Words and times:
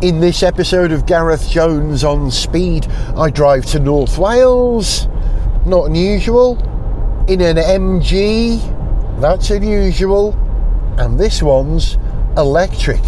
In 0.00 0.20
this 0.20 0.44
episode 0.44 0.92
of 0.92 1.06
Gareth 1.06 1.50
Jones 1.50 2.04
on 2.04 2.30
Speed, 2.30 2.86
I 3.16 3.30
drive 3.30 3.66
to 3.72 3.80
North 3.80 4.16
Wales. 4.16 5.08
Not 5.66 5.86
unusual. 5.86 6.56
In 7.26 7.40
an 7.40 7.56
MG, 7.56 8.60
that's 9.20 9.50
unusual. 9.50 10.34
And 10.98 11.18
this 11.18 11.42
one's 11.42 11.98
electric. 12.36 13.00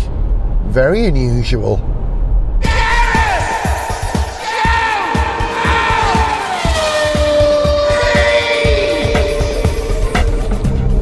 Very 0.64 1.06
unusual. 1.06 1.76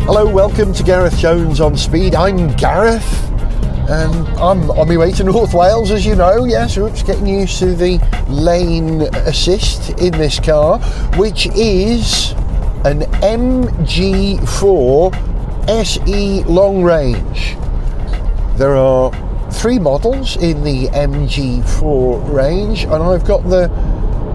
Hello, 0.04 0.30
welcome 0.30 0.74
to 0.74 0.82
Gareth 0.82 1.16
Jones 1.16 1.62
on 1.62 1.78
Speed. 1.78 2.14
I'm 2.14 2.54
Gareth 2.56 3.27
and 3.88 4.28
I'm 4.38 4.70
on 4.72 4.86
my 4.88 4.98
way 4.98 5.12
to 5.12 5.24
North 5.24 5.54
Wales, 5.54 5.90
as 5.90 6.04
you 6.04 6.14
know. 6.14 6.44
Yes, 6.44 6.76
oops, 6.76 7.02
getting 7.02 7.26
used 7.26 7.58
to 7.60 7.74
the 7.74 7.98
lane 8.28 9.00
assist 9.26 9.98
in 9.98 10.12
this 10.12 10.38
car, 10.38 10.78
which 11.16 11.46
is 11.46 12.32
an 12.84 13.00
MG4 13.22 15.14
SE 15.68 16.44
long 16.44 16.82
range. 16.82 17.56
There 18.58 18.76
are 18.76 19.10
three 19.52 19.78
models 19.78 20.36
in 20.36 20.64
the 20.64 20.88
MG4 20.88 22.30
range, 22.30 22.84
and 22.84 23.02
I've 23.02 23.24
got 23.24 23.48
the 23.48 23.68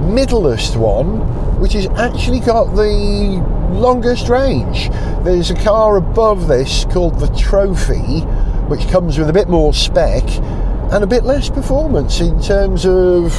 middlest 0.01 0.75
one, 0.77 1.19
which 1.59 1.73
has 1.73 1.85
actually 1.97 2.39
got 2.39 2.75
the 2.75 3.39
longest 3.71 4.29
range. 4.29 4.89
There's 5.23 5.51
a 5.51 5.55
car 5.55 5.97
above 5.97 6.47
this 6.47 6.85
called 6.85 7.19
the 7.19 7.27
Trophy, 7.37 8.25
which 8.73 8.87
comes 8.87 9.19
with 9.19 9.29
a 9.29 9.33
bit 9.33 9.47
more 9.47 9.71
spec 9.71 10.23
and 10.91 11.03
a 11.03 11.05
bit 11.05 11.23
less 11.23 11.47
performance 11.47 12.21
in 12.21 12.41
terms 12.41 12.87
of 12.87 13.31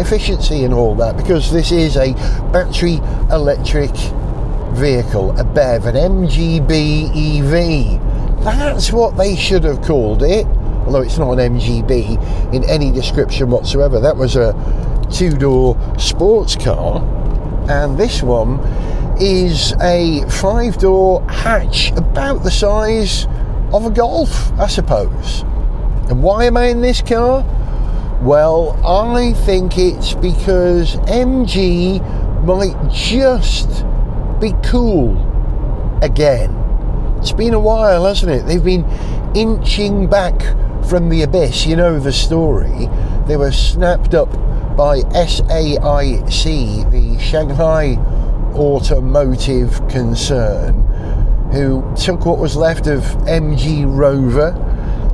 efficiency 0.00 0.64
and 0.64 0.74
all 0.74 0.96
that, 0.96 1.16
because 1.16 1.52
this 1.52 1.70
is 1.70 1.96
a 1.96 2.12
battery 2.50 2.96
electric 3.30 3.92
vehicle, 4.72 5.30
a 5.38 5.44
BEV, 5.44 5.86
an 5.86 5.94
MGB 5.94 7.38
EV. 7.38 8.42
That's 8.42 8.92
what 8.92 9.16
they 9.16 9.36
should 9.36 9.62
have 9.62 9.80
called 9.82 10.24
it, 10.24 10.44
although 10.84 11.02
it's 11.02 11.18
not 11.18 11.38
an 11.38 11.54
MGB 11.54 12.52
in 12.52 12.64
any 12.64 12.90
description 12.90 13.48
whatsoever. 13.48 14.00
That 14.00 14.16
was 14.16 14.34
a 14.34 14.52
two 15.12 15.30
door 15.30 15.78
sports 16.00 16.56
car, 16.56 17.00
and 17.70 17.96
this 17.96 18.24
one 18.24 18.58
is 19.20 19.72
a 19.82 20.28
five 20.28 20.78
door 20.78 21.22
hatch 21.28 21.92
about 21.92 22.42
the 22.42 22.50
size 22.50 23.28
of 23.72 23.86
a 23.86 23.90
Golf, 23.90 24.52
I 24.58 24.66
suppose. 24.66 25.42
And 26.08 26.22
why 26.22 26.44
am 26.44 26.56
I 26.56 26.66
in 26.66 26.80
this 26.80 27.02
car? 27.02 27.44
Well, 28.22 28.78
I 28.84 29.32
think 29.32 29.78
it's 29.78 30.14
because 30.14 30.96
MG 31.06 32.00
might 32.44 32.90
just 32.92 33.84
be 34.40 34.52
cool 34.68 35.16
again. 36.02 36.56
It's 37.18 37.32
been 37.32 37.54
a 37.54 37.60
while, 37.60 38.06
hasn't 38.06 38.32
it? 38.32 38.46
They've 38.46 38.64
been 38.64 38.84
inching 39.34 40.08
back 40.08 40.40
from 40.86 41.08
the 41.08 41.22
abyss. 41.22 41.66
You 41.66 41.76
know 41.76 42.00
the 42.00 42.12
story. 42.12 42.88
They 43.26 43.36
were 43.36 43.52
snapped 43.52 44.14
up 44.14 44.32
by 44.76 45.00
SAIC, 45.00 46.90
the 46.90 47.18
Shanghai 47.22 47.96
automotive 48.54 49.86
concern, 49.88 50.84
who 51.52 51.84
took 51.96 52.24
what 52.24 52.38
was 52.38 52.56
left 52.56 52.86
of 52.86 53.02
MG 53.26 53.84
Rover. 53.86 54.52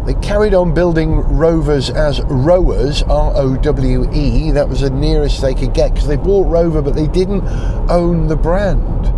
They 0.07 0.15
carried 0.15 0.55
on 0.55 0.73
building 0.75 1.17
Rovers 1.17 1.91
as 1.91 2.21
Rowers, 2.23 3.03
R 3.05 3.33
O 3.35 3.57
W 3.57 4.11
E. 4.13 4.51
That 4.53 4.69
was 4.69 4.81
the 4.81 4.91
nearest 4.91 5.41
they 5.41 5.55
could 5.55 5.75
get 5.75 5.93
because 5.95 6.07
they 6.07 6.17
bought 6.17 6.47
Rover, 6.47 6.83
but 6.83 6.95
they 6.95 7.09
didn't 7.09 7.43
own 7.91 8.29
the 8.29 8.37
brand. 8.37 9.13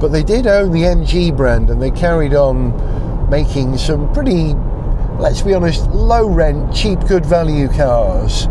But 0.00 0.08
they 0.08 0.22
did 0.22 0.46
own 0.46 0.72
the 0.72 0.82
MG 0.82 1.36
brand 1.36 1.70
and 1.70 1.80
they 1.80 1.90
carried 1.90 2.34
on 2.34 3.30
making 3.30 3.78
some 3.78 4.12
pretty, 4.12 4.54
let's 5.18 5.42
be 5.42 5.54
honest, 5.54 5.88
low 5.90 6.28
rent, 6.28 6.74
cheap, 6.74 7.00
good 7.08 7.24
value 7.24 7.68
cars 7.68 8.46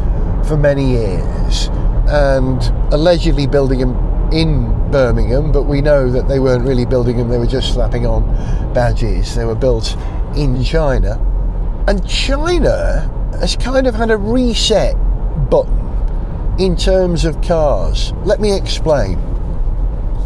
for 0.48 0.58
many 0.58 0.92
years 0.92 1.70
and 2.08 2.62
allegedly 2.94 3.48
building 3.48 3.80
them 3.80 4.11
in 4.32 4.92
Birmingham, 4.92 5.52
but 5.52 5.64
we 5.64 5.82
know 5.82 6.10
that 6.10 6.28
they 6.28 6.40
weren't 6.40 6.64
really 6.64 6.86
building 6.86 7.18
them, 7.18 7.30
they 7.30 7.38
were 7.38 7.48
just 7.48 7.74
slapping 7.74 8.06
on 8.06 8.24
badges. 8.74 9.36
They 9.36 9.46
were 9.46 9.56
built 9.56 9.98
in 10.36 10.64
China. 10.64 11.20
And 11.88 12.08
China 12.08 13.10
has 13.40 13.56
kind 13.56 13.88
of 13.88 13.96
had 13.96 14.12
a 14.12 14.18
reset 14.18 14.96
button 15.50 15.80
in 16.60 16.76
terms 16.76 17.26
of 17.26 17.42
cars. 17.42 18.14
Let 18.24 18.40
me 18.40 18.56
explain. 18.56 19.18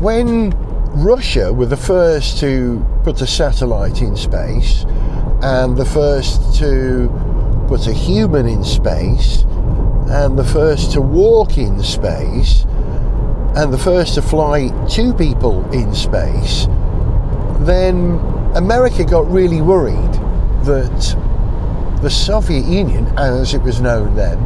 When 0.01 0.51
Russia 0.95 1.51
were 1.51 1.65
the 1.65 1.77
first 1.77 2.39
to 2.39 2.85
put 3.03 3.21
a 3.21 3.27
satellite 3.27 4.01
in 4.01 4.15
space 4.15 4.85
and 5.41 5.77
the 5.77 5.85
first 5.85 6.55
to 6.59 7.09
put 7.67 7.87
a 7.87 7.93
human 7.93 8.47
in 8.47 8.63
space 8.63 9.43
and 10.07 10.37
the 10.37 10.43
first 10.43 10.91
to 10.91 11.01
walk 11.01 11.57
in 11.57 11.81
space 11.81 12.65
and 13.55 13.73
the 13.73 13.77
first 13.77 14.15
to 14.15 14.21
fly 14.21 14.69
two 14.89 15.13
people 15.13 15.63
in 15.71 15.93
space, 15.95 16.67
then 17.59 18.19
America 18.55 19.03
got 19.03 19.29
really 19.31 19.61
worried 19.61 20.13
that 20.65 21.15
the 22.01 22.09
Soviet 22.09 22.65
Union, 22.65 23.07
as 23.17 23.53
it 23.53 23.61
was 23.61 23.81
known 23.81 24.13
then, 24.15 24.39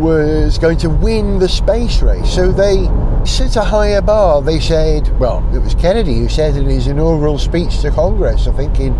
was 0.00 0.58
going 0.58 0.76
to 0.78 0.90
win 0.90 1.38
the 1.38 1.48
space 1.48 2.02
race. 2.02 2.34
So 2.34 2.52
they 2.52 2.88
set 3.24 3.56
a 3.56 3.62
higher 3.62 4.02
bar. 4.02 4.42
They 4.42 4.60
said, 4.60 5.18
well, 5.18 5.42
it 5.54 5.58
was 5.58 5.74
Kennedy 5.74 6.18
who 6.18 6.28
said 6.28 6.56
in 6.56 6.66
his 6.66 6.86
inaugural 6.86 7.38
speech 7.38 7.80
to 7.80 7.90
Congress, 7.90 8.46
I 8.46 8.52
think 8.52 8.78
in, 8.80 8.92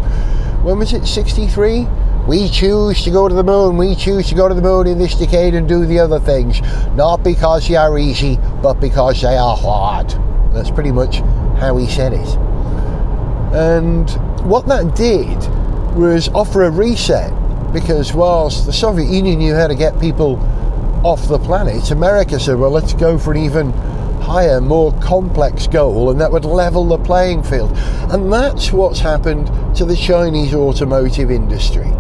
when 0.62 0.78
was 0.78 0.93
it, 0.93 1.06
63? 1.06 1.87
We 2.27 2.49
choose 2.49 3.05
to 3.05 3.11
go 3.11 3.29
to 3.29 3.35
the 3.35 3.45
moon, 3.45 3.77
we 3.77 3.95
choose 3.95 4.29
to 4.31 4.35
go 4.35 4.49
to 4.49 4.55
the 4.55 4.62
moon 4.62 4.87
in 4.87 4.99
this 4.99 5.15
decade 5.15 5.55
and 5.55 5.69
do 5.69 5.85
the 5.85 5.99
other 5.99 6.19
things, 6.19 6.62
not 6.95 7.23
because 7.23 7.69
they 7.69 7.77
are 7.77 7.99
easy, 7.99 8.39
but 8.62 8.75
because 8.81 9.21
they 9.21 9.37
are 9.37 9.57
hard. 9.57 10.11
That's 10.55 10.71
pretty 10.71 10.93
much 10.93 11.17
how 11.59 11.77
he 11.77 11.87
said 11.87 12.15
it. 12.15 12.29
And 13.55 14.11
what 14.49 14.67
that 14.69 14.97
did 14.97 15.37
was 15.95 16.29
offer 16.31 16.62
a 16.62 16.71
reset 16.71 17.33
because 17.75 18.15
whilst 18.15 18.67
the 18.67 18.73
Soviet 18.73 19.11
Union 19.11 19.39
knew 19.39 19.55
how 19.55 19.67
to 19.67 19.75
get 19.75 20.01
people 20.01 20.39
off 21.05 21.29
the 21.29 21.39
planet, 21.39 21.91
America 21.91 22.41
said, 22.41 22.56
well, 22.56 22.71
let's 22.71 22.95
go 22.95 23.19
for 23.19 23.33
an 23.33 23.39
even 23.39 23.71
higher, 24.23 24.61
more 24.61 24.93
complex 25.01 25.67
goal, 25.67 26.11
and 26.11 26.21
that 26.21 26.33
would 26.33 26.47
level 26.47 26.87
the 26.87 26.99
playing 26.99 27.43
field. 27.43 27.71
And 28.11 28.33
that's 28.33 28.73
what's 28.73 29.01
happened 29.01 29.47
to 29.77 29.85
the 29.85 29.97
Chinese 29.97 30.55
automotive 30.55 31.31
industry. 31.31 31.93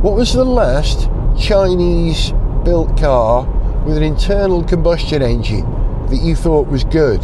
What 0.00 0.14
was 0.14 0.32
the 0.32 0.44
last 0.44 1.10
Chinese 1.36 2.30
built 2.62 2.96
car 2.96 3.44
with 3.84 3.96
an 3.96 4.04
internal 4.04 4.62
combustion 4.62 5.22
engine 5.22 5.68
that 6.06 6.20
you 6.22 6.36
thought 6.36 6.68
was 6.68 6.84
good? 6.84 7.20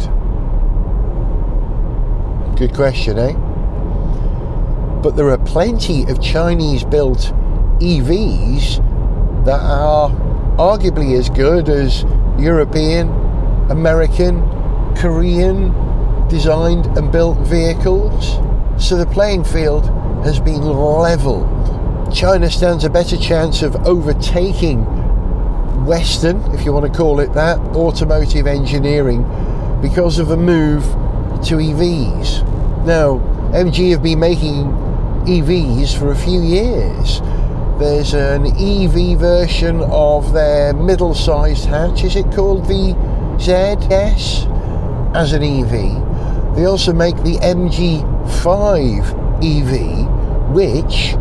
Good 2.57 2.73
question, 2.75 3.17
eh? 3.17 3.31
But 5.01 5.15
there 5.15 5.29
are 5.29 5.37
plenty 5.37 6.03
of 6.11 6.21
Chinese 6.21 6.83
built 6.83 7.31
EVs 7.79 9.45
that 9.45 9.61
are 9.61 10.09
arguably 10.57 11.17
as 11.17 11.29
good 11.29 11.69
as 11.69 12.03
European, 12.37 13.07
American, 13.69 14.41
Korean 14.97 15.71
designed 16.27 16.87
and 16.97 17.09
built 17.09 17.37
vehicles. 17.47 18.35
So 18.77 18.97
the 18.97 19.05
playing 19.05 19.45
field 19.45 19.85
has 20.25 20.41
been 20.41 20.61
leveled 20.61 21.54
China 22.13 22.49
stands 22.49 22.83
a 22.83 22.89
better 22.89 23.17
chance 23.17 23.61
of 23.61 23.75
overtaking 23.87 24.85
Western, 25.85 26.41
if 26.53 26.65
you 26.65 26.73
want 26.73 26.85
to 26.91 26.97
call 26.97 27.19
it 27.19 27.33
that, 27.33 27.59
automotive 27.75 28.47
engineering 28.47 29.23
because 29.81 30.19
of 30.19 30.31
a 30.31 30.37
move 30.37 30.83
to 31.43 31.57
EVs. 31.57 32.43
Now, 32.85 33.19
MG 33.53 33.91
have 33.91 34.01
been 34.01 34.19
making 34.19 34.65
EVs 35.25 35.97
for 35.97 36.11
a 36.11 36.15
few 36.15 36.41
years. 36.41 37.21
There's 37.79 38.13
an 38.13 38.47
EV 38.47 39.19
version 39.19 39.81
of 39.81 40.31
their 40.33 40.73
middle 40.73 41.13
sized 41.13 41.65
hatch, 41.65 42.03
is 42.03 42.15
it 42.15 42.31
called 42.31 42.65
the 42.65 42.93
ZS? 43.37 44.51
As 45.15 45.33
an 45.33 45.43
EV. 45.43 46.55
They 46.55 46.65
also 46.65 46.93
make 46.93 47.15
the 47.17 47.37
MG5 47.39 49.03
EV, 49.43 50.07
which 50.53 51.15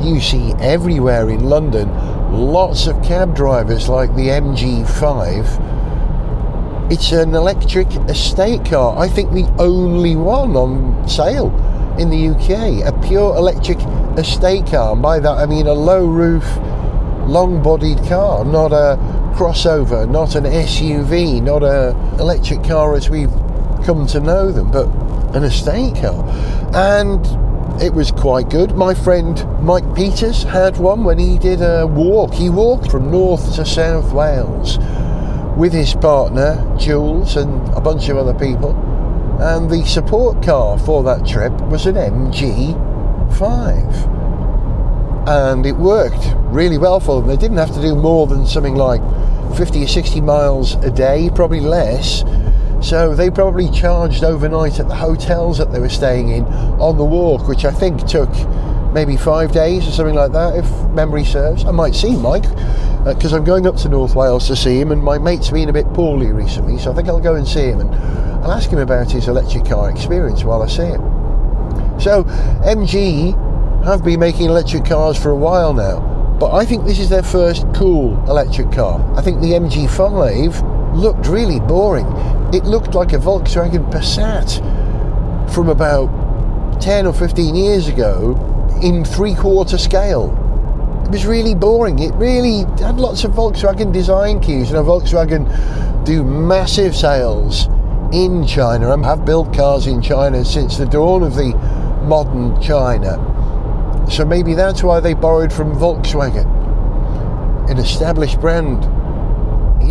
you 0.00 0.20
see 0.20 0.52
everywhere 0.60 1.28
in 1.30 1.44
London 1.44 1.88
lots 2.32 2.86
of 2.86 3.02
cab 3.02 3.36
drivers 3.36 3.88
like 3.88 4.14
the 4.14 4.28
MG5. 4.28 5.70
It's 6.90 7.12
an 7.12 7.34
electric 7.34 7.88
estate 8.08 8.64
car, 8.64 8.98
I 8.98 9.08
think 9.08 9.32
the 9.32 9.46
only 9.58 10.16
one 10.16 10.56
on 10.56 11.06
sale 11.08 11.52
in 11.98 12.10
the 12.10 12.28
UK, 12.28 12.86
a 12.86 12.92
pure 13.06 13.36
electric 13.36 13.78
estate 14.18 14.66
car. 14.66 14.92
And 14.92 15.02
by 15.02 15.20
that 15.20 15.38
I 15.38 15.46
mean 15.46 15.66
a 15.66 15.74
low 15.74 16.06
roof 16.06 16.44
long 17.26 17.62
bodied 17.62 17.98
car, 18.08 18.44
not 18.44 18.72
a 18.72 18.96
crossover, 19.34 20.08
not 20.08 20.34
an 20.34 20.44
SUV, 20.44 21.42
not 21.42 21.62
a 21.62 21.90
electric 22.18 22.64
car 22.64 22.94
as 22.94 23.08
we've 23.08 23.32
come 23.84 24.06
to 24.08 24.20
know 24.20 24.50
them, 24.50 24.70
but 24.70 24.86
an 25.34 25.44
estate 25.44 25.96
car. 25.96 26.24
And 26.74 27.24
it 27.80 27.94
was 27.94 28.10
quite 28.10 28.50
good. 28.50 28.76
My 28.76 28.92
friend 28.94 29.46
Mike 29.62 29.94
Peters 29.94 30.42
had 30.42 30.76
one 30.78 31.04
when 31.04 31.18
he 31.18 31.38
did 31.38 31.62
a 31.62 31.86
walk. 31.86 32.34
He 32.34 32.50
walked 32.50 32.90
from 32.90 33.10
North 33.10 33.54
to 33.56 33.64
South 33.64 34.12
Wales 34.12 34.78
with 35.56 35.72
his 35.72 35.94
partner 35.94 36.62
Jules 36.78 37.36
and 37.36 37.68
a 37.74 37.80
bunch 37.80 38.08
of 38.08 38.16
other 38.16 38.34
people. 38.34 38.72
And 39.40 39.70
the 39.70 39.84
support 39.84 40.42
car 40.42 40.78
for 40.78 41.02
that 41.04 41.26
trip 41.26 41.52
was 41.68 41.86
an 41.86 41.96
MG5 41.96 44.12
and 45.26 45.66
it 45.66 45.76
worked 45.76 46.34
really 46.46 46.78
well 46.78 47.00
for 47.00 47.20
them. 47.20 47.28
They 47.28 47.36
didn't 47.36 47.58
have 47.58 47.72
to 47.74 47.80
do 47.80 47.94
more 47.94 48.26
than 48.26 48.46
something 48.46 48.74
like 48.74 49.00
50 49.56 49.84
or 49.84 49.86
60 49.86 50.20
miles 50.20 50.74
a 50.76 50.90
day, 50.90 51.30
probably 51.34 51.60
less. 51.60 52.24
So 52.82 53.14
they 53.14 53.30
probably 53.30 53.70
charged 53.70 54.24
overnight 54.24 54.80
at 54.80 54.88
the 54.88 54.94
hotels 54.96 55.58
that 55.58 55.70
they 55.70 55.78
were 55.78 55.88
staying 55.88 56.30
in 56.30 56.44
on 56.44 56.98
the 56.98 57.04
walk, 57.04 57.46
which 57.46 57.64
I 57.64 57.70
think 57.70 58.06
took 58.08 58.28
maybe 58.92 59.16
five 59.16 59.52
days 59.52 59.86
or 59.86 59.92
something 59.92 60.16
like 60.16 60.32
that, 60.32 60.56
if 60.56 60.90
memory 60.90 61.24
serves. 61.24 61.64
I 61.64 61.70
might 61.70 61.94
see 61.94 62.16
Mike 62.16 62.42
because 63.04 63.32
uh, 63.32 63.36
I'm 63.36 63.44
going 63.44 63.66
up 63.66 63.76
to 63.78 63.88
North 63.88 64.14
Wales 64.14 64.48
to 64.48 64.56
see 64.56 64.80
him, 64.80 64.90
and 64.92 65.02
my 65.02 65.18
mate's 65.18 65.50
been 65.50 65.68
a 65.68 65.72
bit 65.72 65.86
poorly 65.94 66.32
recently, 66.32 66.76
so 66.78 66.92
I 66.92 66.94
think 66.94 67.08
I'll 67.08 67.20
go 67.20 67.36
and 67.36 67.46
see 67.46 67.66
him 67.66 67.80
and 67.80 67.94
I'll 68.44 68.52
ask 68.52 68.68
him 68.68 68.80
about 68.80 69.10
his 69.10 69.28
electric 69.28 69.64
car 69.64 69.90
experience 69.90 70.44
while 70.44 70.62
I 70.62 70.66
see 70.66 70.86
him. 70.86 71.00
So 72.00 72.24
MG 72.64 73.84
have 73.84 74.04
been 74.04 74.20
making 74.20 74.46
electric 74.46 74.84
cars 74.84 75.16
for 75.20 75.30
a 75.30 75.36
while 75.36 75.72
now, 75.72 76.00
but 76.38 76.52
I 76.52 76.64
think 76.64 76.84
this 76.84 76.98
is 76.98 77.08
their 77.08 77.22
first 77.22 77.64
cool 77.74 78.22
electric 78.28 78.72
car. 78.72 79.00
I 79.16 79.22
think 79.22 79.40
the 79.40 79.52
MG5 79.52 80.96
looked 80.96 81.26
really 81.28 81.60
boring. 81.60 82.06
It 82.52 82.64
looked 82.64 82.94
like 82.94 83.14
a 83.14 83.16
Volkswagen 83.16 83.90
Passat 83.90 84.60
from 85.54 85.70
about 85.70 86.82
10 86.82 87.06
or 87.06 87.14
15 87.14 87.54
years 87.54 87.88
ago 87.88 88.36
in 88.82 89.06
three 89.06 89.34
quarter 89.34 89.78
scale. 89.78 90.38
It 91.06 91.10
was 91.10 91.24
really 91.24 91.54
boring. 91.54 91.98
It 92.00 92.12
really 92.16 92.64
had 92.84 93.00
lots 93.00 93.24
of 93.24 93.32
Volkswagen 93.32 93.90
design 93.90 94.40
cues. 94.40 94.68
You 94.68 94.74
know, 94.74 94.84
Volkswagen 94.84 96.04
do 96.04 96.22
massive 96.22 96.94
sales 96.94 97.68
in 98.12 98.46
China 98.46 98.92
and 98.92 99.02
have 99.02 99.24
built 99.24 99.54
cars 99.54 99.86
in 99.86 100.02
China 100.02 100.44
since 100.44 100.76
the 100.76 100.84
dawn 100.84 101.22
of 101.22 101.34
the 101.34 101.54
modern 102.04 102.60
China. 102.60 103.16
So 104.10 104.26
maybe 104.26 104.52
that's 104.52 104.82
why 104.82 105.00
they 105.00 105.14
borrowed 105.14 105.54
from 105.54 105.72
Volkswagen, 105.74 106.44
an 107.70 107.78
established 107.78 108.42
brand 108.42 108.84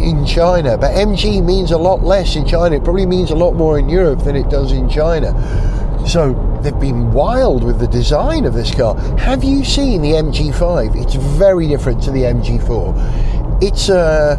in 0.03 0.25
China. 0.25 0.77
But 0.77 0.91
MG 0.95 1.43
means 1.43 1.71
a 1.71 1.77
lot 1.77 2.03
less 2.03 2.35
in 2.35 2.45
China. 2.45 2.75
It 2.75 2.83
probably 2.83 3.05
means 3.05 3.31
a 3.31 3.35
lot 3.35 3.55
more 3.55 3.79
in 3.79 3.89
Europe 3.89 4.23
than 4.23 4.35
it 4.35 4.49
does 4.49 4.71
in 4.71 4.89
China. 4.89 5.33
So 6.07 6.33
they've 6.61 6.79
been 6.79 7.11
wild 7.11 7.63
with 7.63 7.79
the 7.79 7.87
design 7.87 8.45
of 8.45 8.53
this 8.53 8.73
car. 8.73 8.95
Have 9.17 9.43
you 9.43 9.63
seen 9.63 10.01
the 10.01 10.13
MG5? 10.13 10.95
It's 11.01 11.15
very 11.15 11.67
different 11.67 12.01
to 12.03 12.11
the 12.11 12.23
MG4. 12.23 13.63
It's 13.63 13.89
a 13.89 14.37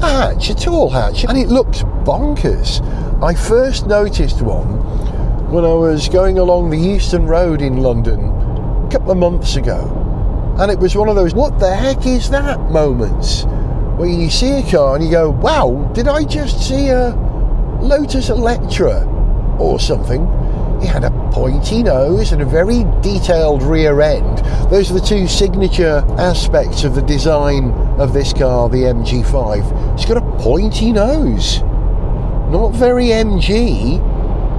hatch, 0.00 0.50
a 0.50 0.54
tall 0.54 0.90
hatch, 0.90 1.24
and 1.24 1.38
it 1.38 1.48
looks 1.48 1.82
bonkers. 2.04 2.82
I 3.22 3.34
first 3.34 3.86
noticed 3.86 4.42
one 4.42 4.80
when 5.50 5.64
I 5.64 5.74
was 5.74 6.08
going 6.08 6.38
along 6.38 6.70
the 6.70 6.78
Euston 6.78 7.26
Road 7.26 7.62
in 7.62 7.76
London 7.78 8.20
a 8.86 8.88
couple 8.90 9.12
of 9.12 9.18
months 9.18 9.56
ago, 9.56 9.88
and 10.58 10.70
it 10.70 10.78
was 10.78 10.96
one 10.96 11.08
of 11.08 11.14
those 11.14 11.32
"what 11.32 11.58
the 11.60 11.74
heck 11.74 12.06
is 12.06 12.28
that" 12.30 12.58
moments 12.72 13.46
where 13.96 14.08
you 14.08 14.30
see 14.30 14.58
a 14.58 14.62
car 14.62 14.96
and 14.96 15.04
you 15.04 15.10
go, 15.10 15.30
"Wow, 15.30 15.90
did 15.92 16.08
I 16.08 16.24
just 16.24 16.60
see 16.60 16.88
a 16.88 17.16
Lotus 17.80 18.30
Eletre 18.30 19.06
or 19.58 19.78
something?" 19.78 20.28
It 20.82 20.88
had 20.88 21.04
a 21.04 21.10
pointy 21.32 21.82
nose 21.82 22.32
and 22.32 22.42
a 22.42 22.44
very 22.44 22.84
detailed 23.00 23.62
rear 23.62 24.00
end. 24.00 24.42
Those 24.70 24.90
are 24.90 24.94
the 24.94 25.00
two 25.00 25.26
signature 25.26 26.04
aspects 26.18 26.84
of 26.84 26.94
the 26.94 27.02
design 27.02 27.72
of 27.98 28.12
this 28.12 28.32
car, 28.32 28.68
the 28.68 28.84
MG5. 28.84 29.64
It's 29.94 30.04
got 30.04 30.16
a 30.16 30.42
pointy 30.42 30.92
nose. 30.92 31.62
Not 32.50 32.72
very 32.72 33.06
MG, 33.06 34.00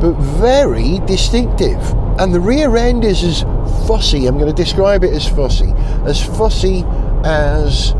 but 0.01 0.13
very 0.17 0.99
distinctive. 1.05 1.95
And 2.17 2.33
the 2.33 2.39
rear 2.39 2.75
end 2.75 3.03
is 3.03 3.23
as 3.23 3.45
fussy, 3.87 4.25
I'm 4.25 4.37
going 4.37 4.53
to 4.53 4.63
describe 4.63 5.03
it 5.03 5.13
as 5.13 5.27
fussy, 5.27 5.73
as 6.05 6.23
fussy 6.23 6.85
as 7.23 7.93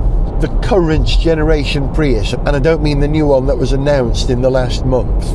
the 0.46 0.60
current 0.60 1.08
generation 1.08 1.92
Prius, 1.92 2.34
and 2.34 2.50
I 2.50 2.60
don't 2.60 2.84
mean 2.84 3.00
the 3.00 3.08
new 3.08 3.26
one 3.26 3.48
that 3.48 3.58
was 3.58 3.72
announced 3.72 4.30
in 4.30 4.44
the 4.44 4.50
last 4.52 4.86
month. 4.86 5.26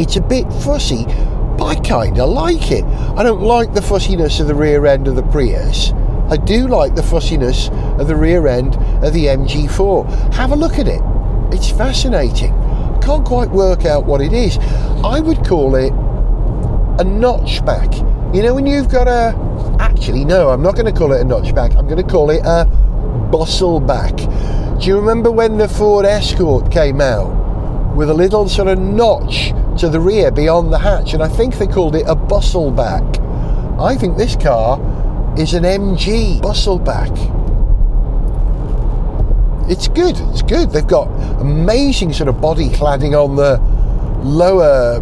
It's 0.00 0.16
a 0.16 0.20
bit 0.20 0.52
fussy, 0.64 1.04
but 1.56 1.64
I 1.64 1.74
kind 1.76 2.18
of 2.18 2.28
like 2.30 2.72
it. 2.72 2.84
I 2.84 3.22
don't 3.22 3.42
like 3.42 3.72
the 3.72 3.82
fussiness 3.82 4.40
of 4.40 4.48
the 4.48 4.56
rear 4.56 4.84
end 4.86 5.06
of 5.06 5.14
the 5.14 5.22
Prius. 5.22 5.92
I 6.28 6.38
do 6.38 6.66
like 6.66 6.96
the 6.96 7.04
fussiness 7.04 7.68
of 8.00 8.08
the 8.08 8.16
rear 8.16 8.48
end 8.48 8.74
of 9.04 9.12
the 9.12 9.26
MG4. 9.26 10.34
Have 10.34 10.50
a 10.50 10.56
look 10.56 10.80
at 10.80 10.88
it. 10.88 11.00
It's 11.54 11.70
fascinating. 11.70 12.50
Can't 13.00 13.24
quite 13.24 13.50
work 13.50 13.84
out 13.84 14.06
what 14.06 14.20
it 14.20 14.32
is. 14.32 14.58
I 15.04 15.20
would 15.20 15.46
call 15.46 15.76
it 15.76 15.92
a 15.92 17.04
notchback. 17.04 17.94
You 18.34 18.42
know, 18.42 18.54
when 18.54 18.66
you've 18.66 18.90
got 18.90 19.06
a. 19.06 19.38
Actually, 19.78 20.24
no, 20.24 20.50
I'm 20.50 20.62
not 20.62 20.74
going 20.74 20.92
to 20.92 20.98
call 20.98 21.12
it 21.12 21.20
a 21.20 21.24
notchback. 21.24 21.76
I'm 21.76 21.86
going 21.86 22.02
to 22.04 22.10
call 22.10 22.30
it 22.30 22.44
a 22.44 22.66
bustleback. 23.30 24.80
Do 24.80 24.86
you 24.86 24.96
remember 24.96 25.30
when 25.30 25.58
the 25.58 25.68
Ford 25.68 26.04
Escort 26.04 26.70
came 26.70 27.00
out 27.00 27.96
with 27.96 28.10
a 28.10 28.14
little 28.14 28.48
sort 28.48 28.68
of 28.68 28.78
notch 28.78 29.52
to 29.80 29.88
the 29.88 30.00
rear 30.00 30.30
beyond 30.30 30.72
the 30.72 30.78
hatch? 30.78 31.14
And 31.14 31.22
I 31.22 31.28
think 31.28 31.56
they 31.56 31.66
called 31.66 31.96
it 31.96 32.06
a 32.06 32.14
bustleback. 32.14 33.18
I 33.80 33.96
think 33.96 34.16
this 34.16 34.36
car 34.36 34.78
is 35.38 35.54
an 35.54 35.64
MG 35.64 36.40
bustleback. 36.40 37.10
It's 39.70 39.88
good. 39.88 40.16
It's 40.30 40.42
good. 40.42 40.70
They've 40.70 40.86
got 40.86 41.08
amazing 41.40 42.12
sort 42.12 42.28
of 42.28 42.40
body 42.40 42.68
cladding 42.68 43.12
on 43.12 43.36
the 43.36 43.58
lower 44.24 45.00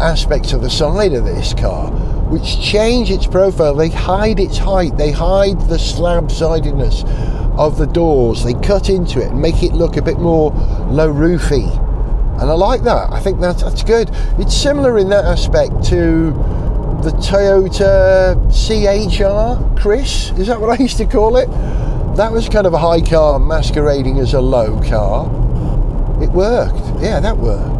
aspects 0.00 0.52
of 0.52 0.62
the 0.62 0.70
side 0.70 1.12
of 1.12 1.24
this 1.24 1.54
car 1.54 1.90
which 2.28 2.60
change 2.60 3.10
its 3.10 3.26
profile. 3.26 3.74
They 3.74 3.88
hide 3.88 4.38
its 4.38 4.58
height, 4.58 4.96
they 4.96 5.10
hide 5.10 5.60
the 5.62 5.78
slab 5.78 6.30
sidedness 6.30 7.02
of 7.58 7.76
the 7.76 7.86
doors, 7.86 8.44
they 8.44 8.54
cut 8.54 8.88
into 8.88 9.20
it 9.20 9.28
and 9.30 9.40
make 9.40 9.62
it 9.62 9.72
look 9.72 9.96
a 9.96 10.02
bit 10.02 10.18
more 10.18 10.50
low 10.90 11.08
roofy. 11.08 11.64
And 12.40 12.48
I 12.48 12.54
like 12.54 12.82
that. 12.84 13.12
I 13.12 13.20
think 13.20 13.40
that's, 13.40 13.62
that's 13.62 13.82
good. 13.82 14.10
It's 14.38 14.56
similar 14.56 14.98
in 14.98 15.08
that 15.10 15.24
aspect 15.24 15.72
to 15.88 16.30
the 17.02 17.10
Toyota 17.20 18.36
CHR, 18.48 19.80
Chris. 19.80 20.30
Is 20.38 20.46
that 20.46 20.60
what 20.60 20.70
I 20.70 20.82
used 20.82 20.96
to 20.98 21.06
call 21.06 21.36
it? 21.36 21.46
That 22.16 22.32
was 22.32 22.48
kind 22.48 22.66
of 22.66 22.74
a 22.74 22.78
high 22.78 23.00
car 23.00 23.38
masquerading 23.38 24.18
as 24.18 24.34
a 24.34 24.40
low 24.40 24.80
car. 24.88 25.26
It 26.22 26.30
worked. 26.30 27.02
Yeah, 27.02 27.20
that 27.20 27.36
worked 27.36 27.78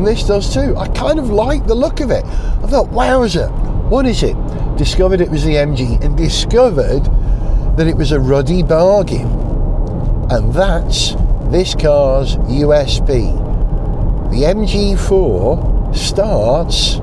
and 0.00 0.06
this 0.06 0.24
does 0.24 0.52
too. 0.52 0.74
I 0.78 0.88
kind 0.88 1.18
of 1.18 1.28
like 1.30 1.66
the 1.66 1.74
look 1.74 2.00
of 2.00 2.10
it. 2.10 2.24
I 2.24 2.66
thought, 2.66 2.88
wowzer, 2.88 3.48
what 3.88 4.06
is 4.06 4.22
it? 4.22 4.34
Discovered 4.76 5.20
it 5.20 5.30
was 5.30 5.44
the 5.44 5.54
MG 5.54 6.02
and 6.02 6.16
discovered 6.16 7.06
that 7.80 7.88
it 7.88 7.96
was 7.96 8.12
a 8.12 8.20
ruddy 8.20 8.62
bargain. 8.62 9.26
And 10.30 10.52
that's 10.52 11.14
this 11.50 11.74
car's 11.74 12.36
USP. 12.36 13.32
The 14.30 14.42
MG4 14.42 15.96
starts 15.96 16.98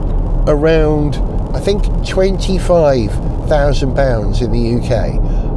around, 0.46 1.16
I 1.56 1.60
think, 1.60 1.82
£25,000 1.82 4.42
in 4.44 4.52
the 4.52 4.76
UK. 4.76 4.92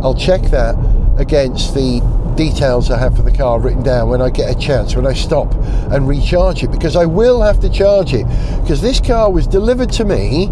I'll 0.02 0.14
check 0.14 0.40
that 0.44 0.74
against 1.18 1.74
the 1.74 2.00
details 2.34 2.90
I 2.90 2.96
have 2.98 3.14
for 3.14 3.20
the 3.20 3.30
car 3.30 3.60
written 3.60 3.82
down 3.82 4.08
when 4.08 4.22
I 4.22 4.30
get 4.30 4.50
a 4.50 4.54
chance, 4.58 4.96
when 4.96 5.06
I 5.06 5.12
stop 5.12 5.54
and 5.92 6.08
recharge 6.08 6.62
it, 6.62 6.70
because 6.70 6.96
I 6.96 7.04
will 7.04 7.42
have 7.42 7.60
to 7.60 7.68
charge 7.68 8.14
it. 8.14 8.26
Because 8.62 8.80
this 8.80 9.00
car 9.00 9.30
was 9.30 9.46
delivered 9.46 9.92
to 9.92 10.06
me 10.06 10.48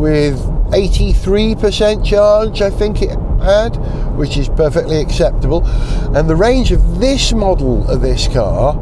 with 0.00 0.36
83% 0.72 2.04
charge, 2.04 2.60
I 2.60 2.70
think 2.70 3.02
it 3.02 3.16
had, 3.40 3.76
which 4.16 4.36
is 4.36 4.48
perfectly 4.48 5.00
acceptable. 5.00 5.66
And 6.14 6.28
the 6.28 6.36
range 6.36 6.72
of 6.72 7.00
this 7.00 7.32
model 7.32 7.88
of 7.90 8.00
this 8.00 8.28
car 8.28 8.76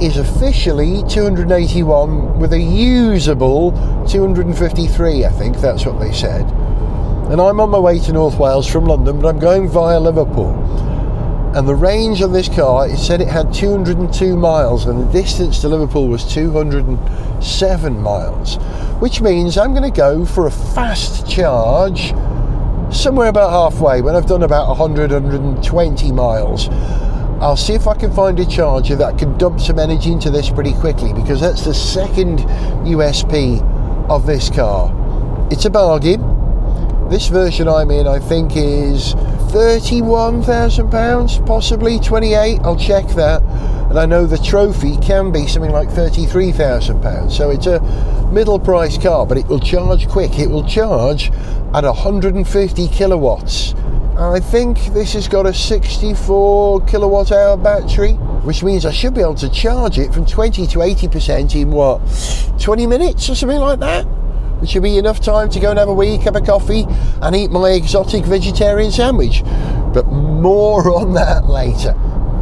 is 0.00 0.16
officially 0.16 1.02
281 1.08 2.38
with 2.38 2.52
a 2.52 2.60
usable 2.60 3.72
253, 4.08 5.24
I 5.24 5.30
think 5.30 5.58
that's 5.58 5.84
what 5.84 6.00
they 6.00 6.12
said. 6.12 6.42
And 7.30 7.40
I'm 7.40 7.60
on 7.60 7.70
my 7.70 7.78
way 7.78 7.98
to 8.00 8.12
North 8.12 8.38
Wales 8.38 8.66
from 8.66 8.86
London, 8.86 9.20
but 9.20 9.28
I'm 9.28 9.38
going 9.38 9.68
via 9.68 10.00
Liverpool 10.00 10.56
and 11.54 11.66
the 11.66 11.74
range 11.74 12.22
on 12.22 12.32
this 12.32 12.48
car 12.48 12.88
it 12.88 12.96
said 12.96 13.20
it 13.20 13.26
had 13.26 13.52
202 13.52 14.36
miles 14.36 14.86
and 14.86 15.00
the 15.00 15.12
distance 15.12 15.60
to 15.60 15.68
Liverpool 15.68 16.06
was 16.06 16.24
207 16.32 18.00
miles 18.00 18.54
which 19.00 19.20
means 19.20 19.58
I'm 19.58 19.74
going 19.74 19.90
to 19.90 19.96
go 19.96 20.24
for 20.24 20.46
a 20.46 20.50
fast 20.50 21.28
charge 21.28 22.12
somewhere 22.92 23.28
about 23.28 23.50
halfway, 23.50 24.02
when 24.02 24.14
I've 24.14 24.26
done 24.26 24.42
about 24.42 24.68
100, 24.68 25.10
120 25.12 26.12
miles, 26.12 26.68
I'll 27.40 27.56
see 27.56 27.74
if 27.74 27.86
I 27.86 27.94
can 27.94 28.12
find 28.12 28.38
a 28.38 28.44
charger 28.44 28.96
that 28.96 29.18
can 29.18 29.36
dump 29.38 29.60
some 29.60 29.78
energy 29.78 30.12
into 30.12 30.30
this 30.30 30.50
pretty 30.50 30.74
quickly 30.74 31.12
because 31.12 31.40
that's 31.40 31.64
the 31.64 31.72
second 31.72 32.40
USP 32.84 33.60
of 34.10 34.26
this 34.26 34.50
car. 34.50 34.94
It's 35.50 35.64
a 35.64 35.70
bargain. 35.70 36.39
This 37.10 37.26
version 37.26 37.66
I'm 37.66 37.90
in, 37.90 38.06
I 38.06 38.20
think, 38.20 38.52
is 38.54 39.14
£31,000, 39.50 41.44
possibly 41.44 41.98
28. 41.98 42.60
I'll 42.60 42.76
check 42.76 43.08
that. 43.16 43.42
And 43.90 43.98
I 43.98 44.06
know 44.06 44.26
the 44.26 44.38
trophy 44.38 44.96
can 44.98 45.32
be 45.32 45.48
something 45.48 45.72
like 45.72 45.88
£33,000. 45.88 47.32
So 47.32 47.50
it's 47.50 47.66
a 47.66 47.80
middle 48.32 48.60
price 48.60 48.96
car, 48.96 49.26
but 49.26 49.38
it 49.38 49.48
will 49.48 49.58
charge 49.58 50.06
quick. 50.08 50.38
It 50.38 50.48
will 50.48 50.62
charge 50.62 51.32
at 51.74 51.82
150 51.82 52.86
kilowatts. 52.86 53.74
I 54.16 54.38
think 54.38 54.78
this 54.94 55.14
has 55.14 55.26
got 55.26 55.46
a 55.46 55.52
64 55.52 56.82
kilowatt 56.82 57.32
hour 57.32 57.56
battery, 57.56 58.12
which 58.44 58.62
means 58.62 58.86
I 58.86 58.92
should 58.92 59.14
be 59.14 59.20
able 59.22 59.34
to 59.34 59.50
charge 59.50 59.98
it 59.98 60.14
from 60.14 60.26
20 60.26 60.64
to 60.64 60.78
80% 60.78 61.60
in 61.60 61.72
what, 61.72 62.00
20 62.60 62.86
minutes 62.86 63.28
or 63.28 63.34
something 63.34 63.58
like 63.58 63.80
that? 63.80 64.06
Which 64.60 64.70
should 64.70 64.82
be 64.82 64.98
enough 64.98 65.20
time 65.20 65.48
to 65.50 65.60
go 65.60 65.70
and 65.70 65.78
have 65.78 65.88
a 65.88 65.94
wee 65.94 66.18
cup 66.18 66.36
of 66.36 66.44
coffee 66.44 66.86
and 67.22 67.34
eat 67.34 67.50
my 67.50 67.70
exotic 67.70 68.24
vegetarian 68.24 68.90
sandwich. 68.90 69.42
But 69.92 70.06
more 70.06 70.90
on 70.94 71.14
that 71.14 71.46
later. 71.46 71.94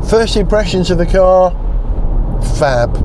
First 0.08 0.36
impressions 0.36 0.90
of 0.90 0.98
the 0.98 1.06
car, 1.06 1.50
fab 2.58 2.96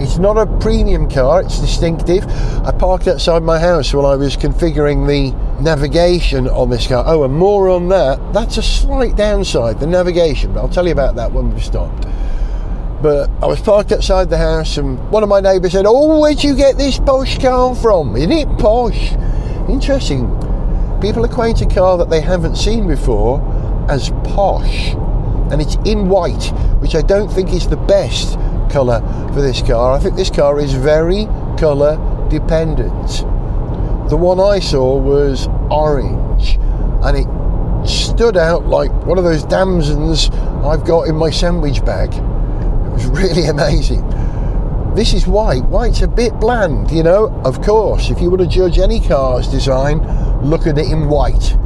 it's 0.00 0.16
not 0.16 0.38
a 0.38 0.46
premium 0.60 1.10
car, 1.10 1.42
it's 1.42 1.58
distinctive. 1.58 2.26
I 2.64 2.72
parked 2.72 3.06
outside 3.06 3.42
my 3.42 3.58
house 3.58 3.92
while 3.92 4.06
I 4.06 4.16
was 4.16 4.34
configuring 4.34 5.06
the 5.06 5.32
navigation 5.62 6.48
on 6.48 6.70
this 6.70 6.86
car. 6.86 7.04
Oh, 7.06 7.24
and 7.24 7.34
more 7.34 7.68
on 7.68 7.88
that. 7.88 8.32
That's 8.32 8.56
a 8.56 8.62
slight 8.62 9.14
downside, 9.16 9.78
the 9.78 9.86
navigation, 9.86 10.54
but 10.54 10.60
I'll 10.60 10.70
tell 10.70 10.86
you 10.86 10.92
about 10.92 11.16
that 11.16 11.32
when 11.32 11.52
we've 11.52 11.62
stopped. 11.62 12.06
But 13.02 13.30
I 13.42 13.46
was 13.46 13.60
parked 13.60 13.92
outside 13.92 14.28
the 14.28 14.36
house, 14.36 14.76
and 14.76 14.98
one 15.10 15.22
of 15.22 15.28
my 15.28 15.40
neighbours 15.40 15.72
said, 15.72 15.86
Oh, 15.86 16.20
where'd 16.20 16.44
you 16.44 16.54
get 16.54 16.76
this 16.76 16.98
posh 16.98 17.38
car 17.38 17.74
from? 17.74 18.14
Isn't 18.16 18.32
it 18.32 18.58
posh? 18.58 19.12
Interesting. 19.68 20.28
People 21.00 21.24
acquaint 21.24 21.62
a 21.62 21.66
car 21.66 21.96
that 21.96 22.10
they 22.10 22.20
haven't 22.20 22.56
seen 22.56 22.86
before 22.86 23.40
as 23.88 24.10
posh, 24.24 24.90
and 25.50 25.62
it's 25.62 25.76
in 25.86 26.08
white, 26.10 26.44
which 26.80 26.94
I 26.94 27.00
don't 27.00 27.28
think 27.28 27.52
is 27.54 27.66
the 27.68 27.76
best 27.76 28.38
colour 28.70 29.00
for 29.32 29.40
this 29.40 29.62
car. 29.62 29.94
I 29.94 29.98
think 29.98 30.16
this 30.16 30.30
car 30.30 30.60
is 30.60 30.74
very 30.74 31.26
colour 31.58 31.96
dependent. 32.28 33.24
The 34.10 34.16
one 34.16 34.40
I 34.40 34.58
saw 34.58 34.98
was 34.98 35.48
orange 35.70 36.58
and 37.02 37.16
it 37.16 37.88
stood 37.88 38.36
out 38.36 38.66
like 38.66 38.90
one 39.06 39.18
of 39.18 39.24
those 39.24 39.44
damsons 39.44 40.30
I've 40.64 40.84
got 40.84 41.08
in 41.08 41.16
my 41.16 41.30
sandwich 41.30 41.84
bag. 41.84 42.12
Was 43.00 43.06
really 43.22 43.46
amazing. 43.46 44.06
This 44.94 45.14
is 45.14 45.26
white. 45.26 45.64
White's 45.64 46.02
a 46.02 46.08
bit 46.08 46.38
bland, 46.38 46.90
you 46.90 47.02
know. 47.02 47.28
Of 47.46 47.62
course, 47.62 48.10
if 48.10 48.20
you 48.20 48.28
want 48.28 48.42
to 48.42 48.46
judge 48.46 48.78
any 48.78 49.00
car's 49.00 49.48
design, 49.48 50.00
look 50.42 50.66
at 50.66 50.76
it 50.76 50.90
in 50.90 51.08
white. 51.08 51.56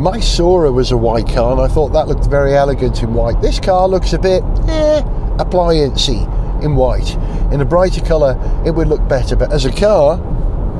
My 0.00 0.18
Sora 0.18 0.72
was 0.72 0.90
a 0.90 0.96
white 0.96 1.28
car 1.28 1.52
and 1.52 1.60
I 1.60 1.68
thought 1.68 1.92
that 1.92 2.08
looked 2.08 2.26
very 2.26 2.54
elegant 2.54 3.02
in 3.04 3.14
white. 3.14 3.40
This 3.40 3.60
car 3.60 3.86
looks 3.86 4.12
a 4.14 4.18
bit 4.18 4.42
eh, 4.68 5.02
appliancy 5.38 6.26
in 6.62 6.74
white. 6.74 7.14
In 7.52 7.60
a 7.60 7.64
brighter 7.64 8.00
colour, 8.00 8.36
it 8.66 8.72
would 8.72 8.88
look 8.88 9.06
better, 9.08 9.36
but 9.36 9.52
as 9.52 9.64
a 9.64 9.72
car, 9.72 10.20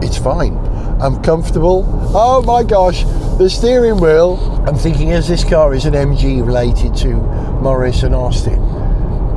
it's 0.03 0.19
fine. 0.19 0.57
I'm 1.01 1.23
comfortable. 1.23 1.85
Oh 2.15 2.43
my 2.43 2.65
gosh, 2.65 3.05
the 3.39 3.49
steering 3.49 4.01
wheel. 4.01 4.37
I'm 4.67 4.77
thinking 4.77 5.13
as 5.13 5.29
this 5.29 5.45
car 5.45 5.73
is 5.73 5.85
an 5.85 5.95
MG 5.95 6.45
related 6.45 6.97
to 6.97 7.15
Morris 7.63 8.03
and 8.03 8.15
Austin, 8.15 8.59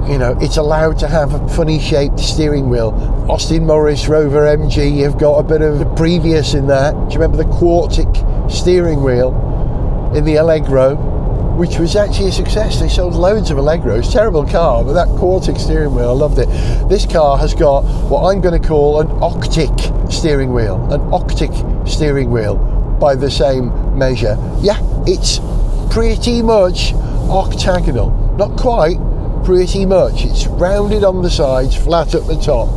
you 0.09 0.17
know, 0.17 0.37
it's 0.41 0.57
allowed 0.57 0.99
to 0.99 1.07
have 1.07 1.33
a 1.33 1.47
funny 1.49 1.79
shaped 1.79 2.19
steering 2.19 2.69
wheel. 2.69 2.91
Austin 3.29 3.65
Morris 3.65 4.07
Rover 4.07 4.41
MG, 4.41 4.95
you've 4.95 5.17
got 5.17 5.37
a 5.37 5.43
bit 5.43 5.61
of 5.61 5.79
the 5.79 5.85
previous 5.95 6.53
in 6.53 6.67
that. 6.67 6.93
Do 6.93 7.13
you 7.13 7.21
remember 7.21 7.37
the 7.37 7.49
Quartic 7.49 8.51
steering 8.51 9.03
wheel 9.03 9.31
in 10.15 10.25
the 10.25 10.35
Allegro? 10.35 11.11
which 11.61 11.77
was 11.77 11.95
actually 11.95 12.29
a 12.29 12.31
success. 12.31 12.79
They 12.79 12.87
sold 12.87 13.13
loads 13.13 13.51
of 13.51 13.57
Allegros. 13.57 14.11
Terrible 14.11 14.45
car, 14.45 14.83
but 14.83 14.93
that 14.93 15.07
Quartic 15.09 15.59
steering 15.59 15.93
wheel, 15.93 16.09
I 16.09 16.13
loved 16.13 16.39
it. 16.39 16.47
This 16.89 17.05
car 17.05 17.37
has 17.37 17.53
got 17.53 17.83
what 18.09 18.23
I'm 18.23 18.41
going 18.41 18.59
to 18.59 18.67
call 18.67 18.99
an 19.01 19.07
octic 19.19 20.11
steering 20.11 20.53
wheel, 20.53 20.81
an 20.91 21.01
octic 21.11 21.51
steering 21.87 22.31
wheel 22.31 22.57
by 22.99 23.15
the 23.15 23.29
same 23.29 23.97
measure. 23.97 24.37
Yeah, 24.61 24.79
it's 25.05 25.39
pretty 25.93 26.41
much 26.41 26.93
octagonal. 27.29 28.11
Not 28.37 28.57
quite, 28.57 28.97
pretty 29.43 29.85
much. 29.85 30.25
It's 30.25 30.47
rounded 30.47 31.03
on 31.03 31.21
the 31.21 31.29
sides, 31.29 31.75
flat 31.75 32.13
at 32.15 32.27
the 32.27 32.35
top, 32.35 32.69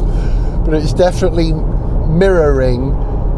but 0.64 0.75
it's 0.75 0.92
definitely 0.92 1.52
mirroring 1.52 2.90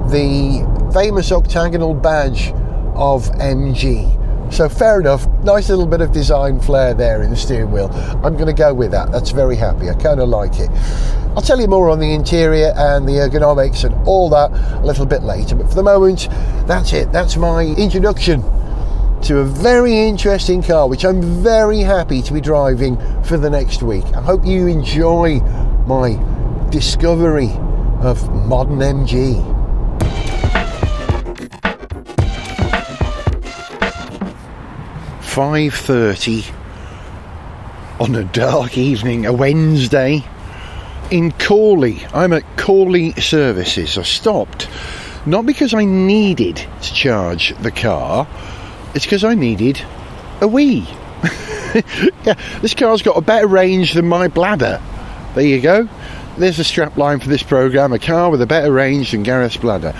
the 0.09 0.91
famous 0.93 1.33
octagonal 1.33 1.95
badge 1.95 2.53
of 2.95 3.29
MG. 3.33 4.53
So 4.53 4.69
fair 4.69 5.01
enough, 5.01 5.27
nice 5.43 5.69
little 5.69 5.87
bit 5.87 6.01
of 6.01 6.13
design 6.13 6.61
flair 6.61 6.95
there 6.95 7.23
in 7.23 7.31
the 7.31 7.37
steering 7.37 7.73
wheel. 7.73 7.91
I'm 8.25 8.35
going 8.35 8.47
to 8.47 8.53
go 8.53 8.73
with 8.73 8.93
that. 8.93 9.11
That's 9.11 9.31
very 9.31 9.57
happy. 9.57 9.91
I 9.91 9.95
kind 9.95 10.21
of 10.21 10.29
like 10.29 10.59
it. 10.61 10.71
I'll 11.37 11.43
tell 11.43 11.61
you 11.61 11.67
more 11.67 11.91
on 11.91 11.99
the 11.99 12.15
interior 12.15 12.73
and 12.77 13.07
the 13.09 13.15
ergonomics 13.15 13.85
and 13.85 13.95
all 14.07 14.31
that 14.31 14.53
a 14.81 14.87
little 14.87 15.05
bit 15.05 15.23
later. 15.23 15.57
But 15.57 15.69
for 15.69 15.75
the 15.75 15.83
moment, 15.83 16.29
that's 16.67 16.93
it. 16.93 17.11
That's 17.13 17.37
my 17.37 17.65
introduction 17.65 18.43
to 19.23 19.39
a 19.39 19.45
very 19.45 19.99
interesting 19.99 20.63
car, 20.63 20.89
which 20.89 21.05
I'm 21.05 21.21
very 21.43 21.81
happy 21.81 22.23
to 22.23 22.33
be 22.33 22.41
driving 22.41 22.97
for 23.25 23.37
the 23.37 23.51
next 23.51 23.83
week. 23.83 24.05
I 24.15 24.21
hope 24.21 24.45
you 24.45 24.67
enjoy 24.67 25.41
my 25.87 26.19
discovery 26.71 27.51
of 28.01 28.31
modern 28.47 28.79
MG. 28.79 29.57
5.30 35.37 36.51
on 38.01 38.15
a 38.15 38.25
dark 38.25 38.79
evening, 38.79 39.27
a 39.27 39.33
Wednesday, 39.33 40.25
in 41.11 41.31
Corley. 41.33 42.07
I'm 42.15 42.33
at 42.33 42.57
Corley 42.57 43.13
Services. 43.13 43.99
I 43.99 44.03
stopped, 44.03 44.69
not 45.27 45.45
because 45.45 45.75
I 45.75 45.85
needed 45.85 46.57
to 46.57 46.95
charge 46.95 47.55
the 47.59 47.71
car, 47.71 48.27
it's 48.97 49.05
because 49.05 49.25
I 49.25 49.35
needed 49.35 49.81
a 50.41 50.49
wee. 50.49 50.81
yeah, 52.25 52.35
this 52.63 52.75
car's 52.75 53.03
got 53.03 53.17
a 53.17 53.21
better 53.21 53.47
range 53.47 53.93
than 53.93 54.07
my 54.07 54.27
bladder. 54.27 54.81
There 55.35 55.45
you 55.45 55.61
go. 55.61 55.87
There's 56.39 56.59
a 56.59 56.65
strap 56.65 56.97
line 56.97 57.21
for 57.21 57.29
this 57.29 57.43
program 57.43 57.93
a 57.93 57.99
car 57.99 58.31
with 58.31 58.41
a 58.41 58.47
better 58.47 58.73
range 58.73 59.13
than 59.13 59.23
Gareth's 59.23 59.59
bladder. 59.59 59.95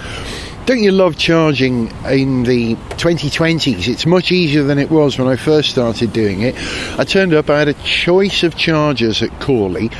Don't 0.65 0.83
you 0.83 0.93
love 0.93 1.17
charging 1.17 1.93
in 2.07 2.43
the 2.43 2.75
2020s? 2.97 3.87
It's 3.87 4.07
much 4.07 4.33
easier 4.33 4.65
than 4.65 4.79
it 4.79 4.91
was 4.91 5.19
when 5.19 5.29
I 5.29 5.37
first 5.37 5.71
started 5.71 6.13
doing 6.13 6.41
it. 6.41 6.57
I 6.99 7.05
turned 7.05 7.35
up, 7.35 7.49
I 7.51 7.59
had 7.59 7.69
a 7.69 7.75
choice 7.75 8.43
of 8.43 8.57
chargers 8.57 9.23
at 9.23 9.31
Corley. 9.41 9.91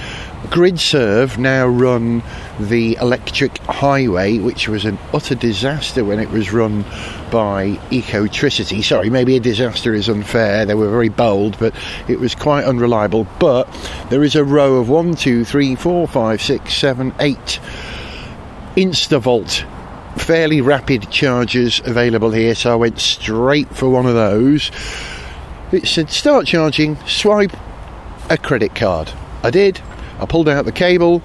GridServe 0.47 1.39
now 1.39 1.67
run 1.67 2.23
the 2.59 2.97
electric 3.01 3.59
highway, 3.59 4.39
which 4.39 4.69
was 4.69 4.85
an 4.85 4.99
utter 5.13 5.35
disaster 5.35 6.05
when 6.05 6.21
it 6.21 6.31
was 6.31 6.53
run 6.53 6.83
by 7.31 7.79
Ecotricity. 7.91 8.83
Sorry, 8.83 9.11
maybe 9.11 9.37
a 9.37 9.41
disaster 9.41 9.95
is 9.95 10.09
unfair. 10.09 10.65
They 10.65 10.75
were 10.75 10.91
very 10.91 11.09
bold, 11.09 11.59
but 11.59 11.75
it 12.09 12.21
was 12.21 12.35
quite 12.35 12.65
unreliable. 12.65 13.27
But 13.39 13.69
there 14.11 14.25
is 14.25 14.37
a 14.37 14.45
row 14.45 14.77
of 14.77 14.89
one, 14.89 15.15
two, 15.15 15.45
three, 15.45 15.75
four, 15.75 16.07
five, 16.07 16.41
six, 16.41 16.75
seven, 16.75 17.15
eight 17.21 17.61
InstaVolt 18.77 19.65
fairly 20.19 20.61
rapid 20.61 21.11
chargers 21.11 21.81
available 21.85 22.31
here, 22.31 22.55
so 22.55 22.73
I 22.73 22.77
went 22.77 22.99
straight 22.99 23.69
for 23.75 23.89
one 23.89 24.07
of 24.07 24.15
those. 24.15 24.71
It 25.73 25.87
said 25.87 26.11
start 26.11 26.47
charging, 26.47 26.97
swipe 27.07 27.53
a 28.31 28.39
credit 28.39 28.75
card. 28.75 29.13
I 29.43 29.51
did. 29.51 29.81
I 30.21 30.27
pulled 30.27 30.49
out 30.49 30.65
the 30.65 30.73
cable, 30.73 31.23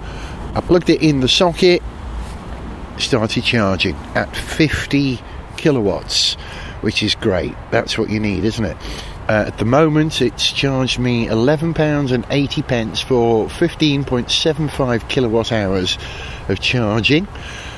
I 0.54 0.60
plugged 0.60 0.90
it 0.90 1.02
in 1.02 1.20
the 1.20 1.28
socket, 1.28 1.82
started 2.98 3.44
charging 3.44 3.96
at 4.14 4.34
50 4.36 5.20
kilowatts, 5.56 6.34
which 6.82 7.02
is 7.02 7.14
great. 7.14 7.54
That's 7.70 7.96
what 7.96 8.10
you 8.10 8.20
need, 8.20 8.44
isn't 8.44 8.64
it? 8.64 8.76
Uh, 9.28 9.44
at 9.46 9.58
the 9.58 9.64
moment, 9.64 10.20
it's 10.20 10.50
charged 10.50 10.98
me 10.98 11.26
£11.80 11.26 13.04
for 13.04 13.46
15.75 13.46 15.08
kilowatt 15.08 15.52
hours 15.52 15.96
of 16.48 16.60
charging. 16.60 17.28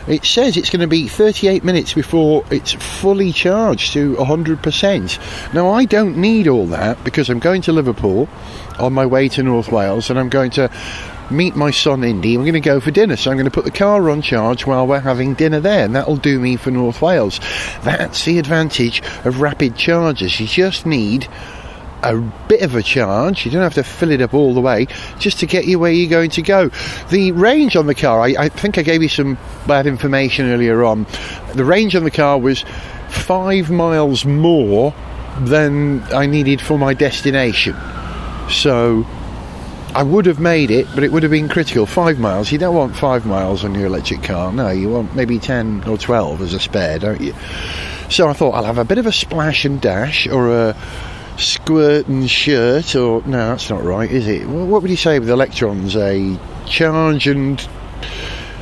It 0.06 0.24
says 0.24 0.56
it's 0.56 0.70
going 0.70 0.80
to 0.80 0.86
be 0.86 1.08
38 1.08 1.64
minutes 1.64 1.94
before 1.94 2.44
it's 2.50 2.72
fully 2.72 3.32
charged 3.32 3.92
to 3.94 4.14
100%. 4.16 5.54
Now, 5.54 5.70
I 5.70 5.86
don't 5.86 6.18
need 6.18 6.46
all 6.46 6.66
that 6.66 7.02
because 7.04 7.30
I'm 7.30 7.38
going 7.38 7.62
to 7.62 7.72
Liverpool 7.72 8.28
on 8.78 8.92
my 8.92 9.06
way 9.06 9.28
to 9.30 9.42
North 9.42 9.72
Wales 9.72 10.10
and 10.10 10.18
I'm 10.18 10.28
going 10.28 10.50
to 10.52 10.70
meet 11.30 11.56
my 11.56 11.70
son 11.70 12.04
Indy. 12.04 12.36
We're 12.36 12.44
going 12.44 12.54
to 12.54 12.60
go 12.60 12.80
for 12.80 12.90
dinner, 12.90 13.16
so 13.16 13.30
I'm 13.30 13.36
going 13.36 13.46
to 13.46 13.50
put 13.50 13.64
the 13.64 13.70
car 13.70 14.10
on 14.10 14.22
charge 14.22 14.66
while 14.66 14.86
we're 14.86 15.00
having 15.00 15.34
dinner 15.34 15.60
there, 15.60 15.84
and 15.84 15.96
that'll 15.96 16.16
do 16.16 16.38
me 16.38 16.56
for 16.56 16.70
North 16.70 17.00
Wales. 17.00 17.40
That's 17.82 18.24
the 18.24 18.38
advantage 18.38 19.02
of 19.24 19.40
rapid 19.40 19.76
chargers. 19.76 20.38
You 20.38 20.46
just 20.46 20.86
need 20.86 21.28
a 22.04 22.20
bit 22.48 22.62
of 22.62 22.74
a 22.74 22.82
charge. 22.82 23.44
You 23.44 23.50
don't 23.50 23.62
have 23.62 23.74
to 23.74 23.82
fill 23.82 24.10
it 24.10 24.20
up 24.20 24.34
all 24.34 24.54
the 24.54 24.60
way 24.60 24.86
just 25.18 25.40
to 25.40 25.46
get 25.46 25.66
you 25.66 25.78
where 25.78 25.90
you're 25.90 26.10
going 26.10 26.30
to 26.30 26.42
go. 26.42 26.70
The 27.10 27.32
range 27.32 27.76
on 27.76 27.86
the 27.86 27.94
car, 27.94 28.20
I, 28.20 28.34
I, 28.38 28.48
think 28.48 28.78
I 28.78 28.82
gave 28.82 29.02
you 29.02 29.08
some 29.08 29.38
bad 29.66 29.86
information 29.86 30.50
earlier 30.50 30.84
on. 30.84 31.06
The 31.54 31.64
range 31.64 31.96
on 31.96 32.04
the 32.04 32.10
car 32.10 32.38
was 32.38 32.64
five 33.08 33.70
miles 33.70 34.24
more 34.24 34.94
than 35.40 36.02
I 36.12 36.26
needed 36.26 36.60
for 36.60 36.78
my 36.78 36.94
destination. 36.94 37.76
So 38.50 39.04
I 39.94 40.02
would 40.02 40.26
have 40.26 40.40
made 40.40 40.70
it, 40.70 40.86
but 40.94 41.04
it 41.04 41.12
would 41.12 41.22
have 41.22 41.32
been 41.32 41.48
critical. 41.48 41.86
Five 41.86 42.18
miles, 42.18 42.52
you 42.52 42.58
don't 42.58 42.74
want 42.74 42.96
five 42.96 43.24
miles 43.24 43.64
on 43.64 43.74
your 43.74 43.86
electric 43.86 44.22
car. 44.22 44.52
No, 44.52 44.68
you 44.68 44.90
want 44.90 45.14
maybe 45.14 45.38
10 45.38 45.84
or 45.88 45.96
12 45.96 46.42
as 46.42 46.52
a 46.52 46.60
spare, 46.60 46.98
don't 46.98 47.20
you? 47.20 47.34
So 48.10 48.28
I 48.28 48.32
thought 48.32 48.52
I'll 48.52 48.64
have 48.64 48.78
a 48.78 48.84
bit 48.84 48.98
of 48.98 49.06
a 49.06 49.12
splash 49.12 49.64
and 49.64 49.80
dash 49.80 50.26
or 50.26 50.52
a 50.52 50.76
squirt 51.38 52.06
and 52.06 52.28
shirt, 52.28 52.94
or 52.94 53.22
no, 53.26 53.50
that's 53.50 53.70
not 53.70 53.82
right, 53.82 54.10
is 54.10 54.26
it? 54.26 54.46
What 54.46 54.82
would 54.82 54.90
you 54.90 54.96
say 54.96 55.18
with 55.18 55.28
electrons? 55.30 55.96
A 55.96 56.38
charge 56.66 57.26
and 57.26 57.66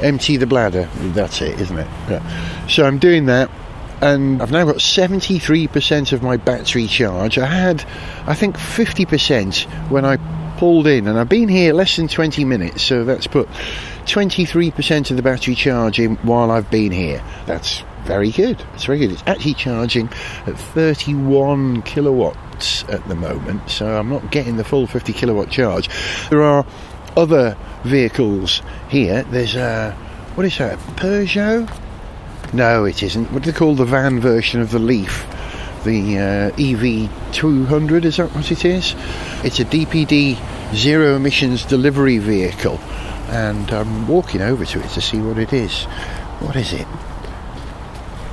empty 0.02 0.36
the 0.36 0.46
bladder. 0.46 0.88
That's 1.14 1.40
it, 1.40 1.60
isn't 1.60 1.78
it? 1.78 1.88
Yeah. 2.08 2.66
So 2.66 2.84
I'm 2.84 2.98
doing 2.98 3.26
that 3.26 3.50
and 4.02 4.42
I've 4.42 4.50
now 4.50 4.64
got 4.64 4.76
73% 4.76 6.12
of 6.12 6.22
my 6.22 6.36
battery 6.36 6.88
charge. 6.88 7.38
I 7.38 7.46
had, 7.46 7.84
I 8.26 8.34
think, 8.34 8.56
50% 8.56 9.62
when 9.90 10.04
I 10.04 10.16
pulled 10.62 10.86
in, 10.86 11.08
and 11.08 11.18
I've 11.18 11.28
been 11.28 11.48
here 11.48 11.72
less 11.72 11.96
than 11.96 12.06
20 12.06 12.44
minutes, 12.44 12.84
so 12.84 13.02
that's 13.02 13.26
put 13.26 13.48
23% 14.06 15.10
of 15.10 15.16
the 15.16 15.22
battery 15.22 15.56
charge 15.56 15.98
in 15.98 16.14
while 16.18 16.52
I've 16.52 16.70
been 16.70 16.92
here. 16.92 17.20
That's 17.46 17.82
very 18.04 18.30
good. 18.30 18.64
It's 18.72 18.84
very 18.84 19.00
good. 19.00 19.10
It's 19.10 19.24
actually 19.26 19.54
charging 19.54 20.08
at 20.46 20.56
31 20.56 21.82
kilowatts 21.82 22.84
at 22.84 23.04
the 23.08 23.16
moment, 23.16 23.70
so 23.70 23.98
I'm 23.98 24.08
not 24.08 24.30
getting 24.30 24.56
the 24.56 24.62
full 24.62 24.86
50 24.86 25.12
kilowatt 25.12 25.50
charge. 25.50 25.88
There 26.30 26.44
are 26.44 26.64
other 27.16 27.56
vehicles 27.82 28.62
here. 28.88 29.24
There's 29.24 29.56
a 29.56 29.90
what 30.36 30.46
is 30.46 30.56
that? 30.58 30.78
Peugeot 30.94 31.68
no, 32.52 32.84
it 32.84 33.02
isn't. 33.02 33.32
What 33.32 33.42
do 33.42 33.50
they 33.50 33.58
call 33.58 33.74
the 33.74 33.86
van 33.86 34.20
version 34.20 34.60
of 34.60 34.70
the 34.70 34.78
Leaf? 34.78 35.26
The 35.84 36.18
uh, 36.18 36.50
EV200, 36.56 38.04
is 38.04 38.18
that 38.18 38.32
what 38.34 38.50
it 38.52 38.64
is? 38.64 38.94
It's 39.42 39.58
a 39.58 39.64
DPD 39.64 40.38
zero 40.74 41.16
emissions 41.16 41.64
delivery 41.64 42.18
vehicle, 42.18 42.78
and 43.28 43.70
I'm 43.72 44.06
walking 44.06 44.42
over 44.42 44.64
to 44.64 44.80
it 44.80 44.88
to 44.90 45.00
see 45.00 45.18
what 45.18 45.38
it 45.38 45.52
is. 45.52 45.84
What 46.40 46.56
is 46.56 46.72
it? 46.72 46.86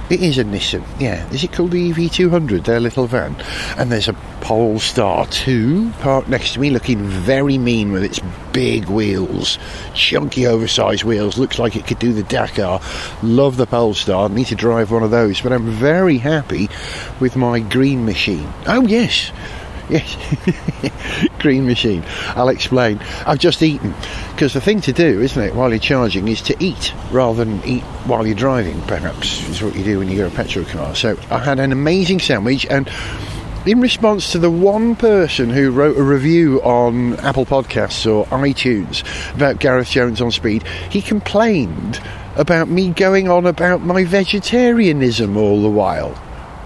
It 0.10 0.22
is 0.22 0.38
a 0.38 0.44
Nissan, 0.44 0.84
yeah. 1.00 1.27
Is 1.32 1.44
it 1.44 1.51
called 1.51 1.72
the 1.72 1.91
EV200, 1.91 2.65
their 2.65 2.79
little 2.79 3.06
van? 3.06 3.36
And 3.77 3.91
there's 3.91 4.08
a 4.08 4.15
Polestar 4.50 5.27
2 5.27 5.91
parked 6.00 6.27
next 6.27 6.53
to 6.53 6.60
me, 6.60 6.72
looking 6.72 7.03
very 7.03 7.60
mean 7.60 7.91
with 7.91 8.03
its 8.03 8.20
big 8.51 8.89
wheels, 8.89 9.60
chunky, 9.94 10.48
oversized 10.48 11.03
wheels. 11.03 11.38
Looks 11.38 11.60
like 11.60 11.75
it 11.75 11.86
could 11.86 12.00
do 12.00 12.13
the 12.13 12.24
Dakar. 12.24 12.82
Love 13.22 13.58
the 13.58 13.68
Polestar. 13.68 14.27
Need 14.27 14.48
to 14.48 14.56
drive 14.56 14.89
one 14.89 15.03
of 15.03 15.12
those, 15.12 15.39
but 15.39 15.53
I'm 15.53 15.70
very 15.70 16.18
happy 16.18 16.68
with 17.20 17.36
my 17.36 17.60
green 17.60 18.06
machine. 18.06 18.51
Oh, 18.65 18.88
yes. 18.88 19.32
Yes, 19.88 20.18
green 21.39 21.68
machine. 21.68 22.03
I'll 22.29 22.50
explain. 22.50 23.00
I've 23.27 23.38
just 23.38 23.62
eaten 23.62 23.94
because 24.32 24.53
the 24.53 24.62
thing 24.62 24.82
to 24.82 24.91
do, 24.91 25.22
isn't 25.22 25.44
it, 25.44 25.53
while 25.53 25.70
you're 25.70 25.77
charging, 25.77 26.27
is 26.27 26.41
to 26.44 26.56
eat 26.60 26.91
rather 27.12 27.46
than 27.46 27.63
eat 27.65 27.84
while 28.08 28.25
you're 28.25 28.36
driving. 28.36 28.82
Perhaps 28.82 29.48
is 29.48 29.62
what 29.62 29.75
you 29.75 29.84
do 29.84 30.00
when 30.00 30.10
you 30.10 30.15
get 30.15 30.32
a 30.32 30.36
petrol 30.36 30.65
car. 30.65 30.96
So 30.96 31.20
I 31.29 31.38
had 31.38 31.60
an 31.60 31.72
amazing 31.72 32.20
sandwich 32.20 32.65
and. 32.65 32.89
In 33.65 33.81
response 33.81 34.31
to 34.31 34.39
the 34.39 34.49
one 34.49 34.95
person 34.95 35.49
who 35.49 35.71
wrote 35.71 35.97
a 35.97 36.01
review 36.01 36.61
on 36.61 37.17
Apple 37.17 37.45
Podcasts 37.45 38.09
or 38.09 38.25
iTunes 38.27 39.03
about 39.35 39.59
Gareth 39.59 39.89
Jones 39.89 40.22
on 40.22 40.31
speed, 40.31 40.63
he 40.89 41.01
complained 41.01 42.01
about 42.37 42.69
me 42.69 42.91
going 42.91 43.27
on 43.27 43.45
about 43.45 43.81
my 43.81 44.05
vegetarianism 44.05 45.35
all 45.35 45.61
the 45.61 45.69
while. 45.69 46.17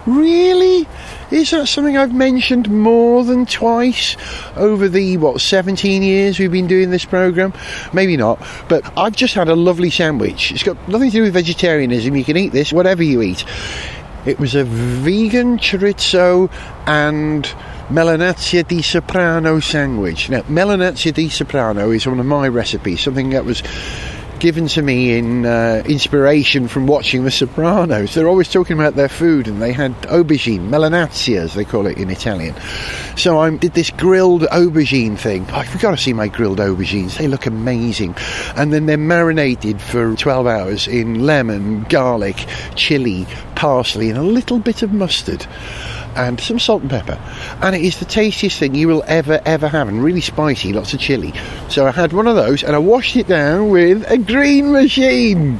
Really? 0.05 0.87
Is 1.31 1.49
that 1.49 1.67
something 1.67 1.97
I've 1.97 2.13
mentioned 2.13 2.69
more 2.69 3.23
than 3.23 3.47
twice 3.47 4.15
over 4.55 4.87
the, 4.87 5.17
what, 5.17 5.41
17 5.41 6.03
years 6.03 6.37
we've 6.37 6.51
been 6.51 6.67
doing 6.67 6.91
this 6.91 7.05
programme? 7.05 7.53
Maybe 7.91 8.17
not, 8.17 8.39
but 8.69 8.95
I've 8.95 9.15
just 9.15 9.33
had 9.33 9.47
a 9.47 9.55
lovely 9.55 9.89
sandwich. 9.89 10.51
It's 10.51 10.63
got 10.63 10.77
nothing 10.87 11.09
to 11.09 11.17
do 11.17 11.23
with 11.23 11.33
vegetarianism. 11.33 12.15
You 12.15 12.23
can 12.23 12.37
eat 12.37 12.51
this, 12.51 12.71
whatever 12.71 13.01
you 13.01 13.23
eat. 13.23 13.45
It 14.25 14.39
was 14.39 14.55
a 14.55 14.63
vegan 14.63 15.57
chorizo 15.57 16.49
and 16.85 17.45
Melanacea 17.89 18.65
di 18.65 18.81
Soprano 18.81 19.59
sandwich. 19.59 20.29
Now, 20.29 20.41
Melanacea 20.43 21.13
di 21.13 21.27
Soprano 21.27 21.91
is 21.91 22.07
one 22.07 22.19
of 22.19 22.25
my 22.25 22.47
recipes, 22.47 23.01
something 23.01 23.31
that 23.31 23.43
was 23.43 23.61
given 24.43 24.67
to 24.67 24.81
me 24.81 25.17
in 25.17 25.45
uh, 25.45 25.81
inspiration 25.85 26.67
from 26.67 26.85
watching 26.85 27.23
The 27.23 27.31
Sopranos. 27.31 28.13
They're 28.13 28.27
always 28.27 28.51
talking 28.51 28.77
about 28.77 28.95
their 28.95 29.07
food, 29.07 29.47
and 29.47 29.61
they 29.61 29.71
had 29.71 29.93
aubergine, 30.01 30.67
melanacea, 30.67 31.37
as 31.37 31.53
they 31.53 31.63
call 31.63 31.87
it 31.87 31.97
in 31.97 32.09
Italian. 32.09 32.53
So 33.15 33.39
I 33.39 33.49
did 33.55 33.71
this 33.71 33.89
grilled 33.89 34.41
aubergine 34.41 35.17
thing. 35.17 35.47
Oh, 35.53 35.61
you've 35.61 35.79
got 35.81 35.91
to 35.91 35.97
see 35.97 36.11
my 36.11 36.27
grilled 36.27 36.59
aubergines. 36.59 37.17
They 37.17 37.29
look 37.29 37.45
amazing. 37.45 38.15
And 38.57 38.73
then 38.73 38.85
they're 38.85 38.97
marinated 38.97 39.79
for 39.79 40.13
12 40.13 40.45
hours 40.45 40.89
in 40.89 41.25
lemon, 41.25 41.83
garlic, 41.83 42.45
chili, 42.75 43.25
parsley, 43.55 44.09
and 44.09 44.19
a 44.19 44.23
little 44.23 44.59
bit 44.59 44.81
of 44.81 44.91
mustard 44.91 45.47
and 46.15 46.39
some 46.39 46.59
salt 46.59 46.81
and 46.81 46.89
pepper. 46.89 47.19
And 47.61 47.75
it 47.75 47.81
is 47.81 47.99
the 47.99 48.05
tastiest 48.05 48.59
thing 48.59 48.75
you 48.75 48.87
will 48.87 49.03
ever, 49.07 49.41
ever 49.45 49.67
have, 49.67 49.87
and 49.87 50.03
really 50.03 50.21
spicy, 50.21 50.73
lots 50.73 50.93
of 50.93 50.99
chili. 50.99 51.33
So 51.69 51.87
I 51.87 51.91
had 51.91 52.13
one 52.13 52.27
of 52.27 52.35
those 52.35 52.63
and 52.63 52.75
I 52.75 52.79
washed 52.79 53.15
it 53.15 53.27
down 53.27 53.69
with 53.69 54.09
a 54.09 54.17
green 54.17 54.71
machine. 54.71 55.57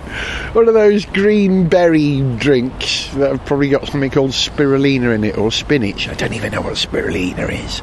One 0.54 0.68
of 0.68 0.74
those 0.74 1.06
green 1.06 1.68
berry 1.68 2.22
drinks 2.38 3.08
that 3.16 3.32
have 3.32 3.46
probably 3.46 3.70
got 3.70 3.88
something 3.88 4.12
called 4.12 4.32
spirulina 4.32 5.16
in 5.16 5.24
it 5.24 5.38
or 5.38 5.52
spinach. 5.52 6.08
I 6.08 6.14
don't 6.14 6.34
even 6.34 6.52
know 6.52 6.62
what 6.62 6.74
spirulina 6.74 7.52
is. 7.52 7.82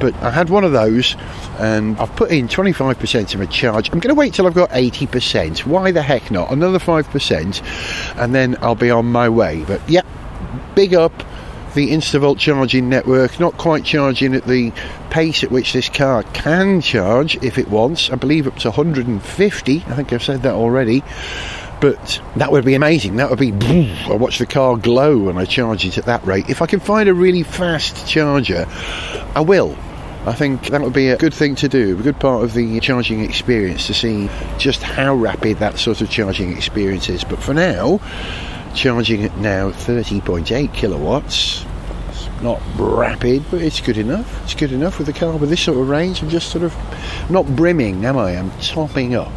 But 0.00 0.14
I 0.22 0.30
had 0.30 0.50
one 0.50 0.64
of 0.64 0.72
those 0.72 1.16
and 1.58 1.98
I've 1.98 2.14
put 2.16 2.30
in 2.30 2.48
25% 2.48 3.34
of 3.34 3.40
a 3.40 3.46
charge. 3.46 3.88
I'm 3.92 4.00
going 4.00 4.14
to 4.14 4.18
wait 4.18 4.34
till 4.34 4.46
I've 4.46 4.54
got 4.54 4.70
80%. 4.70 5.66
Why 5.66 5.92
the 5.92 6.02
heck 6.02 6.30
not? 6.30 6.50
Another 6.50 6.78
5% 6.78 8.16
and 8.16 8.34
then 8.34 8.56
I'll 8.60 8.74
be 8.74 8.90
on 8.90 9.06
my 9.06 9.28
way. 9.28 9.64
But 9.66 9.80
yeah, 9.88 10.02
big 10.74 10.94
up 10.94 11.12
the 11.74 11.90
Instavolt 11.90 12.38
charging 12.38 12.88
network, 12.88 13.38
not 13.40 13.56
quite 13.56 13.84
charging 13.84 14.34
at 14.34 14.46
the 14.46 14.72
pace 15.10 15.44
at 15.44 15.50
which 15.50 15.72
this 15.72 15.88
car 15.88 16.22
can 16.22 16.80
charge 16.80 17.36
if 17.42 17.58
it 17.58 17.68
wants. 17.68 18.10
I 18.10 18.16
believe 18.16 18.46
up 18.46 18.56
to 18.58 18.68
150. 18.68 19.76
I 19.76 19.80
think 19.94 20.12
I've 20.12 20.22
said 20.22 20.42
that 20.42 20.54
already. 20.54 21.02
But 21.80 22.20
that 22.36 22.52
would 22.52 22.64
be 22.64 22.74
amazing. 22.74 23.16
That 23.16 23.30
would 23.30 23.38
be. 23.38 23.52
I 24.04 24.12
watch 24.12 24.38
the 24.38 24.46
car 24.46 24.76
glow 24.76 25.18
when 25.18 25.38
I 25.38 25.46
charge 25.46 25.86
it 25.86 25.96
at 25.96 26.04
that 26.04 26.24
rate. 26.26 26.50
If 26.50 26.60
I 26.60 26.66
can 26.66 26.80
find 26.80 27.08
a 27.08 27.14
really 27.14 27.42
fast 27.42 28.06
charger, 28.06 28.66
I 29.34 29.40
will. 29.40 29.76
I 30.26 30.34
think 30.34 30.66
that 30.66 30.82
would 30.82 30.92
be 30.92 31.08
a 31.08 31.16
good 31.16 31.32
thing 31.32 31.54
to 31.56 31.68
do, 31.68 31.98
a 31.98 32.02
good 32.02 32.20
part 32.20 32.44
of 32.44 32.52
the 32.52 32.78
charging 32.80 33.20
experience 33.20 33.86
to 33.86 33.94
see 33.94 34.28
just 34.58 34.82
how 34.82 35.14
rapid 35.14 35.60
that 35.60 35.78
sort 35.78 36.02
of 36.02 36.10
charging 36.10 36.54
experience 36.54 37.08
is. 37.08 37.24
But 37.24 37.42
for 37.42 37.54
now, 37.54 38.00
charging 38.74 39.24
at 39.24 39.36
now 39.38 39.70
30.8 39.70 40.72
kilowatts. 40.74 41.64
It's 42.08 42.28
not 42.42 42.60
rapid, 42.76 43.44
but 43.50 43.62
it's 43.62 43.80
good 43.80 43.98
enough. 43.98 44.42
It's 44.44 44.54
good 44.54 44.72
enough 44.72 44.98
with 44.98 45.06
the 45.06 45.12
car 45.12 45.36
with 45.36 45.50
this 45.50 45.62
sort 45.62 45.78
of 45.78 45.88
range. 45.88 46.22
I'm 46.22 46.28
just 46.28 46.50
sort 46.50 46.64
of 46.64 46.74
not 47.30 47.46
brimming, 47.56 48.04
am 48.04 48.16
I? 48.16 48.36
I'm 48.36 48.50
topping 48.60 49.14
up. 49.14 49.32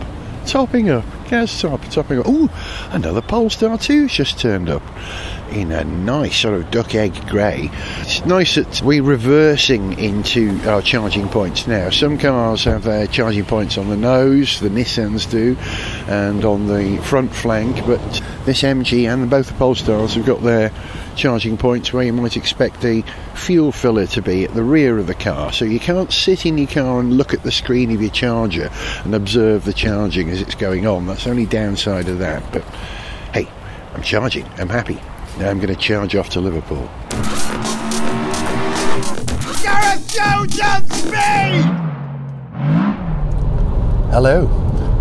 Topping 0.45 0.89
up. 0.89 1.05
Gas 1.29 1.61
top, 1.61 1.81
topping 1.85 2.19
up. 2.19 2.27
Ooh, 2.27 2.49
another 2.91 3.21
Polestar 3.21 3.77
2's 3.77 4.13
just 4.13 4.39
turned 4.39 4.69
up 4.69 4.83
in 5.51 5.71
a 5.71 5.83
nice 5.83 6.37
sort 6.37 6.55
of 6.55 6.69
duck 6.71 6.95
egg 6.95 7.13
grey. 7.27 7.69
It's 7.99 8.25
nice 8.25 8.55
that 8.55 8.81
we're 8.81 9.03
reversing 9.03 9.97
into 9.99 10.59
our 10.67 10.81
charging 10.81 11.29
points 11.29 11.67
now. 11.67 11.89
Some 11.89 12.17
cars 12.17 12.63
have 12.65 12.83
their 12.83 13.07
charging 13.07 13.45
points 13.45 13.77
on 13.77 13.89
the 13.89 13.97
nose, 13.97 14.59
the 14.59 14.69
Nissans 14.69 15.29
do, 15.29 15.55
and 16.11 16.43
on 16.43 16.67
the 16.67 16.97
front 17.03 17.33
flank, 17.33 17.85
but 17.85 18.01
this 18.45 18.63
MG 18.63 19.11
and 19.11 19.29
both 19.29 19.47
the 19.47 19.53
Polestars 19.53 20.15
have 20.15 20.25
got 20.25 20.41
their 20.41 20.71
charging 21.15 21.57
points 21.57 21.93
where 21.93 22.03
you 22.03 22.13
might 22.13 22.35
expect 22.35 22.81
the 22.81 23.03
fuel 23.35 23.71
filler 23.71 24.07
to 24.07 24.21
be 24.21 24.45
at 24.45 24.53
the 24.53 24.63
rear 24.63 24.97
of 24.97 25.05
the 25.05 25.13
car. 25.13 25.51
So 25.53 25.65
you 25.65 25.79
can't 25.79 26.11
sit 26.11 26.45
in 26.45 26.57
your 26.57 26.67
car 26.67 26.99
and 26.99 27.17
look 27.17 27.33
at 27.33 27.43
the 27.43 27.51
screen 27.51 27.91
of 27.91 28.01
your 28.01 28.09
charger 28.11 28.69
and 29.03 29.13
observe 29.13 29.65
the 29.65 29.73
charging 29.73 30.29
as 30.29 30.41
it's 30.41 30.55
going 30.55 30.87
on. 30.87 31.05
That's 31.13 31.25
the 31.25 31.29
only 31.29 31.45
downside 31.45 32.09
of 32.09 32.17
that. 32.17 32.41
But 32.51 32.63
hey, 33.35 33.47
I'm 33.93 34.01
charging. 34.01 34.47
I'm 34.57 34.67
happy. 34.67 34.95
Now 35.37 35.51
I'm 35.51 35.59
going 35.59 35.71
to 35.71 35.79
charge 35.79 36.15
off 36.15 36.29
to 36.29 36.39
Liverpool. 36.39 36.89
Gareth 39.61 40.11
Jones 40.11 40.59
on 40.59 40.89
speed! 40.89 41.61
Hello, 44.09 44.47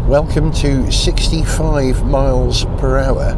welcome 0.07 0.53
to 0.53 0.93
65 0.93 2.05
miles 2.05 2.67
per 2.77 2.99
hour 2.99 3.33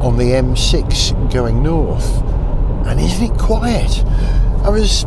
on 0.00 0.16
the 0.16 0.26
M6 0.26 1.32
going 1.32 1.60
north. 1.60 2.22
And 2.86 3.00
isn't 3.00 3.32
it 3.32 3.36
quiet? 3.36 4.04
I 4.62 4.68
was 4.68 5.04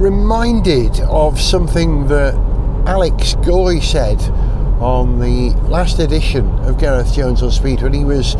reminded 0.00 0.98
of 1.02 1.40
something 1.40 2.08
that 2.08 2.34
Alex 2.88 3.36
Goy 3.44 3.78
said 3.78 4.18
on 4.80 5.18
the 5.18 5.50
last 5.68 5.98
edition 5.98 6.48
of 6.60 6.78
Gareth 6.78 7.12
Jones 7.12 7.42
on 7.42 7.50
Speed 7.50 7.82
when 7.82 7.92
he 7.92 8.04
was 8.04 8.34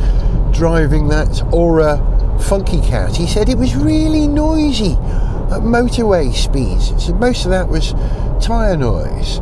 driving 0.53 1.09
that 1.09 1.43
Ora 1.53 1.99
Funky 2.41 2.81
Cat. 2.81 3.15
He 3.15 3.27
said 3.27 3.49
it 3.49 3.59
was 3.59 3.77
really 3.77 4.27
noisy 4.27 4.93
at 4.93 5.61
motorway 5.61 6.33
speeds. 6.35 7.05
So 7.05 7.13
most 7.15 7.45
of 7.45 7.51
that 7.51 7.69
was 7.69 7.93
tyre 8.45 8.77
noise. 8.77 9.39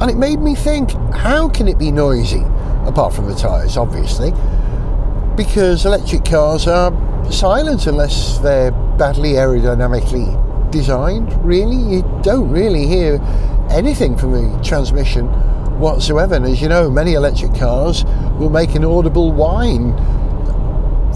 And 0.00 0.10
it 0.10 0.16
made 0.16 0.40
me 0.40 0.54
think 0.54 0.92
how 1.12 1.48
can 1.48 1.68
it 1.68 1.78
be 1.78 1.90
noisy? 1.90 2.44
Apart 2.86 3.12
from 3.14 3.26
the 3.26 3.34
tyres, 3.34 3.76
obviously. 3.76 4.32
Because 5.36 5.84
electric 5.84 6.24
cars 6.24 6.66
are 6.66 6.92
silent 7.32 7.86
unless 7.86 8.38
they're 8.38 8.70
badly 8.96 9.32
aerodynamically 9.32 10.70
designed, 10.70 11.32
really. 11.44 11.76
You 11.76 12.20
don't 12.22 12.50
really 12.50 12.86
hear 12.86 13.18
anything 13.72 14.16
from 14.16 14.32
the 14.32 14.62
transmission 14.62 15.26
whatsoever. 15.78 16.34
And 16.34 16.46
as 16.46 16.60
you 16.60 16.68
know, 16.68 16.90
many 16.90 17.14
electric 17.14 17.54
cars 17.54 18.04
will 18.38 18.50
make 18.50 18.74
an 18.74 18.84
audible 18.84 19.32
whine 19.32 19.92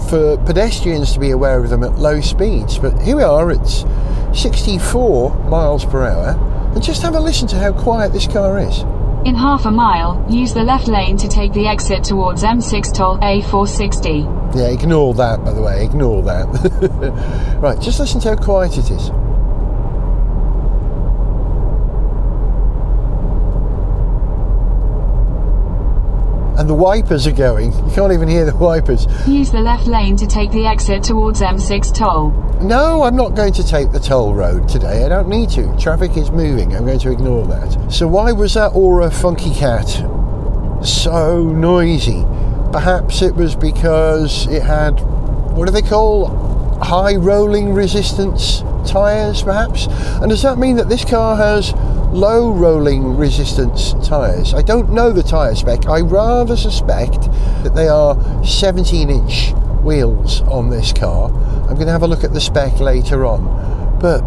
for 0.09 0.37
pedestrians 0.45 1.13
to 1.13 1.19
be 1.19 1.31
aware 1.31 1.59
of 1.59 1.69
them 1.69 1.83
at 1.83 1.97
low 1.97 2.21
speeds. 2.21 2.77
But 2.77 2.99
here 3.01 3.17
we 3.17 3.23
are, 3.23 3.51
it's 3.51 3.85
64 4.33 5.33
miles 5.45 5.85
per 5.85 6.05
hour, 6.05 6.71
and 6.73 6.83
just 6.83 7.01
have 7.01 7.15
a 7.15 7.19
listen 7.19 7.47
to 7.49 7.59
how 7.59 7.73
quiet 7.73 8.13
this 8.13 8.27
car 8.27 8.59
is. 8.59 8.81
In 9.25 9.35
half 9.35 9.65
a 9.65 9.71
mile, 9.71 10.25
use 10.29 10.53
the 10.53 10.63
left 10.63 10.87
lane 10.87 11.17
to 11.17 11.27
take 11.27 11.51
the 11.51 11.67
exit 11.67 12.03
towards 12.03 12.43
M6 12.43 12.93
toll 12.93 13.17
A460. 13.17 14.55
Yeah, 14.55 14.67
ignore 14.67 15.13
that, 15.15 15.43
by 15.43 15.51
the 15.51 15.61
way, 15.61 15.83
ignore 15.83 16.21
that. 16.23 17.57
right, 17.61 17.79
just 17.81 17.99
listen 17.99 18.21
to 18.21 18.29
how 18.29 18.35
quiet 18.35 18.77
it 18.77 18.89
is. 18.89 19.09
And 26.57 26.67
the 26.67 26.73
wipers 26.73 27.27
are 27.27 27.31
going. 27.31 27.71
You 27.71 27.91
can't 27.93 28.11
even 28.11 28.27
hear 28.27 28.43
the 28.43 28.55
wipers. 28.55 29.05
Use 29.27 29.51
the 29.51 29.59
left 29.59 29.85
lane 29.85 30.17
to 30.17 30.25
take 30.25 30.51
the 30.51 30.65
exit 30.65 31.03
towards 31.03 31.39
M6 31.41 31.93
toll. 31.93 32.31
No, 32.61 33.03
I'm 33.03 33.15
not 33.15 33.35
going 33.35 33.53
to 33.53 33.63
take 33.63 33.91
the 33.91 33.99
toll 33.99 34.33
road 34.33 34.67
today. 34.67 35.05
I 35.05 35.09
don't 35.09 35.29
need 35.29 35.51
to. 35.51 35.75
Traffic 35.77 36.17
is 36.17 36.31
moving. 36.31 36.75
I'm 36.75 36.85
going 36.85 36.97
to 36.99 37.11
ignore 37.11 37.45
that. 37.45 37.91
So, 37.91 38.07
why 38.07 38.31
was 38.31 38.55
that 38.55 38.71
Ora 38.73 39.11
Funky 39.11 39.53
Cat 39.53 39.87
so 40.83 41.43
noisy? 41.43 42.25
Perhaps 42.71 43.21
it 43.21 43.35
was 43.35 43.55
because 43.55 44.47
it 44.47 44.63
had, 44.63 44.99
what 45.55 45.65
do 45.65 45.71
they 45.71 45.83
call, 45.83 46.27
high 46.81 47.15
rolling 47.15 47.73
resistance 47.73 48.63
tyres, 48.87 49.43
perhaps? 49.43 49.85
And 50.21 50.29
does 50.29 50.41
that 50.41 50.57
mean 50.57 50.77
that 50.77 50.89
this 50.89 51.05
car 51.05 51.35
has 51.35 51.71
low 52.17 52.51
rolling 52.51 53.15
resistance 53.15 53.93
tyres. 54.03 54.55
I 54.55 54.63
don't 54.63 54.91
know 54.91 55.11
the 55.11 55.21
tyre 55.21 55.53
spec. 55.53 55.85
I 55.85 56.01
rather 56.01 56.57
suspect 56.57 57.21
that 57.61 57.75
they 57.75 57.87
are 57.87 58.17
17 58.43 59.11
inch 59.11 59.53
wheels 59.83 60.41
on 60.41 60.71
this 60.71 60.91
car. 60.91 61.29
I'm 61.29 61.75
going 61.75 61.85
to 61.85 61.91
have 61.91 62.01
a 62.01 62.07
look 62.07 62.23
at 62.23 62.33
the 62.33 62.41
spec 62.41 62.79
later 62.79 63.23
on. 63.23 63.99
But 64.01 64.21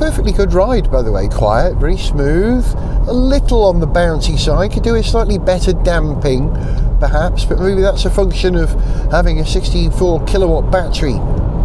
perfectly 0.00 0.32
good 0.32 0.52
ride, 0.52 0.90
by 0.90 1.02
the 1.02 1.12
way. 1.12 1.28
Quiet, 1.28 1.76
very 1.76 1.96
smooth. 1.96 2.66
A 3.06 3.12
little 3.12 3.64
on 3.64 3.78
the 3.78 3.86
bouncy 3.86 4.36
side. 4.36 4.72
Could 4.72 4.82
do 4.82 4.96
a 4.96 5.04
slightly 5.04 5.38
better 5.38 5.72
damping, 5.72 6.50
perhaps, 6.98 7.44
but 7.44 7.60
maybe 7.60 7.80
that's 7.80 8.06
a 8.06 8.10
function 8.10 8.56
of 8.56 8.70
having 9.12 9.38
a 9.38 9.46
64 9.46 10.24
kilowatt 10.24 10.72
battery 10.72 11.14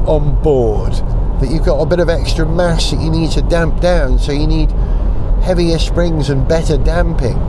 on 0.06 0.40
board. 0.44 0.94
That 1.42 1.50
you've 1.50 1.66
got 1.66 1.80
a 1.80 1.86
bit 1.88 2.00
of 2.00 2.08
extra 2.08 2.46
mass 2.46 2.92
that 2.92 3.02
you 3.02 3.10
need 3.10 3.32
to 3.32 3.42
damp 3.42 3.82
down, 3.82 4.20
so 4.20 4.32
you 4.32 4.46
need 4.46 4.70
heavier 5.48 5.80
springs 5.80 6.30
and 6.30 6.46
better 6.46 6.78
damping. 6.78 7.40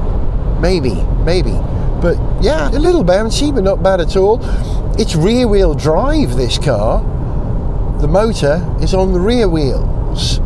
Maybe, 0.60 0.94
maybe. 1.24 1.58
But 2.00 2.16
yeah, 2.40 2.70
a 2.70 2.78
little 2.78 3.02
bouncy, 3.02 3.52
but 3.52 3.64
not 3.64 3.82
bad 3.82 4.00
at 4.00 4.16
all. 4.16 4.38
It's 5.00 5.16
rear 5.16 5.48
wheel 5.48 5.74
drive, 5.74 6.36
this 6.36 6.58
car. 6.58 7.00
The 8.00 8.06
motor 8.06 8.64
is 8.80 8.94
on 8.94 9.12
the 9.12 9.18
rear 9.18 9.48
wheels. 9.48 10.38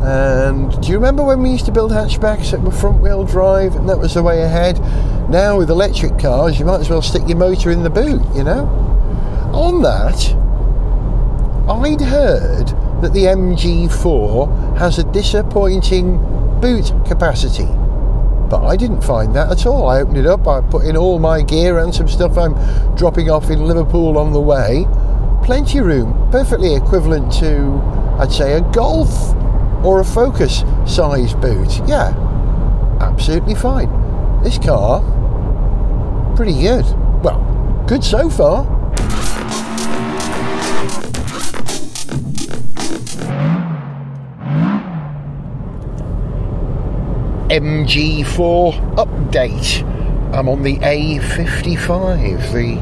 And 0.00 0.70
do 0.80 0.88
you 0.88 0.94
remember 0.94 1.22
when 1.22 1.42
we 1.42 1.50
used 1.50 1.66
to 1.66 1.72
build 1.72 1.90
hatchbacks 1.90 2.52
that 2.52 2.62
were 2.62 2.70
front 2.70 3.02
wheel 3.02 3.24
drive 3.24 3.76
and 3.76 3.86
that 3.90 3.98
was 3.98 4.14
the 4.14 4.22
way 4.22 4.40
ahead? 4.40 4.80
Now, 5.28 5.58
with 5.58 5.68
electric 5.68 6.18
cars, 6.18 6.58
you 6.58 6.64
might 6.64 6.80
as 6.80 6.88
well 6.88 7.02
stick 7.02 7.28
your 7.28 7.36
motor 7.36 7.70
in 7.70 7.82
the 7.82 7.90
boot, 7.90 8.22
you 8.34 8.42
know? 8.42 8.64
On 9.52 9.82
that, 9.82 10.34
I'd 11.68 12.00
heard 12.00 12.68
that 13.02 13.12
the 13.12 13.24
MG4 13.24 14.78
has 14.78 14.98
a 14.98 15.04
disappointing 15.04 16.35
boot 16.66 16.92
capacity. 17.06 17.68
But 18.50 18.64
I 18.64 18.74
didn't 18.74 19.02
find 19.02 19.36
that 19.36 19.52
at 19.52 19.66
all. 19.66 19.88
I 19.88 20.00
opened 20.00 20.16
it 20.18 20.26
up, 20.26 20.48
I 20.48 20.60
put 20.62 20.84
in 20.84 20.96
all 20.96 21.20
my 21.20 21.40
gear 21.40 21.78
and 21.78 21.94
some 21.94 22.08
stuff 22.08 22.36
I'm 22.36 22.54
dropping 22.96 23.30
off 23.30 23.50
in 23.50 23.66
Liverpool 23.66 24.18
on 24.18 24.32
the 24.32 24.40
way. 24.40 24.84
Plenty 25.44 25.80
room, 25.80 26.28
perfectly 26.32 26.74
equivalent 26.74 27.32
to, 27.34 27.80
I'd 28.18 28.32
say, 28.32 28.54
a 28.54 28.60
Golf 28.72 29.12
or 29.84 30.00
a 30.00 30.04
Focus 30.04 30.64
size 30.86 31.34
boot. 31.34 31.78
Yeah, 31.86 32.08
absolutely 33.00 33.54
fine. 33.54 33.88
This 34.42 34.58
car, 34.58 35.02
pretty 36.34 36.60
good. 36.60 36.84
Well, 37.22 37.84
good 37.86 38.02
so 38.02 38.28
far. 38.28 38.75
MG4 47.56 48.96
update. 48.96 49.82
I'm 50.34 50.46
on 50.46 50.62
the 50.62 50.76
A55, 50.76 52.52
the 52.52 52.76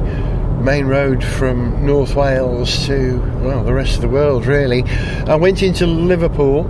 main 0.61 0.87
road 0.87 1.23
from 1.23 1.87
North 1.87 2.17
Wales 2.17 2.87
to, 2.87 3.21
well, 3.41 3.63
the 3.63 3.73
rest 3.73 3.95
of 3.95 4.01
the 4.01 4.09
world, 4.09 4.47
really. 4.47 4.83
I 5.29 5.37
went 5.37 5.63
into 5.63 5.87
Liverpool. 5.87 6.69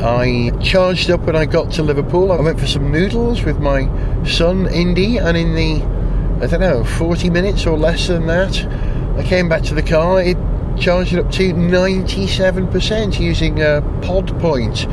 I 0.00 0.52
charged 0.62 1.10
up 1.10 1.22
when 1.22 1.34
I 1.34 1.44
got 1.44 1.72
to 1.72 1.82
Liverpool. 1.82 2.30
I 2.30 2.40
went 2.40 2.60
for 2.60 2.68
some 2.68 2.92
noodles 2.92 3.42
with 3.42 3.58
my 3.58 3.88
son, 4.24 4.68
Indy, 4.68 5.16
and 5.16 5.36
in 5.36 5.56
the, 5.56 5.82
I 6.44 6.46
don't 6.46 6.60
know, 6.60 6.84
40 6.84 7.28
minutes 7.30 7.66
or 7.66 7.76
less 7.76 8.06
than 8.06 8.28
that, 8.28 8.64
I 9.18 9.24
came 9.24 9.48
back 9.48 9.62
to 9.64 9.74
the 9.74 9.82
car. 9.82 10.22
It 10.22 10.38
charged 10.78 11.12
it 11.12 11.18
up 11.18 11.30
to 11.32 11.52
97% 11.52 13.20
using 13.20 13.60
a 13.62 13.82
pod 14.02 14.38
point 14.40 14.86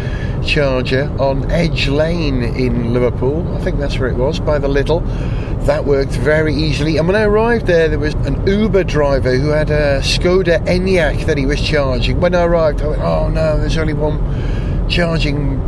charger 0.46 1.10
on 1.20 1.50
Edge 1.52 1.88
Lane 1.88 2.44
in 2.44 2.94
Liverpool. 2.94 3.56
I 3.56 3.62
think 3.62 3.80
that's 3.80 3.98
where 3.98 4.10
it 4.10 4.16
was, 4.16 4.40
by 4.40 4.60
the 4.60 4.68
Lidl. 4.68 5.06
That 5.66 5.86
worked 5.86 6.12
very 6.12 6.54
easily. 6.54 6.98
And 6.98 7.08
when 7.08 7.16
I 7.16 7.24
arrived 7.24 7.68
there, 7.68 7.90
there 7.90 8.00
was 8.00 8.14
an 8.16 8.46
Uber 8.48 8.84
driver 8.86 9.36
who 9.36 9.50
had 9.50 9.70
a 9.70 10.00
Skoda 10.00 10.66
Enyaq 10.66 11.26
that 11.26 11.38
he 11.38 11.46
was 11.46 11.62
charging. 11.62 12.20
When 12.20 12.34
I 12.34 12.44
arrived, 12.44 12.82
I 12.82 12.88
went, 12.88 13.02
oh 13.02 13.30
no, 13.30 13.60
there's 13.60 13.78
only 13.78 13.94
one 13.94 14.20
charging 14.90 15.60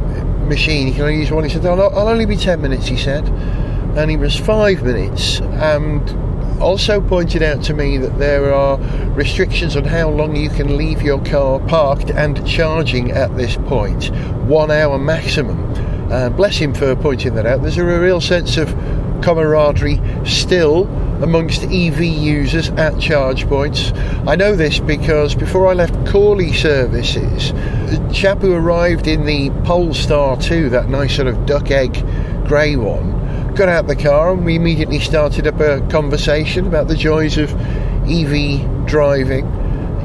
machine. 0.48 0.88
He 0.88 0.94
can 0.94 1.06
I 1.06 1.12
use 1.12 1.32
one? 1.32 1.44
He 1.44 1.50
said, 1.50 1.66
I'll, 1.66 1.82
I'll 1.82 2.08
only 2.08 2.26
be 2.26 2.38
10 2.38 2.62
minutes, 2.62 2.88
he 2.88 2.98
said. 2.98 3.28
And 3.98 4.10
he 4.10 4.18
was 4.18 4.40
five 4.40 4.84
minutes. 4.84 5.40
And 5.42 6.10
also 6.62 7.02
pointed 7.02 7.42
out 7.42 7.64
to 7.64 7.74
me 7.74 7.98
that 7.98 8.18
there 8.18 8.54
are 8.54 8.78
restrictions 9.14 9.76
on 9.76 9.84
how 9.84 10.10
long 10.10 10.36
you 10.36 10.50
can 10.50 10.78
leave 10.78 11.02
your 11.02 11.24
car 11.26 11.60
parked 11.60 12.10
and 12.12 12.46
charging 12.48 13.12
at 13.12 13.36
this 13.36 13.58
point 13.58 14.10
one 14.46 14.72
hour 14.72 14.98
maximum. 14.98 15.74
Uh, 16.12 16.30
bless 16.30 16.58
him 16.58 16.74
for 16.74 16.96
pointing 16.96 17.36
that 17.36 17.46
out. 17.46 17.62
There's 17.62 17.78
a 17.78 17.86
real 17.86 18.22
sense 18.22 18.58
of 18.58 18.70
camaraderie 19.22 20.02
still 20.26 20.88
amongst 21.24 21.64
EV 21.64 22.02
users 22.02 22.70
at 22.72 23.00
charge 23.00 23.48
points. 23.48 23.92
I 24.28 24.36
know 24.36 24.56
this 24.56 24.80
because 24.80 25.36
before 25.36 25.68
I 25.68 25.74
left 25.74 25.94
Corley 26.08 26.52
services, 26.52 27.54
the 27.54 28.12
chap 28.14 28.40
who 28.40 28.54
arrived 28.54 29.08
in 29.08 29.26
the 29.26 29.52
Polestar 29.64 30.38
2, 30.38 30.70
that 30.70 30.90
nice 30.90 31.16
sort 31.16 31.28
of 31.28 31.46
duck 31.46 31.70
egg 31.70 31.94
grey 32.48 32.76
one, 32.76 33.12
got 33.56 33.70
out 33.70 33.88
the 33.88 33.96
car 33.96 34.34
and 34.34 34.46
we 34.46 34.56
immediately 34.56 35.00
started 35.00 35.48
up 35.48 35.60
a 35.60 35.82
conversation 35.90 36.68
about 36.68 36.88
the 36.88 36.96
joys 36.96 37.38
of 37.38 37.52
EV 38.10 38.88
driving. 38.88 39.46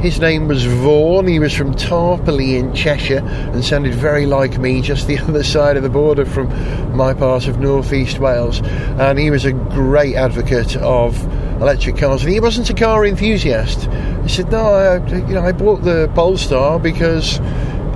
His 0.01 0.21
name 0.21 0.47
was 0.47 0.65
Vaughan. 0.65 1.27
He 1.27 1.39
was 1.39 1.55
from 1.55 1.75
Tarporley 1.75 2.59
in 2.59 2.75
Cheshire 2.75 3.23
and 3.25 3.65
sounded 3.65 3.95
very 3.95 4.27
like 4.27 4.59
me, 4.59 4.83
just 4.83 5.07
the 5.07 5.19
other 5.29 5.43
side 5.43 5.77
of 5.77 5.83
the 5.83 5.89
border 5.89 6.27
from 6.27 6.49
my 6.97 7.15
part 7.15 7.47
of 7.47 7.59
northeast 7.59 8.19
Wales. 8.19 8.61
And 8.99 9.19
he 9.19 9.31
was 9.31 9.45
a 9.45 9.53
great 9.53 10.15
advocate 10.15 10.77
of 10.77 11.21
electric 11.61 11.97
cars. 11.97 12.23
And 12.23 12.33
he 12.33 12.41
wasn't 12.41 12.69
a 12.69 12.75
car 12.75 13.07
enthusiast. 13.07 13.89
He 14.23 14.29
said, 14.29 14.51
"No, 14.51 14.67
I, 14.67 14.97
you 15.07 15.35
know, 15.35 15.43
I 15.43 15.53
bought 15.53 15.83
the 15.83 16.11
Polestar 16.15 16.79
because 16.79 17.39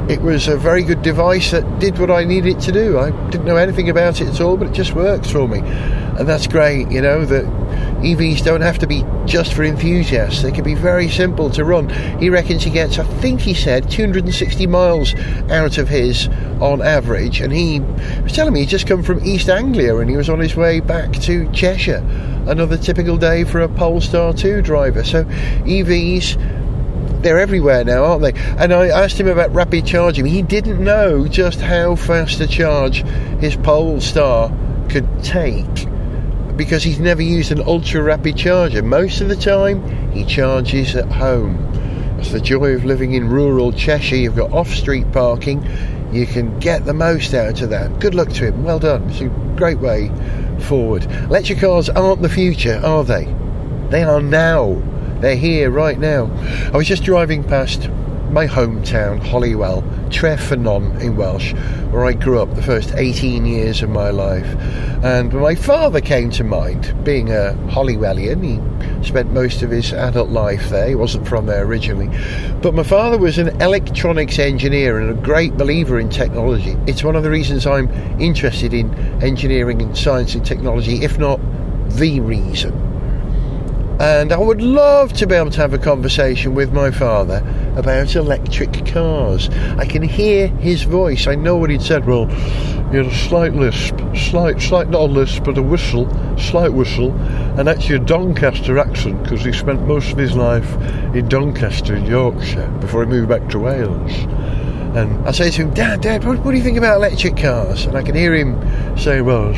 it 0.08 0.22
was 0.22 0.48
a 0.48 0.56
very 0.56 0.82
good 0.82 1.02
device 1.02 1.50
that 1.50 1.78
did 1.78 1.98
what 1.98 2.10
I 2.10 2.24
needed 2.24 2.56
it 2.56 2.60
to 2.62 2.72
do. 2.72 2.98
I 2.98 3.10
didn't 3.30 3.44
know 3.44 3.56
anything 3.56 3.90
about 3.90 4.20
it 4.20 4.28
at 4.28 4.40
all, 4.40 4.56
but 4.56 4.68
it 4.68 4.72
just 4.72 4.94
works 4.94 5.30
for 5.30 5.46
me. 5.46 5.58
And 5.60 6.28
that's 6.28 6.46
great, 6.46 6.90
you 6.90 7.00
know, 7.00 7.24
that 7.24 7.44
EVs 8.02 8.42
don't 8.42 8.60
have 8.60 8.78
to 8.78 8.86
be 8.86 9.04
just 9.26 9.54
for 9.54 9.62
enthusiasts. 9.62 10.42
They 10.42 10.50
can 10.50 10.64
be 10.64 10.74
very 10.74 11.08
simple 11.08 11.50
to 11.50 11.64
run. 11.64 11.88
He 12.18 12.30
reckons 12.30 12.64
he 12.64 12.70
gets, 12.70 12.98
I 12.98 13.04
think 13.20 13.40
he 13.40 13.54
said, 13.54 13.90
260 13.90 14.66
miles 14.66 15.14
out 15.50 15.78
of 15.78 15.88
his 15.88 16.28
on 16.60 16.82
average. 16.82 17.40
And 17.40 17.52
he 17.52 17.80
was 18.22 18.32
telling 18.32 18.54
me 18.54 18.60
he'd 18.60 18.68
just 18.68 18.86
come 18.86 19.02
from 19.02 19.24
East 19.24 19.48
Anglia 19.48 19.96
and 19.96 20.10
he 20.10 20.16
was 20.16 20.28
on 20.28 20.40
his 20.40 20.56
way 20.56 20.80
back 20.80 21.12
to 21.20 21.50
Cheshire. 21.52 22.04
Another 22.46 22.76
typical 22.76 23.16
day 23.16 23.44
for 23.44 23.60
a 23.60 23.68
Polestar 23.68 24.32
2 24.32 24.62
driver. 24.62 25.04
So 25.04 25.24
EVs 25.24 26.59
they're 27.22 27.38
everywhere 27.38 27.84
now, 27.84 28.04
aren't 28.04 28.22
they? 28.22 28.32
And 28.32 28.72
I 28.72 28.88
asked 28.88 29.18
him 29.18 29.28
about 29.28 29.54
rapid 29.54 29.86
charging. 29.86 30.26
He 30.26 30.42
didn't 30.42 30.82
know 30.82 31.26
just 31.28 31.60
how 31.60 31.96
fast 31.96 32.40
a 32.40 32.46
charge 32.46 33.02
his 33.40 33.56
Polestar 33.56 34.52
could 34.88 35.08
take 35.22 35.86
because 36.56 36.82
he's 36.82 37.00
never 37.00 37.22
used 37.22 37.52
an 37.52 37.62
ultra 37.62 38.02
rapid 38.02 38.36
charger. 38.36 38.82
Most 38.82 39.20
of 39.20 39.28
the 39.28 39.36
time, 39.36 40.12
he 40.12 40.24
charges 40.24 40.94
at 40.94 41.10
home. 41.10 41.56
That's 42.16 42.32
the 42.32 42.40
joy 42.40 42.74
of 42.74 42.84
living 42.84 43.14
in 43.14 43.30
rural 43.30 43.72
Cheshire. 43.72 44.16
You've 44.16 44.36
got 44.36 44.52
off 44.52 44.68
street 44.68 45.10
parking, 45.10 45.64
you 46.12 46.26
can 46.26 46.58
get 46.58 46.84
the 46.84 46.92
most 46.92 47.34
out 47.34 47.62
of 47.62 47.70
that. 47.70 48.00
Good 48.00 48.14
luck 48.14 48.28
to 48.30 48.48
him. 48.48 48.64
Well 48.64 48.78
done. 48.78 49.08
It's 49.08 49.20
a 49.20 49.28
great 49.56 49.78
way 49.78 50.10
forward. 50.60 51.04
Electric 51.04 51.60
cars 51.60 51.88
aren't 51.88 52.20
the 52.20 52.28
future, 52.28 52.80
are 52.84 53.04
they? 53.04 53.24
They 53.88 54.02
are 54.02 54.20
now. 54.20 54.82
They're 55.20 55.36
here 55.36 55.70
right 55.70 55.98
now. 55.98 56.30
I 56.72 56.76
was 56.78 56.88
just 56.88 57.04
driving 57.04 57.44
past 57.44 57.90
my 58.30 58.46
hometown, 58.46 59.22
Holywell, 59.22 59.82
Treffynnon 60.08 60.98
in 61.00 61.16
Welsh, 61.16 61.52
where 61.90 62.06
I 62.06 62.12
grew 62.12 62.40
up 62.40 62.54
the 62.54 62.62
first 62.62 62.94
18 62.94 63.44
years 63.44 63.82
of 63.82 63.90
my 63.90 64.10
life. 64.10 64.46
And 65.04 65.32
my 65.32 65.54
father 65.54 66.00
came 66.00 66.30
to 66.30 66.44
mind, 66.44 67.04
being 67.04 67.30
a 67.30 67.54
Holywellian. 67.68 68.42
He 69.02 69.06
spent 69.06 69.32
most 69.32 69.60
of 69.62 69.70
his 69.70 69.92
adult 69.92 70.30
life 70.30 70.70
there. 70.70 70.88
He 70.88 70.94
wasn't 70.94 71.28
from 71.28 71.46
there 71.46 71.64
originally. 71.64 72.08
But 72.62 72.74
my 72.74 72.82
father 72.82 73.18
was 73.18 73.36
an 73.36 73.48
electronics 73.60 74.38
engineer 74.38 75.00
and 75.00 75.10
a 75.10 75.22
great 75.22 75.56
believer 75.56 75.98
in 75.98 76.08
technology. 76.08 76.76
It's 76.86 77.04
one 77.04 77.16
of 77.16 77.24
the 77.24 77.30
reasons 77.30 77.66
I'm 77.66 77.90
interested 78.20 78.72
in 78.72 78.94
engineering 79.22 79.82
and 79.82 79.96
science 79.96 80.34
and 80.34 80.46
technology, 80.46 81.02
if 81.02 81.18
not 81.18 81.40
the 81.90 82.20
reason 82.20 82.89
and 84.00 84.32
I 84.32 84.38
would 84.38 84.62
love 84.62 85.12
to 85.14 85.26
be 85.26 85.34
able 85.34 85.50
to 85.50 85.60
have 85.60 85.74
a 85.74 85.78
conversation 85.78 86.54
with 86.54 86.72
my 86.72 86.90
father 86.90 87.44
about 87.76 88.16
electric 88.16 88.86
cars. 88.86 89.50
I 89.50 89.84
can 89.84 90.02
hear 90.02 90.48
his 90.48 90.84
voice. 90.84 91.26
I 91.26 91.34
know 91.34 91.58
what 91.58 91.68
he'd 91.68 91.82
said. 91.82 92.06
Well, 92.06 92.24
he 92.26 92.96
had 92.96 93.04
a 93.04 93.14
slight 93.14 93.52
lisp, 93.52 93.94
slight, 94.16 94.58
slight 94.62 94.88
not 94.88 95.02
a 95.02 95.04
lisp, 95.04 95.44
but 95.44 95.58
a 95.58 95.62
whistle, 95.62 96.08
slight 96.38 96.72
whistle, 96.72 97.12
and 97.58 97.68
actually 97.68 97.96
a 97.96 97.98
Doncaster 97.98 98.78
accent 98.78 99.22
because 99.22 99.44
he 99.44 99.52
spent 99.52 99.86
most 99.86 100.12
of 100.12 100.16
his 100.16 100.34
life 100.34 100.72
in 101.14 101.28
Doncaster, 101.28 101.94
in 101.94 102.06
Yorkshire, 102.06 102.68
before 102.80 103.04
he 103.04 103.10
moved 103.10 103.28
back 103.28 103.50
to 103.50 103.58
Wales. 103.58 104.12
And 104.96 105.28
I 105.28 105.32
say 105.32 105.50
to 105.50 105.62
him, 105.62 105.74
Dad, 105.74 106.00
Dad, 106.00 106.24
what, 106.24 106.38
what 106.38 106.52
do 106.52 106.56
you 106.56 106.64
think 106.64 106.78
about 106.78 106.96
electric 106.96 107.36
cars? 107.36 107.84
And 107.84 107.98
I 107.98 108.02
can 108.02 108.14
hear 108.14 108.34
him 108.34 108.58
say, 108.96 109.20
Well, 109.20 109.52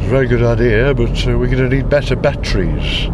it's, 0.00 0.06
a 0.06 0.10
very 0.10 0.26
good 0.26 0.42
idea, 0.42 0.94
but 0.94 1.10
uh, 1.26 1.38
we're 1.38 1.46
going 1.46 1.68
to 1.68 1.68
need 1.68 1.90
better 1.90 2.16
batteries. 2.16 3.08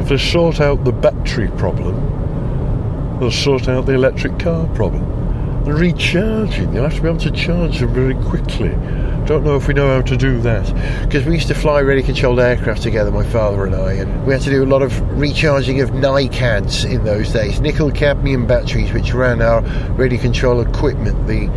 If 0.00 0.08
they 0.08 0.16
sort 0.16 0.58
out 0.60 0.84
the 0.84 0.92
battery 0.92 1.48
problem, 1.58 3.18
they'll 3.20 3.30
sort 3.30 3.68
out 3.68 3.84
the 3.84 3.92
electric 3.92 4.38
car 4.38 4.66
problem. 4.68 5.04
The 5.64 5.72
recharging, 5.72 6.74
you'll 6.74 6.84
have 6.84 6.94
to 6.94 7.02
be 7.02 7.08
able 7.08 7.20
to 7.20 7.30
charge 7.30 7.78
them 7.78 7.92
very 7.92 8.14
quickly. 8.14 8.70
Don't 9.26 9.44
know 9.44 9.56
if 9.56 9.68
we 9.68 9.74
know 9.74 9.88
how 9.88 10.02
to 10.02 10.16
do 10.16 10.40
that. 10.40 10.66
Because 11.02 11.24
we 11.24 11.34
used 11.34 11.48
to 11.48 11.54
fly 11.54 11.80
radio 11.80 12.04
controlled 12.04 12.40
aircraft 12.40 12.82
together, 12.82 13.10
my 13.10 13.24
father 13.24 13.64
and 13.64 13.74
I, 13.74 13.92
and 13.92 14.26
we 14.26 14.32
had 14.32 14.42
to 14.42 14.50
do 14.50 14.62
a 14.62 14.66
lot 14.66 14.82
of 14.82 15.00
recharging 15.18 15.80
of 15.80 15.90
NICADs 15.90 16.90
in 16.90 17.04
those 17.04 17.32
days, 17.32 17.60
nickel 17.60 17.90
cadmium 17.90 18.46
batteries, 18.46 18.92
which 18.92 19.12
ran 19.12 19.40
our 19.40 19.62
radio 19.92 20.20
control 20.20 20.60
equipment, 20.60 21.26
the 21.26 21.48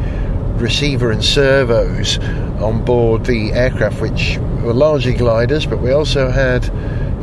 receiver 0.60 1.12
and 1.12 1.24
servos 1.24 2.20
on 2.60 2.84
board 2.84 3.26
the 3.26 3.52
aircraft, 3.54 4.02
which 4.02 4.38
were 4.64 4.74
largely 4.74 5.14
gliders, 5.14 5.66
but 5.66 5.80
we 5.82 5.92
also 5.92 6.30
had 6.30 6.68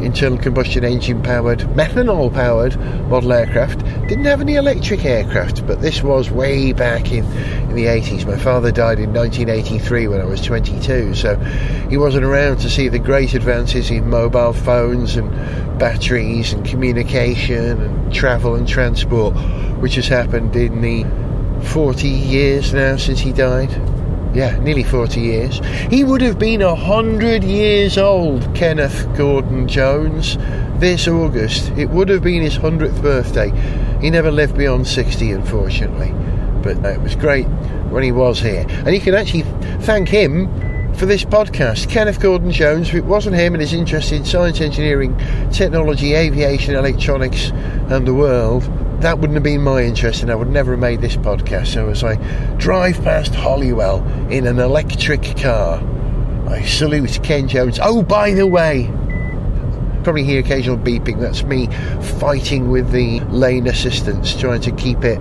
internal 0.05 0.39
combustion 0.39 0.85
engine 0.85 1.23
powered, 1.23 1.61
methanol 1.61 2.33
powered 2.33 2.79
model 3.09 3.33
aircraft. 3.33 3.79
Didn't 4.09 4.25
have 4.25 4.41
any 4.41 4.57
electric 4.57 5.05
aircraft, 5.05 5.67
but 5.67 5.81
this 5.81 6.03
was 6.03 6.31
way 6.31 6.73
back 6.73 7.11
in, 7.11 7.25
in 7.25 7.75
the 7.75 7.87
80s. 7.87 8.27
My 8.27 8.37
father 8.37 8.71
died 8.71 8.99
in 8.99 9.13
1983 9.13 10.09
when 10.09 10.21
I 10.21 10.25
was 10.25 10.41
22, 10.43 11.15
so 11.15 11.37
he 11.89 11.97
wasn't 11.97 12.25
around 12.25 12.59
to 12.59 12.71
see 12.71 12.89
the 12.89 12.99
great 12.99 13.35
advances 13.35 13.91
in 13.91 14.09
mobile 14.09 14.53
phones 14.53 15.17
and 15.17 15.31
batteries 15.79 16.53
and 16.53 16.65
communication 16.65 17.81
and 17.81 18.15
travel 18.15 18.55
and 18.55 18.69
transport, 18.69 19.35
which 19.81 19.95
has 19.97 20.07
happened 20.07 20.55
in 20.55 20.81
the 20.81 21.05
40 21.65 22.09
years 22.09 22.73
now 22.73 22.97
since 22.97 23.21
he 23.21 23.33
died. 23.33 23.71
Yeah, 24.35 24.59
nearly 24.61 24.83
40 24.83 25.21
years. 25.21 25.61
He 25.91 26.03
would 26.03 26.21
have 26.21 26.39
been 26.39 26.61
100 26.61 27.45
years 27.45 27.97
old, 27.97 28.53
Kenneth 28.55 29.07
Gordon 29.17 29.69
Jones, 29.69 30.37
this 30.81 31.07
August. 31.07 31.71
It 31.77 31.91
would 31.91 32.09
have 32.09 32.23
been 32.23 32.43
his 32.43 32.59
100th 32.59 33.01
birthday. 33.01 33.51
He 34.01 34.11
never 34.11 34.33
lived 34.33 34.57
beyond 34.57 34.89
60, 34.89 35.31
unfortunately. 35.31 36.13
But 36.63 36.85
uh, 36.85 36.89
it 36.89 37.01
was 37.01 37.15
great 37.15 37.47
when 37.91 38.03
he 38.03 38.11
was 38.11 38.41
here. 38.41 38.67
And 38.69 38.95
you 38.95 39.01
can 39.01 39.15
actually 39.15 39.43
thank 39.83 40.09
him 40.09 40.49
for 40.97 41.07
this 41.07 41.25
podcast. 41.25 41.89
Kenneth 41.89 42.21
Gordon 42.21 42.51
Jones, 42.51 42.89
if 42.89 42.95
it 42.95 43.05
wasn't 43.05 43.37
him 43.37 43.55
and 43.55 43.61
his 43.61 43.73
interest 43.73 44.13
in 44.13 44.25
science, 44.25 44.61
engineering, 44.61 45.17
technology, 45.51 46.15
aviation, 46.15 46.75
electronics, 46.75 47.51
and 47.91 48.07
the 48.07 48.15
world, 48.15 48.63
that 49.01 49.19
wouldn't 49.19 49.35
have 49.35 49.43
been 49.43 49.63
my 49.63 49.83
interest 49.83 50.23
and 50.23 50.31
I 50.31 50.35
would 50.35 50.49
never 50.49 50.73
have 50.73 50.81
made 50.81 51.01
this 51.01 51.17
podcast. 51.17 51.69
So 51.69 51.89
as 51.89 52.05
I 52.05 52.15
drive 52.57 53.03
past 53.03 53.35
Holywell 53.35 54.07
in 54.31 54.47
an 54.47 54.59
electric 54.59 55.37
car, 55.37 55.83
I 56.49 56.63
salute 56.63 57.21
Ken 57.23 57.49
Jones. 57.49 57.79
Oh, 57.83 58.03
by 58.03 58.33
the 58.33 58.47
way, 58.47 58.91
probably 60.05 60.25
hear 60.25 60.41
occasional 60.41 60.79
beeping. 60.79 61.21
That's 61.21 61.43
me 61.43 61.67
fighting 62.19 62.71
with 62.71 62.93
the 62.93 63.21
lane 63.31 63.67
assistants, 63.67 64.39
trying 64.39 64.61
to 64.63 64.73
keep 64.73 65.03
it 65.05 65.19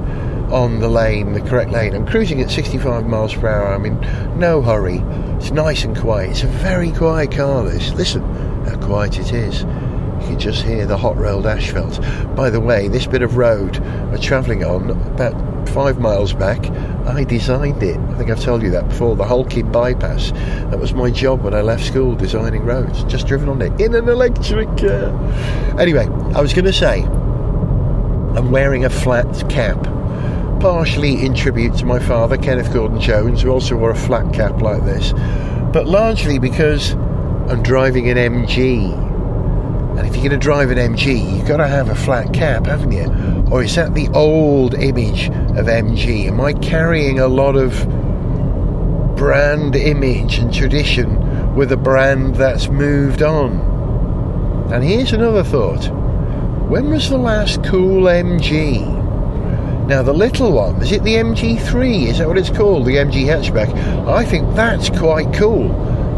on 0.51 0.79
the 0.79 0.89
lane, 0.89 1.34
the 1.34 1.41
correct 1.41 1.71
lane. 1.71 1.95
I'm 1.95 2.06
cruising 2.06 2.41
at 2.41 2.51
65 2.51 3.08
miles 3.08 3.34
per 3.34 3.47
hour. 3.47 3.73
I'm 3.73 3.86
in 3.86 4.39
no 4.39 4.62
hurry. 4.62 4.97
It's 5.38 5.51
nice 5.51 5.84
and 5.84 5.97
quiet. 5.97 6.32
It's 6.32 6.43
a 6.43 6.47
very 6.47 6.91
quiet 6.91 7.32
car. 7.32 7.63
This. 7.63 7.91
Listen 7.93 8.21
how 8.65 8.77
quiet 8.77 9.19
it 9.19 9.34
is. 9.34 9.62
You 9.62 10.29
can 10.29 10.39
just 10.39 10.63
hear 10.63 10.86
the 10.86 10.97
hot 10.97 11.17
rolled 11.17 11.45
asphalt. 11.45 11.99
By 12.36 12.49
the 12.49 12.60
way, 12.60 12.88
this 12.88 13.08
bit 13.08 13.21
of 13.21 13.36
road 13.36 13.79
we're 14.12 14.17
travelling 14.17 14.63
on, 14.63 14.91
about 14.91 15.34
five 15.69 15.99
miles 15.99 16.34
back, 16.34 16.69
I 17.08 17.23
designed 17.23 17.84
it. 17.84 17.97
I 17.97 18.17
think 18.17 18.29
I've 18.29 18.41
told 18.41 18.62
you 18.62 18.69
that 18.71 18.88
before. 18.88 19.15
The 19.15 19.25
Halkyn 19.25 19.71
bypass. 19.71 20.32
That 20.69 20.79
was 20.79 20.93
my 20.93 21.10
job 21.10 21.43
when 21.43 21.53
I 21.53 21.62
left 21.62 21.84
school, 21.84 22.15
designing 22.15 22.63
roads. 22.63 23.03
Just 23.06 23.27
driven 23.27 23.49
on 23.49 23.62
it 23.62 23.79
in 23.82 23.95
an 23.95 24.08
electric 24.08 24.67
car. 24.77 25.79
Anyway, 25.79 26.08
I 26.36 26.41
was 26.41 26.53
going 26.53 26.65
to 26.65 26.73
say, 26.73 27.01
I'm 27.01 28.51
wearing 28.51 28.86
a 28.86 28.89
flat 28.89 29.49
cap. 29.49 29.86
Partially 30.63 31.26
in 31.26 31.34
tribute 31.34 31.76
to 31.80 31.86
my 31.86 31.99
father, 31.99 32.38
Kenneth 32.38 32.71
Gordon 32.71 32.97
Jones, 32.97 33.41
who 33.41 33.49
also 33.49 33.76
wore 33.76 33.91
a 33.91 33.95
flat 33.95 34.34
cap 34.34 34.62
like 34.62 34.86
this, 34.86 35.12
but 35.73 35.88
largely 35.88 36.39
because 36.39 36.93
I'm 36.93 37.62
driving 37.62 38.10
an 38.10 38.15
MG 38.15 38.93
and 39.97 40.08
if 40.08 40.15
you're 40.15 40.23
going 40.23 40.32
to 40.32 40.38
drive 40.38 40.71
an 40.71 40.78
MG, 40.78 41.36
you've 41.36 41.47
got 41.49 41.58
to 41.58 41.67
have 41.67 41.89
a 41.89 41.95
flat 41.95 42.34
cap, 42.34 42.65
haven't 42.65 42.93
you? 42.93 43.45
Or 43.52 43.62
is 43.62 43.76
that 43.76 43.93
the 43.93 44.08
old 44.13 44.73
image 44.73 45.28
of 45.28 45.65
MG? 45.65 46.28
Am 46.28 46.39
I 46.39 46.54
carrying 46.54 47.19
a 47.19 47.28
lot 47.28 47.58
of 47.58 47.73
brand 49.17 49.76
image 49.76 50.38
and 50.38 50.54
tradition 50.54 51.56
with 51.56 51.73
a 51.73 51.78
brand 51.78 52.38
that's 52.38 52.69
moved 52.69 53.21
on? 53.21 54.71
And 54.71 54.82
here's 54.82 55.12
another 55.12 55.43
thought. 55.43 55.89
When 56.69 56.89
was 56.89 57.10
the 57.10 57.17
last 57.17 57.65
cool 57.65 58.04
MG? 58.04 59.02
Now, 59.88 60.02
the 60.02 60.13
little 60.13 60.54
one, 60.54 60.82
is 60.82 60.93
it 60.93 61.04
the 61.04 61.15
MG3? 61.15 62.08
Is 62.08 62.19
that 62.19 62.28
what 62.28 62.38
it's 62.38 62.50
called? 62.50 62.86
The 62.86 62.96
MG 62.96 63.26
hatchback? 63.26 63.69
I 64.08 64.24
think 64.24 64.56
that's 64.56 64.89
quite 64.89 65.34
cool. 65.34 65.67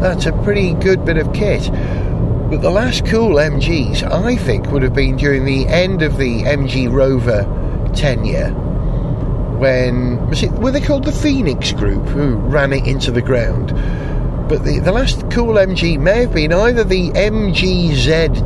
That's 0.00 0.26
a 0.26 0.32
pretty 0.44 0.74
good 0.74 1.04
bit 1.04 1.16
of 1.16 1.32
kit. 1.32 1.68
But 2.48 2.58
the 2.58 2.70
last 2.70 3.04
cool 3.06 3.34
MGs, 3.34 4.04
I 4.04 4.36
think, 4.36 4.70
would 4.70 4.82
have 4.82 4.94
been 4.94 5.16
during 5.16 5.44
the 5.44 5.66
end 5.66 6.02
of 6.02 6.16
the 6.16 6.42
MG 6.42 6.88
Rover 6.92 7.42
tenure. 7.92 8.50
When 9.58 10.28
was 10.28 10.44
it? 10.44 10.52
Were 10.52 10.70
they 10.70 10.80
called 10.80 11.02
the 11.04 11.10
Phoenix 11.10 11.72
Group 11.72 12.04
who 12.06 12.36
ran 12.36 12.72
it 12.72 12.86
into 12.86 13.10
the 13.10 13.22
ground? 13.22 13.70
But 14.48 14.64
the, 14.64 14.78
the 14.78 14.92
last 14.92 15.28
cool 15.32 15.54
MG 15.54 15.98
may 15.98 16.20
have 16.20 16.32
been 16.32 16.52
either 16.52 16.84
the 16.84 17.10
MGZTT, 17.10 18.44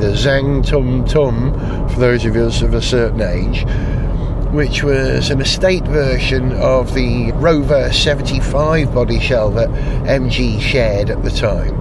the 0.00 0.12
Zang 0.12 0.66
Tum 0.66 1.04
Tum, 1.04 1.52
for 1.90 2.00
those 2.00 2.24
of 2.24 2.34
us 2.34 2.62
of 2.62 2.72
a 2.72 2.80
certain 2.80 3.20
age, 3.20 3.66
which 4.52 4.82
was 4.82 5.30
an 5.30 5.40
estate 5.40 5.84
version 5.84 6.52
of 6.52 6.92
the 6.92 7.32
Rover 7.32 7.90
75 7.90 8.92
body 8.92 9.18
shell 9.18 9.50
that 9.52 9.70
MG 9.70 10.60
shared 10.60 11.08
at 11.08 11.22
the 11.22 11.30
time. 11.30 11.74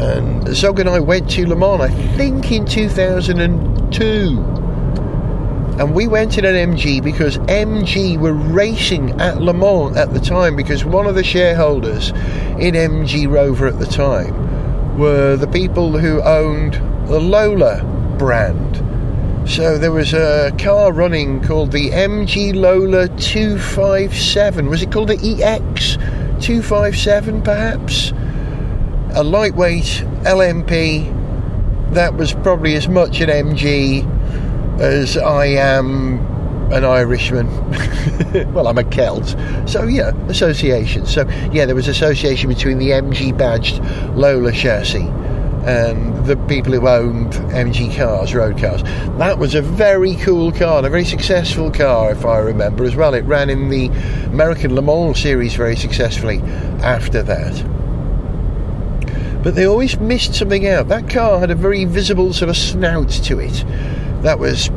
And 0.00 0.48
Zog 0.56 0.80
and 0.80 0.88
I 0.88 0.98
went 0.98 1.30
to 1.30 1.46
Le 1.46 1.54
Mans, 1.54 1.80
I 1.82 1.88
think 2.16 2.50
in 2.50 2.66
2002. 2.66 4.44
And 5.78 5.94
we 5.94 6.08
went 6.08 6.36
in 6.36 6.44
an 6.44 6.56
MG 6.72 7.00
because 7.02 7.38
MG 7.38 8.18
were 8.18 8.34
racing 8.34 9.20
at 9.20 9.40
Le 9.40 9.54
Mans 9.54 9.96
at 9.96 10.12
the 10.12 10.18
time 10.18 10.56
because 10.56 10.84
one 10.84 11.06
of 11.06 11.14
the 11.14 11.22
shareholders 11.22 12.10
in 12.58 12.74
MG 12.74 13.30
Rover 13.30 13.68
at 13.68 13.78
the 13.78 13.86
time 13.86 14.98
were 14.98 15.36
the 15.36 15.46
people 15.46 15.96
who 15.96 16.20
owned 16.22 16.74
the 17.08 17.20
Lola 17.20 17.84
brand. 18.18 18.89
So 19.50 19.78
there 19.78 19.90
was 19.90 20.12
a 20.12 20.54
car 20.60 20.92
running 20.92 21.42
called 21.42 21.72
the 21.72 21.90
MG 21.90 22.54
Lola 22.54 23.08
257. 23.08 24.70
Was 24.70 24.80
it 24.80 24.92
called 24.92 25.08
the 25.08 25.16
EX 25.16 25.96
257 26.40 27.42
perhaps? 27.42 28.12
A 29.16 29.24
lightweight 29.24 30.04
LMP 30.22 31.12
that 31.94 32.14
was 32.14 32.32
probably 32.32 32.76
as 32.76 32.86
much 32.86 33.20
an 33.20 33.28
MG 33.28 34.06
as 34.80 35.16
I 35.16 35.46
am 35.46 36.20
an 36.72 36.84
Irishman. 36.84 37.48
well, 38.54 38.68
I'm 38.68 38.78
a 38.78 38.84
Celt. 38.84 39.34
So, 39.68 39.82
yeah, 39.82 40.12
association. 40.28 41.06
So, 41.06 41.28
yeah, 41.50 41.66
there 41.66 41.74
was 41.74 41.88
association 41.88 42.48
between 42.48 42.78
the 42.78 42.90
MG 42.90 43.36
badged 43.36 43.80
Lola 44.16 44.52
chassis 44.52 45.08
and 45.64 46.24
the 46.26 46.36
people 46.48 46.72
who 46.72 46.88
owned 46.88 47.32
MG 47.52 47.94
cars, 47.96 48.34
road 48.34 48.58
cars. 48.58 48.82
That 49.18 49.38
was 49.38 49.54
a 49.54 49.62
very 49.62 50.16
cool 50.16 50.52
car 50.52 50.78
and 50.78 50.86
a 50.86 50.90
very 50.90 51.04
successful 51.04 51.70
car, 51.70 52.12
if 52.12 52.24
I 52.24 52.38
remember 52.38 52.84
as 52.84 52.96
well. 52.96 53.14
It 53.14 53.24
ran 53.24 53.50
in 53.50 53.68
the 53.68 53.86
American 54.26 54.74
Le 54.74 54.82
Mans 54.82 55.20
series 55.20 55.54
very 55.54 55.76
successfully 55.76 56.40
after 56.82 57.22
that. 57.22 57.64
But 59.42 59.54
they 59.54 59.66
always 59.66 59.98
missed 59.98 60.34
something 60.34 60.66
out. 60.66 60.88
That 60.88 61.08
car 61.08 61.40
had 61.40 61.50
a 61.50 61.54
very 61.54 61.84
visible 61.84 62.32
sort 62.32 62.50
of 62.50 62.56
snout 62.56 63.10
to 63.10 63.38
it 63.38 63.64
that 64.22 64.38
was 64.38 64.70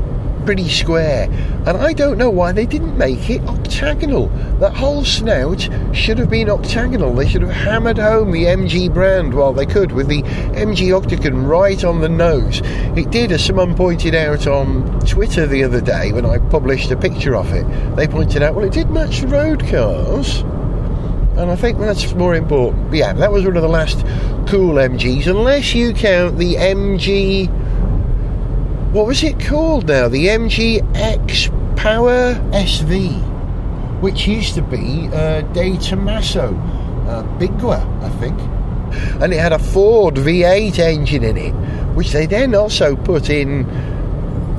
pretty 0.46 0.68
square. 0.68 1.30
And 1.66 1.78
I 1.78 1.94
don't 1.94 2.18
know 2.18 2.30
why 2.30 2.52
they 2.52 2.66
didn't 2.66 2.98
make 2.98 3.30
it 3.30 3.42
octagonal. 3.48 4.28
That 4.60 4.74
whole 4.74 5.06
snout 5.06 5.70
should 5.94 6.18
have 6.18 6.30
been 6.30 6.50
octagonal. 6.50 7.14
They 7.14 7.28
should 7.28 7.42
have 7.42 7.52
hammered 7.52 7.98
home 7.98 8.32
the 8.32 8.46
MG 8.46 8.94
brand 8.94 9.34
while 9.34 9.54
they 9.54 9.66
could 9.66 9.92
with 9.92 10.08
the 10.08 10.24
MG 10.24 10.96
Octagon 10.96 11.46
right 11.46 11.84
on 11.84 12.02
the 12.02 12.10
nose. 12.10 12.62
It 12.98 13.10
did, 13.12 13.32
as 13.32 13.44
someone 13.44 13.76
pointed 13.76 14.16
out 14.16 14.48
on 14.48 15.00
Twitter 15.02 15.46
the 15.48 15.64
other 15.64 15.82
day 15.82 16.12
when 16.12 16.26
I 16.26 16.38
published 16.38 16.92
a 16.92 16.98
picture 16.98 17.36
of 17.36 17.52
it. 17.54 17.66
They 17.96 18.08
pointed 18.08 18.44
out, 18.44 18.56
well, 18.56 18.66
it 18.66 18.74
did 18.74 18.90
match 18.90 19.22
the 19.22 19.28
road 19.28 19.66
cars. 19.68 20.44
And 21.36 21.50
I 21.50 21.56
think 21.56 21.80
that's 21.80 22.14
more 22.14 22.36
important. 22.36 22.94
Yeah, 22.94 23.14
that 23.14 23.32
was 23.32 23.44
one 23.44 23.56
of 23.56 23.64
the 23.64 23.70
last 23.70 24.06
cool 24.48 24.76
MGs, 24.76 25.26
unless 25.26 25.74
you 25.74 25.94
count 25.94 26.38
the 26.38 26.56
MG 26.56 27.50
what 28.94 29.08
was 29.08 29.24
it 29.24 29.40
called 29.40 29.88
now? 29.88 30.08
The 30.08 30.28
MG 30.28 30.80
XPower 30.94 32.36
SV, 32.52 34.02
which 34.02 34.28
used 34.28 34.54
to 34.54 34.62
be 34.62 35.10
uh, 35.12 35.42
De 35.54 35.76
Tomaso 35.78 36.56
uh, 37.08 37.24
Bigua, 37.40 37.82
I 38.04 38.10
think. 38.20 38.40
And 39.20 39.34
it 39.34 39.40
had 39.40 39.52
a 39.52 39.58
Ford 39.58 40.14
V8 40.14 40.78
engine 40.78 41.24
in 41.24 41.38
it, 41.38 41.54
which 41.96 42.12
they 42.12 42.28
then 42.28 42.54
also 42.54 42.96
put 42.96 43.32
in 43.32 43.66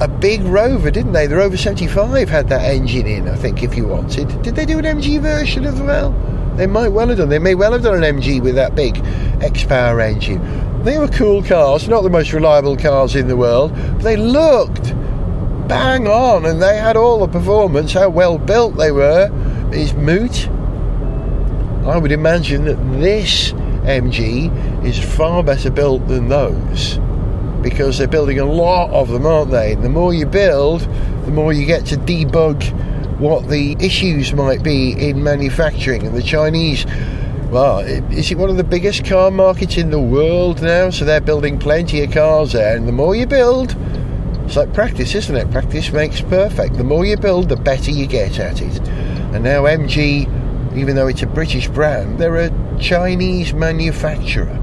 a 0.00 0.08
big 0.08 0.42
Rover, 0.42 0.90
didn't 0.90 1.12
they? 1.12 1.28
The 1.28 1.36
Rover 1.36 1.56
75 1.56 2.28
had 2.28 2.48
that 2.48 2.62
engine 2.62 3.06
in, 3.06 3.28
I 3.28 3.36
think, 3.36 3.62
if 3.62 3.76
you 3.76 3.86
wanted. 3.86 4.42
Did 4.42 4.56
they 4.56 4.66
do 4.66 4.80
an 4.80 4.84
MG 4.84 5.20
version 5.20 5.64
as 5.64 5.80
well? 5.80 6.10
They 6.56 6.66
might 6.66 6.88
well 6.88 7.06
have 7.06 7.18
done. 7.18 7.28
They 7.28 7.38
may 7.38 7.54
well 7.54 7.70
have 7.70 7.84
done 7.84 8.02
an 8.02 8.16
MG 8.20 8.42
with 8.42 8.56
that 8.56 8.74
big 8.74 9.00
X 9.40 9.62
Power 9.62 10.00
engine. 10.00 10.40
They 10.84 10.98
were 10.98 11.08
cool 11.08 11.42
cars, 11.42 11.88
not 11.88 12.02
the 12.02 12.10
most 12.10 12.34
reliable 12.34 12.76
cars 12.76 13.16
in 13.16 13.26
the 13.26 13.36
world, 13.38 13.74
they 14.00 14.16
looked 14.16 14.94
bang 15.66 16.06
on 16.06 16.44
and 16.44 16.60
they 16.60 16.76
had 16.76 16.94
all 16.94 17.26
the 17.26 17.32
performance. 17.32 17.94
How 17.94 18.10
well 18.10 18.36
built 18.36 18.76
they 18.76 18.92
were 18.92 19.30
is 19.72 19.94
moot. 19.94 20.46
I 21.86 21.96
would 21.96 22.12
imagine 22.12 22.66
that 22.66 22.76
this 23.00 23.52
MG 23.84 24.84
is 24.84 24.98
far 24.98 25.42
better 25.42 25.70
built 25.70 26.06
than 26.06 26.28
those 26.28 26.98
because 27.62 27.96
they're 27.96 28.06
building 28.06 28.38
a 28.38 28.44
lot 28.44 28.90
of 28.90 29.08
them, 29.08 29.24
aren't 29.24 29.50
they? 29.50 29.74
The 29.76 29.88
more 29.88 30.12
you 30.12 30.26
build, 30.26 30.82
the 31.24 31.30
more 31.30 31.54
you 31.54 31.64
get 31.64 31.86
to 31.86 31.96
debug 31.96 32.62
what 33.18 33.48
the 33.48 33.74
issues 33.80 34.34
might 34.34 34.62
be 34.62 34.92
in 34.92 35.22
manufacturing. 35.22 36.06
And 36.06 36.14
the 36.14 36.22
Chinese 36.22 36.84
well, 37.54 37.78
is 37.78 38.32
it 38.32 38.36
one 38.36 38.50
of 38.50 38.56
the 38.56 38.64
biggest 38.64 39.04
car 39.04 39.30
markets 39.30 39.76
in 39.76 39.90
the 39.90 40.00
world 40.00 40.60
now? 40.60 40.90
So 40.90 41.04
they're 41.04 41.20
building 41.20 41.56
plenty 41.56 42.02
of 42.02 42.10
cars 42.10 42.50
there, 42.50 42.76
and 42.76 42.88
the 42.88 42.92
more 42.92 43.14
you 43.14 43.26
build, 43.26 43.76
it's 44.44 44.56
like 44.56 44.74
practice, 44.74 45.14
isn't 45.14 45.36
it? 45.36 45.48
Practice 45.52 45.92
makes 45.92 46.20
perfect. 46.20 46.76
The 46.76 46.82
more 46.82 47.06
you 47.06 47.16
build, 47.16 47.48
the 47.48 47.56
better 47.56 47.92
you 47.92 48.08
get 48.08 48.40
at 48.40 48.60
it. 48.60 48.80
And 49.32 49.44
now 49.44 49.62
MG, 49.62 50.76
even 50.76 50.96
though 50.96 51.06
it's 51.06 51.22
a 51.22 51.28
British 51.28 51.68
brand, 51.68 52.18
they're 52.18 52.38
a 52.38 52.78
Chinese 52.80 53.54
manufacturer. 53.54 54.60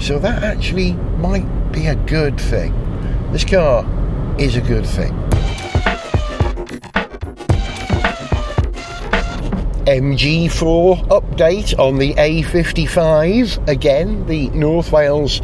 So 0.00 0.18
that 0.18 0.42
actually 0.42 0.94
might 1.18 1.70
be 1.70 1.86
a 1.86 1.94
good 1.94 2.40
thing. 2.40 2.74
This 3.30 3.44
car 3.44 3.86
is 4.40 4.56
a 4.56 4.60
good 4.60 4.86
thing. 4.86 5.27
MG4 9.88 11.08
update 11.08 11.78
on 11.78 11.96
the 11.96 12.12
A55 12.12 13.66
again, 13.68 14.26
the 14.26 14.50
North 14.50 14.92
Wales 14.92 15.40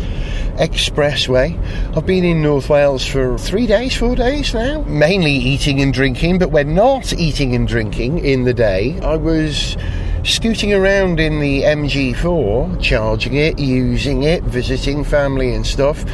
Expressway. 0.57 1.57
I've 1.96 2.04
been 2.04 2.24
in 2.24 2.42
North 2.42 2.68
Wales 2.68 3.07
for 3.07 3.38
three 3.38 3.66
days, 3.66 3.96
four 3.96 4.14
days 4.14 4.52
now, 4.52 4.83
mainly 4.83 5.33
eating 5.33 5.80
and 5.80 5.94
drinking, 5.94 6.40
but 6.40 6.50
when 6.50 6.74
not 6.74 7.14
eating 7.14 7.54
and 7.54 7.66
drinking 7.66 8.18
in 8.18 8.44
the 8.44 8.52
day, 8.52 9.00
I 9.00 9.16
was 9.16 9.78
scooting 10.24 10.74
around 10.74 11.20
in 11.20 11.40
the 11.40 11.62
MG4, 11.62 12.83
charging 12.83 13.37
it, 13.37 13.59
using 13.59 14.24
it, 14.24 14.42
visiting 14.44 15.04
family 15.04 15.54
and 15.54 15.66
stuff 15.66 16.04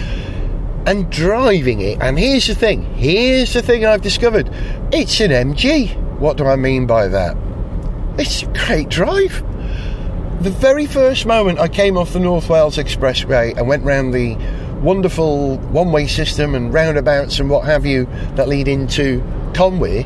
and 0.86 1.10
driving 1.10 1.80
it. 1.80 1.98
And 2.00 2.16
here's 2.16 2.46
the 2.46 2.54
thing 2.54 2.84
here's 2.94 3.54
the 3.54 3.60
thing 3.60 3.84
I've 3.84 4.02
discovered 4.02 4.48
it's 4.92 5.18
an 5.18 5.32
MG. 5.32 5.96
What 6.20 6.36
do 6.36 6.46
I 6.46 6.54
mean 6.54 6.86
by 6.86 7.08
that? 7.08 7.36
It's 8.20 8.42
a 8.42 8.46
great 8.48 8.90
drive. 8.90 9.42
The 10.42 10.50
very 10.50 10.84
first 10.84 11.24
moment 11.24 11.58
I 11.58 11.68
came 11.68 11.96
off 11.96 12.12
the 12.12 12.20
North 12.20 12.50
Wales 12.50 12.76
Expressway 12.76 13.56
and 13.56 13.66
went 13.66 13.82
round 13.82 14.12
the 14.12 14.36
wonderful 14.82 15.56
one 15.56 15.90
way 15.90 16.06
system 16.06 16.54
and 16.54 16.70
roundabouts 16.70 17.40
and 17.40 17.48
what 17.48 17.64
have 17.64 17.86
you 17.86 18.04
that 18.34 18.46
lead 18.46 18.68
into 18.68 19.22
Conwy, 19.54 20.04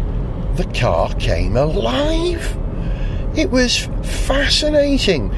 the 0.57 0.65
car 0.79 1.13
came 1.15 1.57
alive. 1.57 2.57
It 3.37 3.51
was 3.51 3.89
fascinating. 4.05 5.35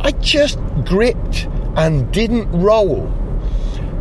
I 0.00 0.10
just 0.10 0.58
gripped 0.84 1.48
and 1.76 2.12
didn't 2.12 2.52
roll. 2.52 3.06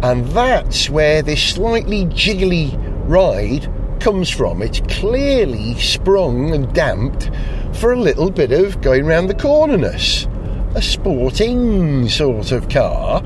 And 0.04 0.28
that's 0.28 0.90
where 0.90 1.22
this 1.22 1.42
slightly 1.42 2.08
jiggly 2.08 2.78
ride 3.08 3.72
comes 4.02 4.30
from. 4.30 4.62
It's 4.62 4.82
clearly 4.82 5.80
sprung 5.80 6.54
and 6.54 6.74
damped 6.74 7.30
for 7.74 7.94
a 7.94 8.00
little 8.00 8.32
bit 8.32 8.52
of 8.52 8.82
going 8.82 9.06
round 9.06 9.30
the 9.30 9.36
cornerness. 9.36 10.28
A 10.76 10.82
sporting 10.82 12.10
sort 12.10 12.52
of 12.52 12.68
car. 12.68 13.24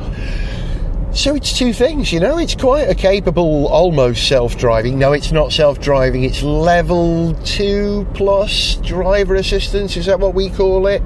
So 1.13 1.33
it's 1.33 1.57
two 1.57 1.71
things, 1.71 2.11
you 2.11 2.19
know. 2.19 2.37
It's 2.37 2.55
quite 2.55 2.89
a 2.89 2.95
capable, 2.95 3.67
almost 3.67 4.27
self-driving. 4.27 4.99
No, 4.99 5.13
it's 5.13 5.31
not 5.31 5.53
self-driving. 5.53 6.25
It's 6.25 6.43
level 6.43 7.33
two 7.45 8.05
plus 8.13 8.75
driver 8.77 9.35
assistance. 9.35 9.95
Is 9.95 10.07
that 10.07 10.19
what 10.19 10.33
we 10.33 10.49
call 10.49 10.87
it? 10.87 11.01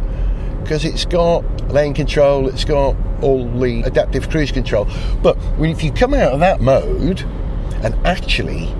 Because 0.63 0.83
it's 0.83 1.05
got 1.05 1.43
lane 1.71 1.93
control. 1.93 2.47
It's 2.49 2.65
got 2.65 2.95
all 3.21 3.47
the 3.59 3.83
adaptive 3.83 4.31
cruise 4.31 4.51
control. 4.51 4.87
But 5.21 5.37
when 5.57 5.69
if 5.69 5.83
you 5.83 5.91
come 5.91 6.15
out 6.15 6.33
of 6.33 6.39
that 6.39 6.59
mode, 6.59 7.21
and 7.83 7.93
actually, 8.07 8.73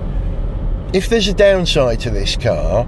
if 0.92 1.08
there's 1.08 1.28
a 1.28 1.34
downside 1.34 2.00
to 2.00 2.10
this 2.10 2.36
car, 2.36 2.86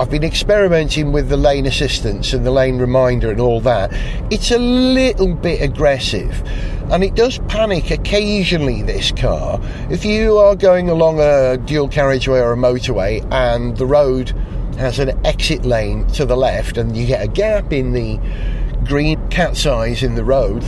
I've 0.00 0.10
been 0.10 0.24
experimenting 0.24 1.12
with 1.12 1.28
the 1.28 1.36
lane 1.36 1.66
assistance 1.66 2.32
and 2.32 2.44
the 2.44 2.50
lane 2.50 2.78
reminder 2.78 3.30
and 3.30 3.40
all 3.40 3.60
that. 3.60 3.92
It's 4.32 4.50
a 4.50 4.58
little 4.58 5.34
bit 5.34 5.60
aggressive 5.60 6.42
and 6.90 7.04
it 7.04 7.14
does 7.14 7.38
panic 7.46 7.90
occasionally, 7.90 8.82
this 8.82 9.12
car. 9.12 9.60
If 9.90 10.04
you 10.04 10.38
are 10.38 10.56
going 10.56 10.88
along 10.88 11.20
a 11.20 11.56
dual 11.58 11.86
carriageway 11.88 12.40
or 12.40 12.52
a 12.52 12.56
motorway 12.56 13.24
and 13.30 13.76
the 13.76 13.86
road 13.86 14.30
has 14.78 14.98
an 14.98 15.24
exit 15.24 15.64
lane 15.64 16.06
to 16.08 16.24
the 16.24 16.36
left 16.36 16.78
and 16.78 16.96
you 16.96 17.06
get 17.06 17.22
a 17.22 17.28
gap 17.28 17.72
in 17.72 17.92
the 17.92 18.18
green 18.86 19.28
cat's 19.28 19.66
eyes 19.66 20.02
in 20.02 20.16
the 20.16 20.24
road, 20.24 20.64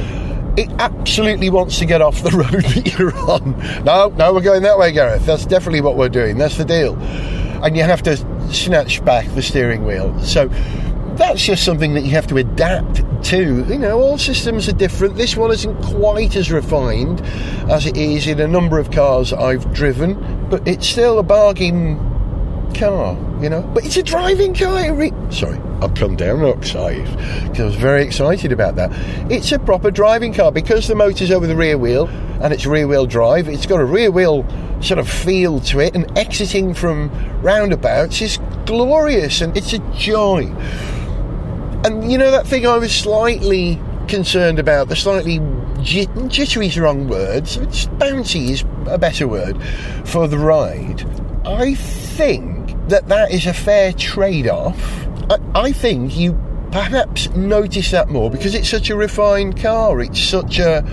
it 0.57 0.71
absolutely 0.79 1.51
wants 1.51 1.79
to 1.79 1.87
get 1.87 2.01
off 2.03 2.23
the 2.23 2.31
road 2.37 2.65
that 2.65 2.99
you're 2.99 3.17
on. 3.17 3.59
No, 3.85 4.09
no, 4.09 4.33
we're 4.35 4.41
going 4.43 4.63
that 4.63 4.79
way, 4.79 4.93
Gareth. 4.93 5.25
That's 5.27 5.47
definitely 5.47 5.81
what 5.81 5.97
we're 5.97 6.09
doing. 6.09 6.39
That's 6.39 6.57
the 6.59 6.65
deal. 6.65 6.95
and 7.65 7.77
you 7.77 7.83
have 7.83 8.03
to 8.03 8.17
snatch 8.53 9.05
back 9.05 9.27
the 9.35 9.43
steering 9.43 9.85
wheel. 9.85 10.19
So 10.21 10.49
that's 11.17 11.45
just 11.45 11.65
something 11.65 11.95
that 11.95 12.03
you 12.03 12.11
have 12.11 12.27
to 12.29 12.39
adapt 12.39 13.03
to. 13.27 13.65
You 13.69 13.79
know, 13.79 14.01
all 14.01 14.19
systems 14.19 14.69
are 14.69 14.73
different. 14.73 15.17
This 15.17 15.37
one 15.37 15.51
isn't 15.53 15.81
quite 15.83 16.37
as 16.37 16.51
refined 16.51 17.21
as 17.71 17.87
it 17.87 17.97
is 17.97 18.27
in 18.27 18.41
a 18.41 18.49
number 18.49 18.79
of 18.79 18.91
cars 18.91 19.33
I've 19.33 19.73
driven, 19.73 20.49
but 20.49 20.67
it's 20.67 20.87
still 20.87 21.19
a 21.19 21.23
bargain 21.23 21.97
car, 22.73 23.17
you 23.41 23.49
know. 23.49 23.63
But 23.75 23.85
it's 23.85 23.97
a 23.97 24.03
driving 24.03 24.55
car. 24.55 24.93
Re- 24.95 25.13
Sorry, 25.31 25.59
I've 25.81 25.95
come 25.95 26.17
down 26.17 26.43
oxide 26.43 27.05
because 27.49 27.61
I 27.61 27.65
was 27.65 27.75
very 27.75 28.03
excited 28.03 28.53
about 28.53 28.77
that. 28.77 28.91
It's 29.31 29.53
a 29.53 29.59
proper 29.59 29.91
driving 29.91 30.33
car 30.33 30.53
because 30.53 30.89
the 30.89 30.95
motor's 30.95 31.31
over 31.31 31.47
the 31.47 31.57
rear 31.57 31.79
wheel 31.79 32.09
and 32.41 32.53
it's 32.53 32.67
rear 32.67 32.87
wheel 32.87 33.07
drive. 33.07 33.49
It's 33.49 33.67
got 33.67 33.81
a 33.81 33.85
rear 33.85 34.11
wheel 34.11 34.47
sort 34.81 34.99
of 34.99 35.09
feel 35.09 35.61
to 35.61 35.79
it, 35.81 35.95
and 35.95 36.19
exiting 36.19 36.75
from 36.75 37.11
roundabouts 37.41 38.21
is 38.21 38.39
glorious 38.67 39.41
and 39.41 39.57
it's 39.57 39.73
a 39.73 39.79
joy. 39.93 40.47
And 41.85 42.11
you 42.11 42.19
know 42.19 42.31
that 42.31 42.47
thing 42.47 42.67
I 42.67 42.79
was 42.79 42.95
slightly 42.95 43.81
concerned 44.09 44.59
about, 44.59 44.89
the 44.89 44.97
slightly 44.97 45.41
jit- 45.83 46.29
jittery 46.29 46.67
is 46.67 46.75
the 46.75 46.83
wrong 46.83 47.09
word, 47.09 47.45
bouncy 47.45 48.51
is 48.51 48.65
a 48.87 48.99
better 48.99 49.27
word 49.27 49.61
for 50.05 50.29
the 50.29 50.39
ride. 50.39 51.05
I 51.45 51.75
think 51.75 52.52
that 52.93 53.09
that 53.09 53.33
is 53.33 53.47
a 53.47 53.55
fair 53.55 53.93
trade-off. 53.93 55.07
I, 55.31 55.39
I 55.55 55.73
think 55.73 56.17
you 56.17 56.39
perhaps 56.71 57.31
notice 57.31 57.91
that 57.91 58.11
more 58.11 58.31
because 58.31 58.55
it's 58.55 58.69
such 58.69 58.91
a 58.91 58.97
refined 58.97 59.59
car. 59.59 60.01
It's 60.01 60.21
such 60.21 60.59
a 60.59 60.85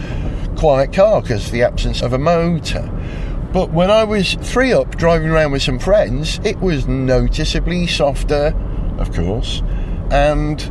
quiet 0.57 0.93
car 0.93 1.21
because 1.21 1.51
the 1.51 1.63
absence 1.63 2.01
of 2.01 2.13
a 2.13 2.17
motor. 2.17 2.89
But 3.51 3.71
when 3.71 3.91
I 3.91 4.05
was 4.05 4.35
three 4.35 4.71
up 4.71 4.95
driving 4.95 5.29
around 5.29 5.51
with 5.51 5.61
some 5.61 5.77
friends, 5.77 6.39
it 6.45 6.59
was 6.59 6.87
noticeably 6.87 7.85
softer, 7.87 8.53
of 8.97 9.13
course, 9.13 9.61
and 10.09 10.61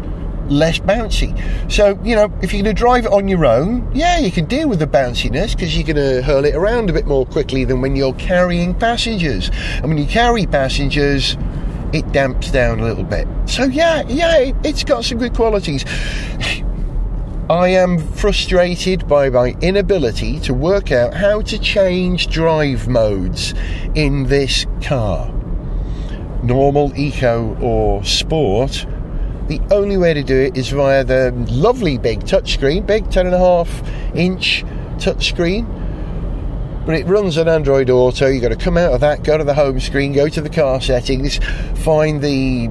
less 0.49 0.79
bouncy. 0.79 1.33
So, 1.71 1.99
you 2.03 2.17
know, 2.17 2.33
if 2.43 2.53
you're 2.53 2.63
going 2.63 2.75
to 2.75 2.79
drive 2.79 3.05
it 3.07 3.13
on 3.13 3.29
your 3.29 3.45
own, 3.45 3.91
yeah, 3.95 4.19
you 4.19 4.31
can 4.31 4.47
deal 4.47 4.69
with 4.69 4.79
the 4.79 4.87
bounciness 4.87 5.53
because 5.53 5.77
you're 5.77 5.87
going 5.87 5.97
to 5.97 6.23
hurl 6.23 6.45
it 6.45 6.55
around 6.55 6.91
a 6.91 6.93
bit 6.93 7.07
more 7.07 7.27
quickly 7.27 7.65
than 7.65 7.81
when 7.81 7.97
you're 7.97 8.15
carrying 8.15 8.75
passengers. 8.75 9.51
And 9.77 9.89
when 9.89 9.99
you 9.99 10.07
carry 10.07 10.47
passengers, 10.47 11.37
it 11.93 12.11
damps 12.13 12.51
down 12.51 12.81
a 12.81 12.85
little 12.85 13.05
bit. 13.05 13.27
So, 13.47 13.65
yeah, 13.65 14.03
yeah, 14.09 14.37
it, 14.39 14.57
it's 14.65 14.85
got 14.85 15.05
some 15.05 15.19
good 15.19 15.35
qualities. 15.35 15.85
I 17.51 17.69
am 17.69 17.99
frustrated 17.99 19.09
by 19.09 19.31
my 19.31 19.57
inability 19.63 20.39
to 20.41 20.53
work 20.53 20.93
out 20.93 21.15
how 21.15 21.41
to 21.41 21.59
change 21.59 22.27
drive 22.29 22.89
modes 22.89 23.55
in 23.95 24.25
this 24.25 24.67
car. 24.83 25.33
Normal, 26.43 26.93
eco, 26.95 27.57
or 27.63 28.05
sport. 28.05 28.87
The 29.49 29.61
only 29.71 29.97
way 29.97 30.13
to 30.13 30.23
do 30.23 30.39
it 30.39 30.59
is 30.59 30.69
via 30.69 31.05
the 31.05 31.33
lovely 31.49 31.97
big 31.97 32.21
touchscreen, 32.21 32.87
big 32.87 33.05
10.5 33.07 34.15
inch 34.15 34.63
touchscreen. 34.99 35.67
But 36.85 36.97
it 36.97 37.07
runs 37.07 37.39
on 37.39 37.49
Android 37.49 37.89
Auto. 37.89 38.27
You've 38.27 38.43
got 38.43 38.49
to 38.49 38.57
come 38.57 38.77
out 38.77 38.93
of 38.93 39.01
that, 39.01 39.25
go 39.25 39.39
to 39.39 39.45
the 39.45 39.55
home 39.55 39.81
screen, 39.81 40.13
go 40.13 40.29
to 40.29 40.41
the 40.43 40.51
car 40.51 40.83
settings, 40.83 41.39
find 41.83 42.21
the 42.21 42.69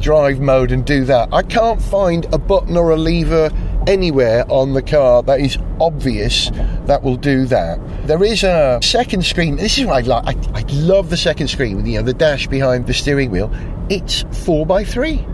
drive 0.00 0.38
mode, 0.38 0.70
and 0.70 0.84
do 0.84 1.06
that. 1.06 1.30
I 1.32 1.42
can't 1.42 1.80
find 1.80 2.26
a 2.32 2.38
button 2.38 2.76
or 2.76 2.90
a 2.90 2.96
lever 2.96 3.50
anywhere 3.86 4.44
on 4.50 4.74
the 4.74 4.82
car 4.82 5.22
that 5.22 5.40
is 5.40 5.56
obvious 5.80 6.50
that 6.84 7.02
will 7.02 7.16
do 7.16 7.46
that. 7.46 7.78
There 8.06 8.22
is 8.22 8.44
a 8.44 8.80
second 8.82 9.24
screen. 9.24 9.56
This 9.56 9.78
is 9.78 9.86
what 9.86 10.04
I 10.04 10.06
like. 10.06 10.36
I, 10.54 10.60
I 10.60 10.62
love 10.72 11.08
the 11.08 11.16
second 11.16 11.48
screen 11.48 11.76
with 11.76 11.86
you 11.86 11.98
know 11.98 12.04
the 12.04 12.12
dash 12.12 12.46
behind 12.48 12.86
the 12.86 12.92
steering 12.92 13.30
wheel. 13.30 13.50
It's 13.88 14.24
four 14.44 14.66
by 14.66 14.84
three, 14.84 15.24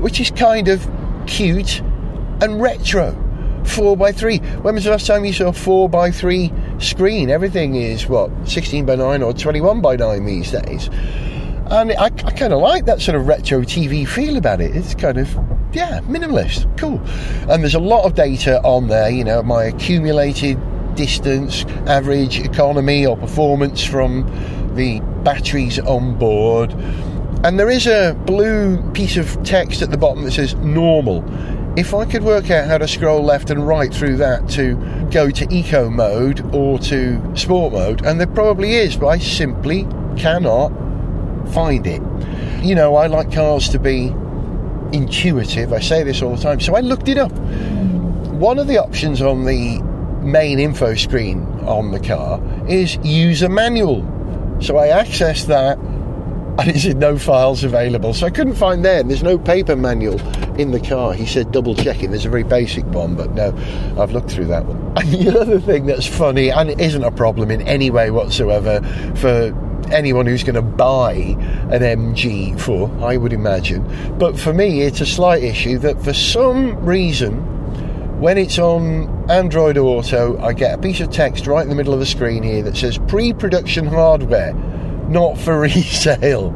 which 0.00 0.20
is 0.20 0.30
kind 0.30 0.68
of 0.68 0.88
cute 1.26 1.80
and 2.40 2.60
retro. 2.60 3.16
Four 3.64 3.96
by 3.96 4.12
three. 4.12 4.38
When 4.38 4.74
was 4.74 4.84
the 4.84 4.90
last 4.90 5.06
time 5.06 5.24
you 5.24 5.32
saw 5.32 5.48
a 5.48 5.52
four 5.52 5.88
by 5.88 6.10
three 6.10 6.52
screen? 6.78 7.30
Everything 7.30 7.74
is 7.74 8.08
what 8.08 8.30
sixteen 8.48 8.86
by 8.86 8.96
nine 8.96 9.22
or 9.22 9.32
twenty-one 9.32 9.80
by 9.80 9.96
nine 9.96 10.24
these 10.24 10.50
days. 10.50 10.88
And 11.70 11.92
I, 11.92 12.06
I 12.06 12.10
kind 12.10 12.52
of 12.52 12.60
like 12.60 12.86
that 12.86 13.00
sort 13.00 13.16
of 13.16 13.28
retro 13.28 13.60
TV 13.60 14.08
feel 14.08 14.36
about 14.36 14.60
it. 14.60 14.74
It's 14.74 14.94
kind 14.94 15.18
of 15.18 15.28
yeah, 15.72 16.00
minimalist, 16.00 16.66
cool. 16.78 17.00
And 17.48 17.62
there's 17.62 17.74
a 17.74 17.80
lot 17.80 18.04
of 18.04 18.14
data 18.14 18.60
on 18.62 18.88
there, 18.88 19.08
you 19.08 19.22
know, 19.22 19.42
my 19.42 19.64
accumulated 19.64 20.58
distance, 20.96 21.64
average 21.86 22.40
economy 22.40 23.06
or 23.06 23.16
performance 23.16 23.84
from 23.84 24.24
the 24.74 25.00
batteries 25.22 25.78
on 25.78 26.18
board. 26.18 26.74
And 27.42 27.58
there 27.58 27.70
is 27.70 27.86
a 27.86 28.14
blue 28.26 28.78
piece 28.92 29.16
of 29.16 29.42
text 29.44 29.80
at 29.80 29.90
the 29.90 29.96
bottom 29.96 30.24
that 30.24 30.32
says 30.32 30.54
normal. 30.56 31.24
If 31.78 31.94
I 31.94 32.04
could 32.04 32.22
work 32.22 32.50
out 32.50 32.68
how 32.68 32.76
to 32.76 32.86
scroll 32.86 33.22
left 33.22 33.48
and 33.48 33.66
right 33.66 33.92
through 33.92 34.16
that 34.18 34.46
to 34.50 34.74
go 35.10 35.30
to 35.30 35.46
eco 35.50 35.88
mode 35.88 36.54
or 36.54 36.78
to 36.80 37.36
sport 37.36 37.72
mode, 37.72 38.04
and 38.04 38.20
there 38.20 38.26
probably 38.26 38.74
is, 38.74 38.94
but 38.96 39.06
I 39.06 39.18
simply 39.18 39.84
cannot 40.18 40.68
find 41.54 41.86
it. 41.86 42.02
You 42.62 42.74
know, 42.74 42.96
I 42.96 43.06
like 43.06 43.32
cars 43.32 43.70
to 43.70 43.78
be 43.78 44.08
intuitive. 44.92 45.72
I 45.72 45.80
say 45.80 46.02
this 46.02 46.20
all 46.20 46.36
the 46.36 46.42
time. 46.42 46.60
So 46.60 46.74
I 46.76 46.80
looked 46.80 47.08
it 47.08 47.16
up. 47.16 47.32
One 47.32 48.58
of 48.58 48.66
the 48.66 48.76
options 48.76 49.22
on 49.22 49.46
the 49.46 49.80
main 50.20 50.58
info 50.58 50.94
screen 50.94 51.42
on 51.66 51.90
the 51.90 52.00
car 52.00 52.38
is 52.68 52.96
user 52.96 53.48
manual. 53.48 54.02
So 54.60 54.76
I 54.76 54.88
accessed 54.88 55.46
that 55.46 55.78
and 56.58 56.70
he 56.70 56.78
said 56.78 56.96
no 56.96 57.18
files 57.18 57.64
available. 57.64 58.14
So 58.14 58.26
I 58.26 58.30
couldn't 58.30 58.54
find 58.54 58.84
there. 58.84 59.02
There's 59.02 59.22
no 59.22 59.38
paper 59.38 59.76
manual 59.76 60.20
in 60.60 60.70
the 60.72 60.80
car. 60.80 61.12
He 61.12 61.26
said 61.26 61.52
double 61.52 61.74
checking. 61.74 62.10
There's 62.10 62.26
a 62.26 62.30
very 62.30 62.44
basic 62.44 62.84
one, 62.86 63.14
but 63.14 63.30
no, 63.32 63.48
I've 63.98 64.12
looked 64.12 64.30
through 64.30 64.46
that 64.46 64.64
one. 64.64 64.78
And 64.96 65.12
the 65.12 65.40
other 65.40 65.60
thing 65.60 65.86
that's 65.86 66.06
funny, 66.06 66.50
and 66.50 66.70
it 66.70 66.80
isn't 66.80 67.04
a 67.04 67.10
problem 67.10 67.50
in 67.50 67.62
any 67.62 67.90
way 67.90 68.10
whatsoever 68.10 68.80
for 69.16 69.54
anyone 69.92 70.26
who's 70.26 70.42
going 70.42 70.54
to 70.54 70.62
buy 70.62 71.12
an 71.12 71.82
MG4, 71.82 73.02
I 73.02 73.16
would 73.16 73.32
imagine. 73.32 73.84
But 74.18 74.38
for 74.38 74.52
me, 74.52 74.82
it's 74.82 75.00
a 75.00 75.06
slight 75.06 75.42
issue 75.42 75.78
that 75.78 76.02
for 76.02 76.12
some 76.12 76.84
reason, 76.84 77.38
when 78.20 78.36
it's 78.38 78.58
on 78.58 79.30
Android 79.30 79.78
Auto, 79.78 80.38
I 80.40 80.52
get 80.52 80.78
a 80.78 80.82
piece 80.82 81.00
of 81.00 81.10
text 81.10 81.46
right 81.46 81.62
in 81.62 81.68
the 81.68 81.74
middle 81.74 81.94
of 81.94 82.00
the 82.00 82.06
screen 82.06 82.42
here 82.42 82.62
that 82.62 82.76
says 82.76 82.98
pre 83.08 83.32
production 83.32 83.86
hardware, 83.86 84.54
not 85.10 85.36
for 85.38 85.58
resale. 85.60 86.50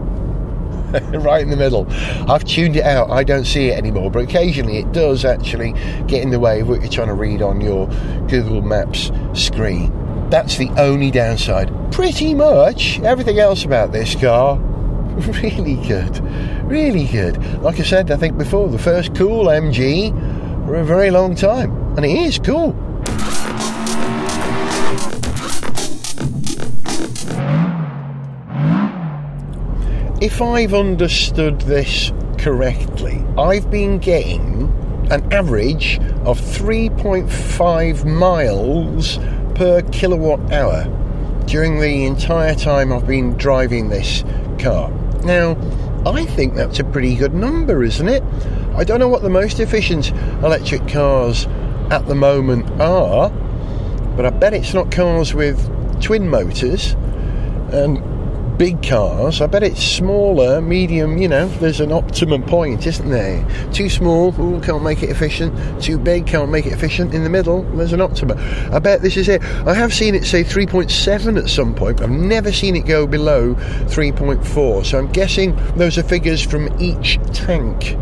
right 1.12 1.42
in 1.42 1.50
the 1.50 1.56
middle. 1.56 1.86
I've 2.30 2.44
tuned 2.44 2.76
it 2.76 2.84
out, 2.84 3.10
I 3.10 3.24
don't 3.24 3.44
see 3.44 3.68
it 3.68 3.76
anymore, 3.78 4.10
but 4.10 4.20
occasionally 4.20 4.78
it 4.78 4.92
does 4.92 5.24
actually 5.24 5.72
get 6.06 6.22
in 6.22 6.30
the 6.30 6.38
way 6.38 6.60
of 6.60 6.68
what 6.68 6.80
you're 6.80 6.90
trying 6.90 7.08
to 7.08 7.14
read 7.14 7.42
on 7.42 7.60
your 7.60 7.88
Google 8.28 8.62
Maps 8.62 9.10
screen. 9.32 9.92
That's 10.30 10.56
the 10.56 10.68
only 10.78 11.10
downside. 11.10 11.70
Pretty 11.92 12.32
much 12.34 13.00
everything 13.00 13.40
else 13.40 13.64
about 13.64 13.92
this 13.92 14.14
car, 14.14 14.56
really 15.42 15.76
good. 15.86 16.18
Really 16.64 17.06
good. 17.06 17.36
Like 17.62 17.78
I 17.80 17.82
said, 17.82 18.10
I 18.10 18.16
think 18.16 18.38
before, 18.38 18.68
the 18.68 18.78
first 18.78 19.14
cool 19.14 19.46
MG 19.46 20.10
for 20.66 20.76
a 20.76 20.84
very 20.84 21.10
long 21.10 21.34
time. 21.34 21.72
And 21.96 22.04
it 22.04 22.16
is 22.16 22.38
cool. 22.38 22.72
If 30.24 30.40
I've 30.40 30.72
understood 30.72 31.60
this 31.60 32.10
correctly, 32.38 33.22
I've 33.36 33.70
been 33.70 33.98
getting 33.98 34.72
an 35.10 35.30
average 35.30 35.98
of 36.24 36.40
3.5 36.40 38.04
miles 38.06 39.18
per 39.54 39.82
kilowatt 39.92 40.50
hour 40.50 40.84
during 41.44 41.78
the 41.78 42.06
entire 42.06 42.54
time 42.54 42.90
I've 42.90 43.06
been 43.06 43.36
driving 43.36 43.90
this 43.90 44.24
car. 44.58 44.90
Now, 45.24 45.58
I 46.06 46.24
think 46.24 46.54
that's 46.54 46.80
a 46.80 46.84
pretty 46.84 47.16
good 47.16 47.34
number, 47.34 47.84
isn't 47.84 48.08
it? 48.08 48.22
I 48.76 48.82
don't 48.82 49.00
know 49.00 49.08
what 49.08 49.20
the 49.20 49.28
most 49.28 49.60
efficient 49.60 50.10
electric 50.42 50.88
cars 50.88 51.46
at 51.90 52.06
the 52.06 52.14
moment 52.14 52.80
are, 52.80 53.28
but 54.16 54.24
I 54.24 54.30
bet 54.30 54.54
it's 54.54 54.72
not 54.72 54.90
cars 54.90 55.34
with 55.34 55.60
twin 56.00 56.30
motors 56.30 56.94
and 57.74 58.13
big 58.58 58.82
cars. 58.82 59.40
I 59.40 59.46
bet 59.46 59.62
it's 59.62 59.82
smaller, 59.82 60.60
medium, 60.60 61.18
you 61.18 61.28
know, 61.28 61.48
there's 61.58 61.80
an 61.80 61.92
optimum 61.92 62.42
point, 62.42 62.86
isn't 62.86 63.10
there? 63.10 63.44
Too 63.72 63.88
small, 63.88 64.34
ooh, 64.40 64.60
can't 64.60 64.82
make 64.82 65.02
it 65.02 65.10
efficient. 65.10 65.82
Too 65.82 65.98
big, 65.98 66.26
can't 66.26 66.50
make 66.50 66.66
it 66.66 66.72
efficient. 66.72 67.14
In 67.14 67.24
the 67.24 67.30
middle, 67.30 67.62
there's 67.76 67.92
an 67.92 68.00
optimum. 68.00 68.38
I 68.72 68.78
bet 68.78 69.02
this 69.02 69.16
is 69.16 69.28
it. 69.28 69.42
I 69.66 69.74
have 69.74 69.92
seen 69.92 70.14
it 70.14 70.24
say 70.24 70.44
3.7 70.44 71.38
at 71.38 71.48
some 71.48 71.74
point, 71.74 71.98
but 71.98 72.04
I've 72.04 72.10
never 72.10 72.52
seen 72.52 72.76
it 72.76 72.86
go 72.86 73.06
below 73.06 73.54
3.4. 73.54 74.84
So 74.84 74.98
I'm 74.98 75.10
guessing 75.10 75.56
those 75.76 75.98
are 75.98 76.02
figures 76.02 76.42
from 76.42 76.68
each 76.80 77.18
tank. 77.32 77.96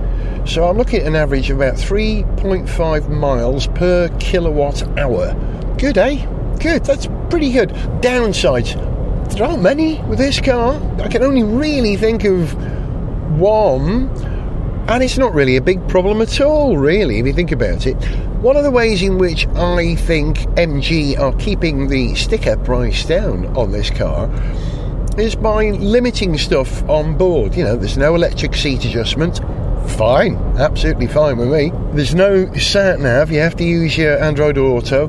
So 0.44 0.68
I'm 0.68 0.76
looking 0.76 1.00
at 1.00 1.06
an 1.06 1.16
average 1.16 1.50
of 1.50 1.56
about 1.58 1.74
3.5 1.74 3.08
miles 3.08 3.68
per 3.68 4.08
kilowatt 4.18 4.82
hour. 4.98 5.34
Good, 5.78 5.96
eh? 5.96 6.26
Good, 6.58 6.84
that's 6.84 7.08
pretty 7.30 7.52
good. 7.52 7.70
Downsides 8.00 8.91
there 9.34 9.46
aren't 9.46 9.62
many 9.62 10.00
with 10.02 10.18
this 10.18 10.40
car. 10.40 10.80
I 11.00 11.08
can 11.08 11.22
only 11.22 11.42
really 11.42 11.96
think 11.96 12.24
of 12.24 12.54
one, 13.38 14.08
and 14.88 15.02
it's 15.02 15.18
not 15.18 15.32
really 15.34 15.56
a 15.56 15.60
big 15.60 15.86
problem 15.88 16.20
at 16.20 16.40
all, 16.40 16.76
really, 16.76 17.18
if 17.18 17.26
you 17.26 17.32
think 17.32 17.52
about 17.52 17.86
it. 17.86 17.96
One 18.42 18.56
of 18.56 18.64
the 18.64 18.70
ways 18.70 19.02
in 19.02 19.18
which 19.18 19.46
I 19.48 19.94
think 19.94 20.38
MG 20.56 21.18
are 21.18 21.32
keeping 21.36 21.88
the 21.88 22.14
sticker 22.14 22.56
price 22.56 23.04
down 23.04 23.46
on 23.56 23.70
this 23.72 23.90
car 23.90 24.30
is 25.16 25.34
by 25.36 25.70
limiting 25.70 26.36
stuff 26.38 26.82
on 26.88 27.16
board. 27.16 27.54
You 27.54 27.64
know, 27.64 27.76
there's 27.76 27.96
no 27.96 28.14
electric 28.14 28.54
seat 28.54 28.84
adjustment. 28.84 29.40
Fine, 29.88 30.36
absolutely 30.58 31.06
fine 31.06 31.36
with 31.36 31.52
me. 31.52 31.70
There's 31.92 32.14
no 32.14 32.52
sat 32.54 33.00
nav, 33.00 33.30
you 33.30 33.40
have 33.40 33.56
to 33.56 33.64
use 33.64 33.96
your 33.96 34.18
Android 34.22 34.56
Auto. 34.56 35.08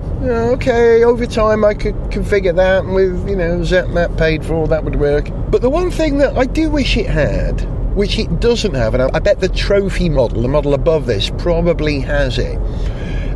Okay, 0.53 1.03
over 1.03 1.26
time 1.26 1.63
I 1.63 1.74
could 1.74 1.95
configure 2.11 2.55
that 2.55 2.86
with, 2.86 3.28
you 3.30 3.36
know, 3.36 3.59
ZapMap 3.59 4.17
paid 4.17 4.45
for, 4.45 4.67
that 4.67 4.84
would 4.84 4.97
work. 4.97 5.30
But 5.49 5.61
the 5.61 5.69
one 5.69 5.89
thing 5.89 6.17
that 6.17 6.38
I 6.38 6.45
do 6.45 6.69
wish 6.69 6.97
it 6.97 7.07
had, 7.07 7.61
which 7.95 8.19
it 8.19 8.39
doesn't 8.39 8.74
have, 8.74 8.93
and 8.93 9.03
I 9.03 9.19
bet 9.19 9.39
the 9.39 9.49
trophy 9.49 10.09
model, 10.09 10.41
the 10.41 10.47
model 10.47 10.74
above 10.74 11.05
this, 11.05 11.30
probably 11.38 11.99
has 12.01 12.38
it, 12.38 12.57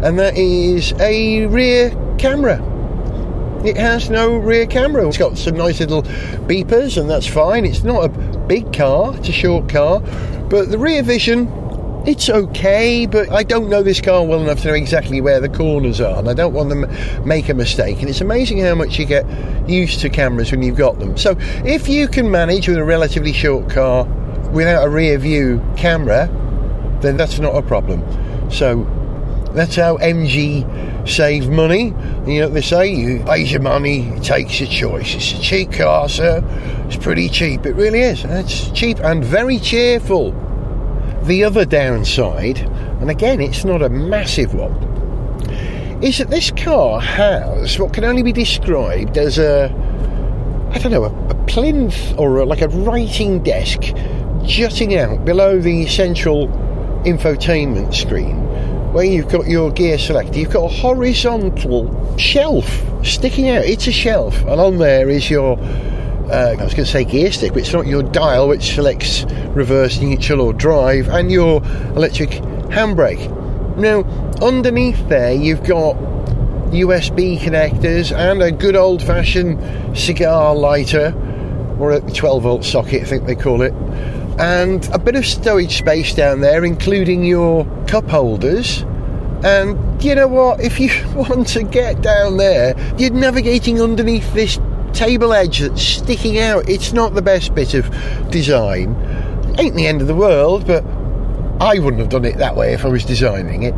and 0.03 0.19
that 0.19 0.35
is 0.38 0.93
a 0.99 1.45
rear 1.45 1.91
camera. 2.17 2.61
It 3.65 3.77
has 3.77 4.09
no 4.09 4.38
rear 4.38 4.67
camera. 4.67 5.07
It's 5.07 5.17
got 5.17 5.38
some 5.38 5.55
nice 5.57 5.79
little 5.79 6.03
beepers, 6.03 6.99
and 6.99 7.09
that's 7.09 7.25
fine. 7.25 7.65
It's 7.65 7.83
not 7.83 8.05
a 8.05 8.36
big 8.48 8.74
car, 8.74 9.16
it's 9.16 9.30
a 9.30 9.34
short 9.34 9.70
car, 9.70 10.00
but 10.50 10.70
the 10.70 10.78
rear 10.78 11.04
vision. 11.04 11.52
It's 12.06 12.30
okay, 12.30 13.06
but 13.06 13.30
I 13.34 13.43
don't 13.43 13.68
know 13.68 13.84
this 13.84 14.00
car 14.00 14.26
well 14.26 14.41
enough 14.41 14.62
to 14.62 14.70
know 14.70 14.76
exactly 14.76 15.20
where 15.20 15.41
the 15.41 15.50
corners 15.50 16.00
are, 16.00 16.20
and 16.20 16.30
I 16.30 16.34
don't 16.34 16.54
want 16.54 16.70
them 16.70 16.84
to 16.84 17.22
make 17.26 17.50
a 17.50 17.54
mistake. 17.54 18.00
And 18.00 18.08
it's 18.08 18.22
amazing 18.22 18.60
how 18.60 18.76
much 18.76 18.98
you 18.98 19.04
get 19.04 19.26
used 19.70 20.00
to 20.00 20.10
cameras 20.10 20.50
when 20.50 20.62
you've 20.64 20.78
got 20.78 21.00
them. 21.00 21.18
So, 21.18 21.36
if 21.66 21.89
you 21.89 22.08
can 22.08 22.32
manage 22.32 22.70
with 22.70 22.78
a 22.78 22.84
relatively 22.86 23.34
short 23.34 23.70
car 23.70 24.06
without 24.54 24.86
a 24.86 24.89
rear 24.89 25.18
view 25.18 25.62
camera, 25.76 26.30
then 27.02 27.18
that's 27.18 27.39
not 27.39 27.54
a 27.56 27.62
problem. 27.62 28.02
So, 28.50 28.88
that's 29.58 29.76
how 29.76 29.97
MG 29.97 31.08
save 31.08 31.49
money. 31.49 31.86
You 32.28 32.41
know 32.41 32.45
what 32.47 32.53
they 32.53 32.62
say? 32.62 32.93
You 32.93 33.24
pays 33.24 33.51
your 33.51 33.62
money, 33.62 34.08
it 34.10 34.24
takes 34.24 34.60
your 34.60 34.70
choice. 34.70 35.16
It's 35.16 35.34
a 35.34 35.41
cheap 35.41 35.72
car, 35.72 36.08
sir. 36.10 36.43
It's 36.88 36.97
pretty 36.97 37.30
cheap. 37.30 37.66
It 37.66 37.74
really 37.74 38.01
is. 38.01 38.24
It's 38.24 38.70
cheap 38.72 38.99
and 38.99 39.24
very 39.24 39.58
cheerful. 39.60 40.32
The 41.24 41.43
other 41.43 41.66
downside, 41.66 42.60
and 42.60 43.10
again, 43.10 43.41
it's 43.41 43.66
not 43.66 43.82
a 43.82 43.89
massive 43.89 44.53
one, 44.53 44.74
is 46.03 46.20
that 46.20 46.30
this 46.30 46.51
car 46.51 46.99
has 47.01 47.80
what 47.80 47.93
can 47.93 48.03
only 48.03 48.24
be 48.24 48.32
described 48.32 49.18
as 49.18 49.39
a, 49.39 49.74
I 50.72 50.78
don't 50.78 50.91
know, 50.91 51.05
a, 51.05 51.28
a 51.30 51.45
plinth 51.45 52.14
or 52.18 52.38
a, 52.38 52.45
like 52.45 52.62
a 52.62 52.68
writing 52.70 53.41
desk 53.43 53.82
jutting 54.43 54.95
out 54.95 55.26
below 55.26 55.60
the 55.60 55.88
central 55.88 56.47
infotainment 57.03 57.93
screen 57.93 58.47
where 58.98 59.06
you've 59.06 59.30
got 59.30 59.45
your 59.45 59.70
gear 59.70 60.00
selector, 60.00 60.39
you've 60.39 60.50
got 60.50 60.64
a 60.64 60.74
horizontal 60.74 62.18
shelf 62.18 62.82
sticking 63.06 63.48
out. 63.48 63.64
It's 63.64 63.86
a 63.86 63.91
shelf, 63.91 64.36
and 64.39 64.60
on 64.60 64.80
there 64.80 65.08
is 65.08 65.30
your. 65.30 65.56
Uh, 65.60 66.56
I 66.60 66.64
was 66.64 66.74
going 66.74 66.86
to 66.86 66.91
say 66.91 67.06
gear 67.06 67.32
stick, 67.32 67.54
but 67.54 67.60
it's 67.60 67.74
not 67.74 67.86
your 67.86 68.02
dial, 68.02 68.48
which 68.48 68.74
selects 68.74 69.24
reverse, 69.50 70.00
neutral, 70.00 70.41
or 70.41 70.52
drive, 70.52 71.10
and 71.10 71.32
your 71.32 71.64
electric 71.95 72.32
handbrake. 72.72 73.78
Now, 73.78 74.02
underneath 74.41 75.08
there, 75.10 75.32
you've 75.32 75.64
got 75.64 75.95
USB 76.72 77.38
connectors 77.38 78.12
and 78.12 78.41
a 78.41 78.52
good 78.52 78.76
old 78.76 79.04
fashioned 79.04 79.95
cigar 79.95 80.56
lighter, 80.56 81.14
or 81.80 81.91
a 81.91 82.02
12 82.02 82.41
volt 82.41 82.66
socket, 82.66 83.04
I 83.04 83.06
think 83.06 83.28
they 83.28 83.36
call 83.36 83.62
it 83.62 83.76
and 84.39 84.88
a 84.93 84.99
bit 84.99 85.15
of 85.15 85.25
storage 85.25 85.77
space 85.77 86.13
down 86.13 86.41
there, 86.41 86.63
including 86.63 87.23
your 87.23 87.65
cup 87.88 88.07
holders. 88.07 88.83
And 89.43 90.03
you 90.03 90.15
know 90.15 90.27
what? 90.27 90.61
If 90.61 90.79
you 90.79 90.89
want 91.15 91.47
to 91.49 91.63
get 91.63 92.01
down 92.01 92.38
there, 92.38 92.75
you're 92.97 93.11
navigating 93.11 93.81
underneath 93.81 94.33
this 94.33 94.59
table 94.93 95.33
edge 95.33 95.59
that's 95.59 95.81
sticking 95.81 96.39
out. 96.39 96.69
It's 96.69 96.93
not 96.93 97.13
the 97.13 97.21
best 97.21 97.53
bit 97.55 97.73
of 97.73 97.89
design. 98.31 98.95
Ain't 99.59 99.75
the 99.75 99.88
end 99.88 100.01
of 100.01 100.07
the 100.07 100.15
world, 100.15 100.67
but 100.67 100.83
I 101.59 101.79
wouldn't 101.79 101.99
have 101.99 102.09
done 102.09 102.25
it 102.25 102.38
that 102.38 102.55
way 102.55 102.73
if 102.73 102.85
I 102.85 102.89
was 102.89 103.03
designing 103.03 103.63
it. 103.63 103.73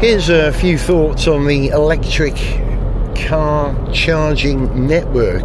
Here's 0.00 0.28
a 0.28 0.52
few 0.52 0.78
thoughts 0.78 1.26
on 1.26 1.48
the 1.48 1.70
electric 1.70 2.36
car 3.16 3.74
charging 3.92 4.86
network 4.86 5.42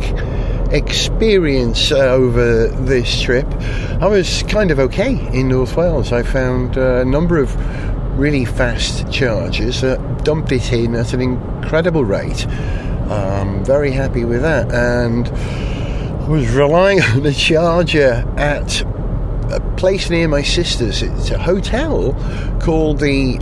experience 0.72 1.92
uh, 1.92 1.96
over 1.96 2.68
this 2.68 3.20
trip. 3.20 3.48
I 4.00 4.06
was 4.06 4.44
kind 4.44 4.70
of 4.70 4.78
okay 4.78 5.14
in 5.36 5.48
North 5.48 5.76
Wales. 5.76 6.14
I 6.14 6.22
found 6.22 6.78
uh, 6.78 7.02
a 7.02 7.04
number 7.06 7.40
of 7.40 7.56
really 8.20 8.46
fast 8.46 9.12
chargers 9.12 9.82
that 9.82 10.24
dumped 10.24 10.52
it 10.52 10.72
in 10.72 10.94
at 10.94 11.14
an 11.14 11.22
incredible 11.22 12.06
rate. 12.06 12.46
I'm 12.46 13.66
very 13.66 13.90
happy 13.90 14.24
with 14.24 14.44
that, 14.44 14.72
and 14.72 15.30
I 15.30 16.28
was 16.28 16.48
relying 16.52 17.02
on 17.16 17.26
a 17.26 17.34
charger 17.34 18.24
at 18.38 18.82
a 19.52 19.60
place 19.78 20.12
near 20.12 20.28
my 20.28 20.44
sister's. 20.44 21.02
It's 21.02 21.32
a 21.32 21.40
hotel 21.40 22.14
called 22.62 23.00
the 23.00 23.40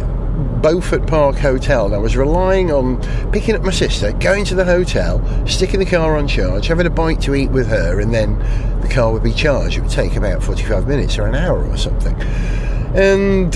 Beaufort 0.62 1.08
Park 1.08 1.38
Hotel. 1.38 1.86
And 1.86 1.96
I 1.96 1.98
was 1.98 2.16
relying 2.16 2.72
on 2.72 3.02
picking 3.32 3.56
up 3.56 3.62
my 3.62 3.72
sister, 3.72 4.12
going 4.14 4.46
to 4.46 4.56
the 4.56 4.66
hotel, 4.66 5.22
sticking 5.48 5.80
the 5.80 5.86
car 5.86 6.18
on 6.18 6.28
charge, 6.28 6.68
having 6.68 6.86
a 6.86 6.90
bite 6.90 7.22
to 7.22 7.36
eat 7.36 7.52
with 7.52 7.68
her, 7.68 8.00
and 8.00 8.14
then 8.14 8.38
the 8.82 8.88
car 8.88 9.12
would 9.12 9.24
be 9.24 9.34
charged. 9.34 9.78
It 9.78 9.82
would 9.82 9.92
take 9.92 10.16
about 10.16 10.44
45 10.44 10.88
minutes 10.88 11.18
or 11.18 11.28
an 11.28 11.36
hour 11.36 11.66
or 11.66 11.78
something. 11.78 12.16
And 12.94 13.56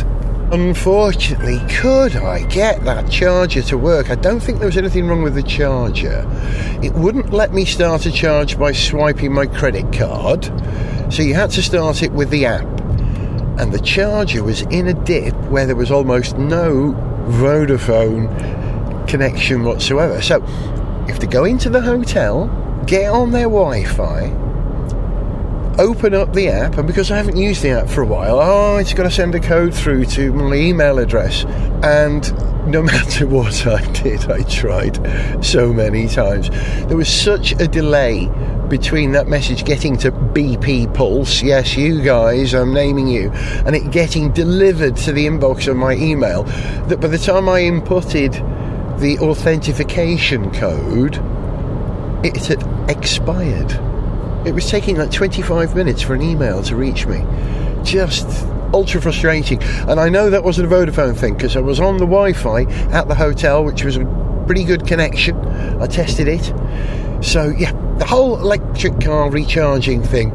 unfortunately, 0.52 1.60
could 1.70 2.16
I 2.16 2.44
get 2.48 2.84
that 2.86 3.10
charger 3.12 3.62
to 3.64 3.78
work? 3.78 4.10
I 4.10 4.16
don't 4.16 4.40
think 4.40 4.60
there 4.60 4.68
was 4.68 4.78
anything 4.78 5.08
wrong 5.08 5.24
with 5.24 5.36
the 5.36 5.44
charger. 5.44 6.26
It 6.82 6.94
wouldn't 6.94 7.34
let 7.34 7.54
me 7.54 7.66
start 7.66 8.06
a 8.06 8.12
charge 8.12 8.58
by 8.58 8.72
swiping 8.72 9.34
my 9.34 9.48
credit 9.48 9.92
card, 9.92 10.46
so 11.12 11.24
you 11.24 11.34
had 11.34 11.52
to 11.52 11.62
start 11.62 12.04
it 12.04 12.12
with 12.12 12.30
the 12.30 12.46
app 12.46 12.66
and 13.58 13.72
the 13.72 13.80
charger 13.80 14.43
was 14.43 14.62
in 14.64 14.88
a 14.88 14.93
dip 14.93 15.34
where 15.49 15.66
there 15.66 15.76
was 15.76 15.91
almost 15.91 16.38
no 16.38 16.93
Vodafone 17.28 19.08
connection 19.08 19.64
whatsoever. 19.64 20.22
So, 20.22 20.43
if 21.08 21.20
they 21.20 21.28
go 21.28 21.45
into 21.45 21.70
the 21.70 21.82
hotel, 21.82 22.47
get 22.86 23.12
on 23.12 23.32
their 23.32 23.43
Wi 23.43 23.86
Fi, 23.86 24.32
open 25.78 26.14
up 26.14 26.34
the 26.34 26.49
app, 26.49 26.78
and 26.78 26.88
because 26.88 27.12
I 27.12 27.18
haven't 27.18 27.38
used 27.38 27.62
the 27.62 27.72
app 27.72 27.89
for 27.89 28.01
a 28.01 28.06
while, 28.06 28.39
oh, 28.39 28.78
it's 28.78 28.93
got 28.93 29.03
to 29.03 29.12
send 29.12 29.36
a 29.36 29.39
code 29.39 29.74
through 29.74 30.06
to 30.06 30.32
my 30.34 30.56
email 30.56 30.99
address. 30.99 31.45
And 31.84 32.24
no 32.72 32.82
matter 32.84 33.28
what 33.28 33.68
I 33.68 33.86
did, 33.91 34.30
I 34.30 34.43
tried 34.43 34.99
so 35.43 35.74
many 35.74 36.08
times. 36.08 36.49
There 36.88 36.97
was 36.97 37.10
such 37.10 37.53
a 37.53 37.68
delay 37.68 38.30
between 38.70 39.11
that 39.13 39.28
message 39.28 39.66
getting 39.66 39.97
to 39.97 40.11
BP 40.11 40.93
Pulse, 40.93 41.41
yes, 41.41 41.76
you 41.78 42.01
guys, 42.01 42.53
I'm 42.53 42.74
naming 42.74 43.07
you, 43.07 43.32
and 43.32 43.76
it 43.76 43.91
getting 43.91 44.32
delivered 44.32 44.95
to 44.97 45.11
the 45.11 45.26
inbox 45.26 45.68
of 45.68 45.78
my 45.78 45.93
email, 45.93 46.43
that 46.88 46.99
by 46.99 47.07
the 47.07 47.18
time 47.18 47.47
I 47.47 47.61
inputted 47.61 48.34
the 48.99 49.20
authentication 49.20 50.51
code, 50.51 51.16
it 52.26 52.45
had 52.45 52.89
expired. 52.89 53.72
It 54.47 54.53
was 54.53 54.70
taking 54.70 54.97
like 54.97 55.11
25 55.11 55.76
minutes 55.76 56.01
for 56.01 56.13
an 56.13 56.22
email 56.22 56.61
to 56.63 56.76
reach 56.76 57.05
me. 57.05 57.24
Just 57.84 58.47
ultra 58.74 59.01
frustrating. 59.01 59.61
And 59.88 59.99
I 59.99 60.09
know 60.09 60.30
that 60.30 60.43
wasn't 60.43 60.72
a 60.72 60.76
Vodafone 60.76 61.16
thing 61.16 61.36
because 61.36 61.55
I 61.55 61.61
was 61.61 61.80
on 61.80 61.97
the 61.97 62.05
Wi 62.05 62.34
Fi 62.34 62.63
at 62.91 63.07
the 63.07 63.16
hotel, 63.16 63.63
which 63.63 63.84
was 63.84 63.97
a 63.97 64.43
pretty 64.45 64.63
good 64.63 64.86
connection. 64.86 65.38
I 65.82 65.88
tested 65.88 66.28
it. 66.28 66.51
So, 67.26 67.49
yeah, 67.57 67.71
the 67.97 68.05
whole 68.05 68.38
electric 68.38 69.01
car 69.01 69.32
recharging 69.32 70.03
thing 70.03 70.32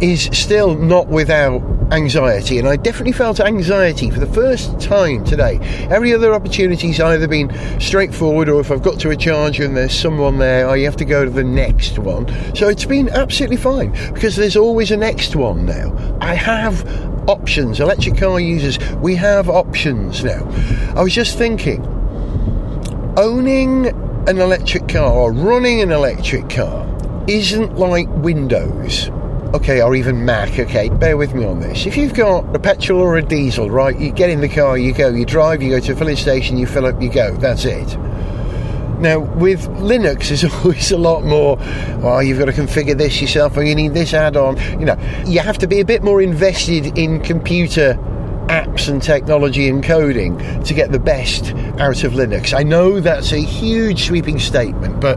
is 0.00 0.24
still 0.32 0.74
not 0.74 1.06
without 1.08 1.60
anxiety, 1.92 2.58
and 2.58 2.66
I 2.66 2.76
definitely 2.76 3.12
felt 3.12 3.40
anxiety 3.40 4.10
for 4.10 4.20
the 4.20 4.26
first 4.26 4.80
time 4.80 5.22
today. 5.24 5.58
Every 5.90 6.14
other 6.14 6.32
opportunity's 6.32 6.98
either 6.98 7.28
been 7.28 7.50
straightforward, 7.78 8.48
or 8.48 8.58
if 8.58 8.70
I've 8.70 8.82
got 8.82 8.98
to 9.00 9.10
a 9.10 9.16
charger 9.16 9.64
and 9.64 9.76
there's 9.76 9.92
someone 9.92 10.38
there, 10.38 10.66
I 10.66 10.78
have 10.80 10.96
to 10.96 11.04
go 11.04 11.26
to 11.26 11.30
the 11.30 11.44
next 11.44 11.98
one. 11.98 12.26
So 12.56 12.68
it's 12.68 12.86
been 12.86 13.10
absolutely 13.10 13.58
fine 13.58 13.92
because 14.14 14.36
there's 14.36 14.56
always 14.56 14.90
a 14.90 14.96
next 14.96 15.36
one 15.36 15.66
now. 15.66 16.18
I 16.22 16.34
have 16.34 16.86
options. 17.28 17.80
Electric 17.80 18.16
car 18.16 18.40
users, 18.40 18.78
we 18.94 19.14
have 19.16 19.50
options 19.50 20.24
now. 20.24 20.48
I 20.96 21.02
was 21.02 21.14
just 21.14 21.36
thinking, 21.36 21.84
owning 23.18 24.09
an 24.26 24.38
electric 24.38 24.88
car 24.88 25.12
or 25.12 25.32
running 25.32 25.80
an 25.80 25.92
electric 25.92 26.48
car 26.50 26.86
isn't 27.26 27.76
like 27.76 28.08
Windows. 28.08 29.10
okay, 29.54 29.82
or 29.82 29.94
even 29.96 30.24
Mac, 30.24 30.58
okay, 30.58 30.88
bear 30.88 31.16
with 31.16 31.34
me 31.34 31.44
on 31.44 31.58
this. 31.60 31.86
If 31.86 31.96
you've 31.96 32.14
got 32.14 32.54
a 32.54 32.58
petrol 32.58 33.00
or 33.00 33.16
a 33.16 33.22
diesel, 33.22 33.68
right, 33.68 33.98
you 33.98 34.12
get 34.12 34.30
in 34.30 34.40
the 34.40 34.48
car, 34.48 34.78
you 34.78 34.92
go, 34.92 35.08
you 35.08 35.24
drive, 35.24 35.60
you 35.62 35.70
go 35.70 35.80
to 35.80 35.92
a 35.92 35.96
filling 35.96 36.16
station, 36.16 36.56
you 36.56 36.66
fill 36.66 36.86
up, 36.86 37.02
you 37.02 37.10
go, 37.10 37.34
that's 37.36 37.64
it. 37.64 37.96
Now, 39.00 39.18
with 39.18 39.66
Linux, 39.78 40.28
there's 40.28 40.44
always 40.64 40.92
a 40.92 40.98
lot 40.98 41.24
more. 41.24 41.56
Oh, 42.02 42.20
you've 42.20 42.38
got 42.38 42.44
to 42.44 42.52
configure 42.52 42.96
this 42.96 43.20
yourself, 43.20 43.56
or 43.56 43.62
you 43.62 43.74
need 43.74 43.94
this 43.94 44.12
add-on. 44.14 44.56
You 44.78 44.86
know, 44.86 45.22
you 45.26 45.40
have 45.40 45.58
to 45.58 45.66
be 45.66 45.80
a 45.80 45.84
bit 45.84 46.02
more 46.04 46.20
invested 46.20 46.98
in 46.98 47.20
computer 47.20 47.98
apps 48.50 48.88
and 48.88 49.00
technology 49.00 49.68
and 49.68 49.82
coding 49.82 50.36
to 50.64 50.74
get 50.74 50.90
the 50.90 50.98
best 50.98 51.54
out 51.78 52.02
of 52.02 52.12
Linux. 52.14 52.52
I 52.52 52.64
know 52.64 52.98
that's 52.98 53.30
a 53.32 53.38
huge 53.38 54.06
sweeping 54.06 54.40
statement, 54.40 55.00
but 55.00 55.16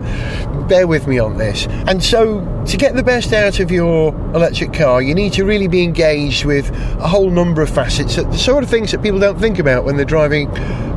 bear 0.68 0.86
with 0.86 1.08
me 1.08 1.18
on 1.18 1.38
this. 1.38 1.66
And 1.88 2.04
so, 2.04 2.42
to 2.68 2.78
get 2.78 2.96
the 2.96 3.02
best 3.02 3.34
out 3.34 3.60
of 3.60 3.72
your 3.72 4.14
electric 4.36 4.72
car, 4.72 5.02
you 5.02 5.16
need 5.16 5.34
to 5.34 5.46
really 5.46 5.68
be 5.68 5.84
engaged 5.84 6.46
with 6.46 6.70
a 7.00 7.08
whole 7.08 7.32
number 7.32 7.64
of 7.64 7.70
facets, 7.70 8.16
the 8.16 8.38
sort 8.38 8.64
of 8.64 8.70
things 8.70 8.92
that 8.92 9.02
people 9.02 9.20
don't 9.20 9.40
think 9.40 9.58
about 9.58 9.84
when 9.84 9.98
they're 9.98 10.06
driving 10.06 10.48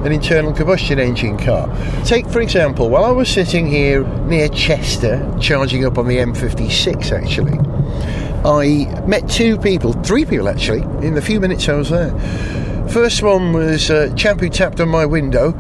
an 0.05 0.13
internal 0.13 0.53
combustion 0.53 0.99
engine 0.99 1.39
car. 1.39 1.67
Take, 2.05 2.29
for 2.29 2.41
example, 2.41 2.91
while 2.91 3.05
I 3.05 3.11
was 3.11 3.31
sitting 3.31 3.67
here 3.67 4.05
near 4.27 4.49
Chester, 4.49 5.27
charging 5.41 5.87
up 5.87 5.97
on 5.97 6.07
the 6.07 6.19
M56 6.19 7.13
actually. 7.13 8.26
I 8.47 8.87
met 9.07 9.29
two 9.29 9.59
people, 9.59 9.93
three 10.05 10.25
people 10.25 10.49
actually, 10.49 10.83
in 11.05 11.15
the 11.15 11.21
few 11.21 11.41
minutes 11.41 11.69
I 11.69 11.75
was 11.75 11.91
there. 11.91 12.17
First 12.89 13.21
one 13.21 13.53
was 13.53 13.91
a 13.91 14.15
chap 14.15 14.39
who 14.39 14.49
tapped 14.49 14.81
on 14.81 14.89
my 14.89 15.05
window. 15.05 15.53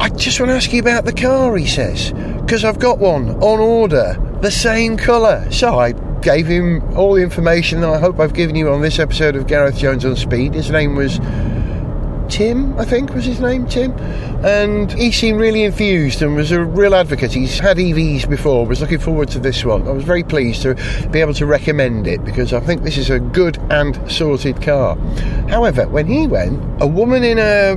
I 0.00 0.08
just 0.08 0.40
want 0.40 0.50
to 0.50 0.56
ask 0.56 0.72
you 0.72 0.80
about 0.80 1.04
the 1.04 1.12
car, 1.12 1.56
he 1.56 1.66
says, 1.66 2.12
because 2.40 2.64
I've 2.64 2.80
got 2.80 2.98
one 2.98 3.30
on 3.36 3.60
order, 3.60 4.16
the 4.42 4.50
same 4.50 4.96
colour. 4.96 5.48
So 5.52 5.78
I 5.78 5.92
gave 6.20 6.48
him 6.48 6.82
all 6.96 7.14
the 7.14 7.22
information 7.22 7.80
that 7.82 7.90
I 7.90 7.98
hope 8.00 8.18
I've 8.18 8.34
given 8.34 8.56
you 8.56 8.70
on 8.70 8.82
this 8.82 8.98
episode 8.98 9.36
of 9.36 9.46
Gareth 9.46 9.76
Jones 9.76 10.04
on 10.04 10.16
Speed. 10.16 10.54
His 10.54 10.72
name 10.72 10.96
was 10.96 11.20
Tim, 12.28 12.78
I 12.78 12.84
think 12.84 13.14
was 13.14 13.24
his 13.24 13.40
name, 13.40 13.66
Tim. 13.66 13.92
And 14.44 14.92
he 14.92 15.10
seemed 15.10 15.40
really 15.40 15.64
enthused 15.64 16.22
and 16.22 16.36
was 16.36 16.52
a 16.52 16.64
real 16.64 16.94
advocate. 16.94 17.32
He's 17.32 17.58
had 17.58 17.78
EVs 17.78 18.28
before, 18.28 18.66
was 18.66 18.80
looking 18.80 18.98
forward 18.98 19.28
to 19.30 19.38
this 19.38 19.64
one. 19.64 19.86
I 19.86 19.92
was 19.92 20.04
very 20.04 20.22
pleased 20.22 20.62
to 20.62 20.74
be 21.10 21.20
able 21.20 21.34
to 21.34 21.46
recommend 21.46 22.06
it 22.06 22.24
because 22.24 22.52
I 22.52 22.60
think 22.60 22.82
this 22.82 22.96
is 22.96 23.10
a 23.10 23.18
good 23.18 23.58
and 23.70 24.10
sorted 24.10 24.60
car. 24.62 24.96
However, 25.48 25.88
when 25.88 26.06
he 26.06 26.26
went, 26.26 26.62
a 26.82 26.86
woman 26.86 27.24
in 27.24 27.38
a 27.38 27.76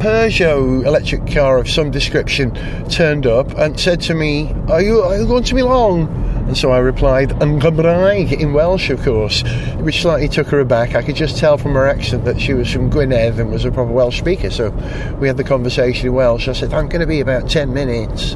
Peugeot 0.00 0.86
electric 0.86 1.26
car 1.26 1.58
of 1.58 1.68
some 1.68 1.90
description 1.90 2.54
turned 2.88 3.26
up 3.26 3.50
and 3.58 3.78
said 3.78 4.00
to 4.02 4.14
me, 4.14 4.50
Are 4.68 4.80
you, 4.80 5.02
are 5.02 5.18
you 5.18 5.26
going 5.26 5.44
to 5.44 5.54
Milan? 5.54 6.29
And 6.50 6.58
so 6.58 6.72
I 6.72 6.78
replied, 6.78 7.40
Yn 7.40 7.60
in 7.62 8.52
Welsh, 8.52 8.90
of 8.90 9.00
course, 9.04 9.44
which 9.76 10.02
slightly 10.02 10.26
took 10.26 10.48
her 10.48 10.58
aback. 10.58 10.96
I 10.96 11.02
could 11.04 11.14
just 11.14 11.38
tell 11.38 11.56
from 11.56 11.74
her 11.74 11.86
accent 11.86 12.24
that 12.24 12.40
she 12.40 12.54
was 12.54 12.68
from 12.72 12.90
Gwynedd 12.90 13.38
and 13.38 13.52
was 13.52 13.64
a 13.64 13.70
proper 13.70 13.92
Welsh 13.92 14.18
speaker. 14.18 14.50
So 14.50 14.70
we 15.20 15.28
had 15.28 15.36
the 15.36 15.44
conversation 15.44 16.08
in 16.08 16.14
Welsh. 16.14 16.48
I 16.48 16.52
said, 16.52 16.74
I'm 16.74 16.88
going 16.88 17.02
to 17.02 17.06
be 17.06 17.20
about 17.20 17.48
10 17.48 17.72
minutes. 17.72 18.34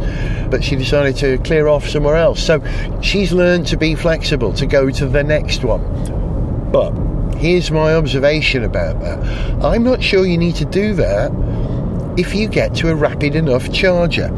But 0.48 0.62
she 0.62 0.76
decided 0.76 1.16
to 1.16 1.38
clear 1.38 1.66
off 1.66 1.88
somewhere 1.88 2.14
else. 2.14 2.40
So 2.40 2.62
she's 3.02 3.32
learned 3.32 3.66
to 3.66 3.76
be 3.76 3.96
flexible, 3.96 4.52
to 4.52 4.66
go 4.66 4.90
to 4.90 5.06
the 5.08 5.24
next 5.24 5.64
one. 5.64 5.82
But 6.70 6.92
here's 7.38 7.72
my 7.72 7.96
observation 7.96 8.62
about 8.62 9.00
that. 9.00 9.18
I'm 9.64 9.82
not 9.82 10.00
sure 10.04 10.24
you 10.24 10.38
need 10.38 10.54
to 10.54 10.64
do 10.64 10.94
that 10.94 11.32
if 12.16 12.32
you 12.32 12.46
get 12.46 12.76
to 12.76 12.90
a 12.90 12.94
rapid 12.94 13.34
enough 13.34 13.72
charger. 13.72 14.30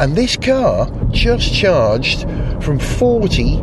And 0.00 0.14
this 0.14 0.36
car 0.36 0.88
just 1.10 1.52
charged 1.52 2.22
from 2.62 2.78
40 2.78 3.56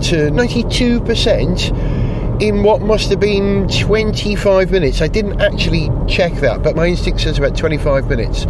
to 0.00 0.30
92% 0.30 2.40
in 2.40 2.62
what 2.62 2.80
must 2.80 3.10
have 3.10 3.18
been 3.18 3.66
25 3.68 4.70
minutes. 4.70 5.02
I 5.02 5.08
didn't 5.08 5.40
actually 5.40 5.90
check 6.06 6.32
that, 6.34 6.62
but 6.62 6.76
my 6.76 6.86
instinct 6.86 7.20
says 7.20 7.38
about 7.38 7.56
25 7.56 8.08
minutes. 8.08 8.44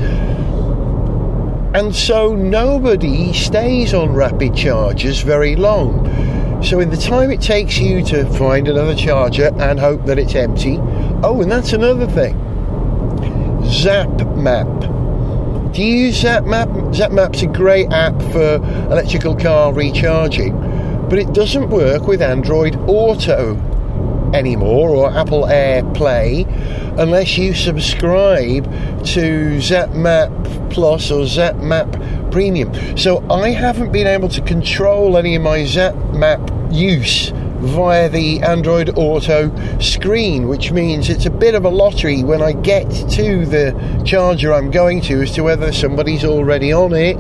And 1.75 1.95
so 1.95 2.35
nobody 2.35 3.33
stays 3.33 3.95
on 3.95 4.13
rapid 4.13 4.55
chargers 4.55 5.23
very 5.23 5.57
long. 5.57 6.63
So, 6.63 6.81
in 6.81 6.91
the 6.91 6.97
time 6.97 7.31
it 7.31 7.41
takes 7.41 7.79
you 7.79 8.05
to 8.07 8.27
find 8.33 8.67
another 8.67 8.97
charger 8.97 9.53
and 9.59 9.79
hope 9.79 10.07
that 10.07 10.19
it's 10.19 10.35
empty, 10.35 10.77
oh, 11.23 11.41
and 11.41 11.51
that's 11.51 11.73
another 11.73 12.09
thing 12.09 12.35
Zap 13.65 14.11
Map. 14.37 14.67
Do 15.73 15.83
you 15.83 16.07
use 16.07 16.21
Zap 16.21 16.45
Map? 16.45 16.69
Zap 16.95 17.13
Map's 17.13 17.43
a 17.43 17.47
great 17.47 17.93
app 17.93 18.21
for 18.33 18.55
electrical 18.91 19.37
car 19.37 19.73
recharging, 19.73 20.59
but 21.11 21.19
it 21.19 21.33
doesn't 21.35 21.69
work 21.69 22.07
with 22.07 22.23
Android 22.23 22.75
Auto 22.89 23.55
anymore 24.35 24.91
or 24.91 25.11
Apple 25.11 25.43
AirPlay 25.43 26.47
unless 26.99 27.37
you 27.37 27.55
subscribe 27.55 28.65
to 29.05 29.61
Zap 29.61 29.91
Map 29.91 30.31
Plus 30.71 31.11
or 31.11 31.27
Zap 31.27 31.57
Map 31.57 31.91
Premium. 32.31 32.73
So 32.97 33.25
I 33.31 33.51
haven't 33.51 33.93
been 33.93 34.07
able 34.07 34.31
to 34.31 34.41
control 34.41 35.19
any 35.19 35.37
of 35.37 35.43
my 35.43 35.65
Zap 35.67 35.95
Map 36.15 36.41
use 36.71 37.31
via 37.61 38.09
the 38.09 38.41
Android 38.41 38.97
Auto 38.97 39.51
screen, 39.81 40.49
which 40.49 40.71
means 40.71 41.09
it's 41.09 41.27
a 41.27 41.31
bit 41.31 41.55
of 41.55 41.65
a 41.65 41.69
lottery 41.69 42.23
when 42.23 42.41
I 42.41 42.53
get 42.53 42.89
to 42.91 43.47
the 43.47 44.03
charger 44.07 44.55
I'm 44.55 44.71
going 44.71 45.01
to 45.03 45.23
as 45.23 45.33
to 45.33 45.43
whether 45.43 45.73
somebody's 45.73 46.25
already 46.25 46.73
on 46.73 46.93
it 46.95 47.17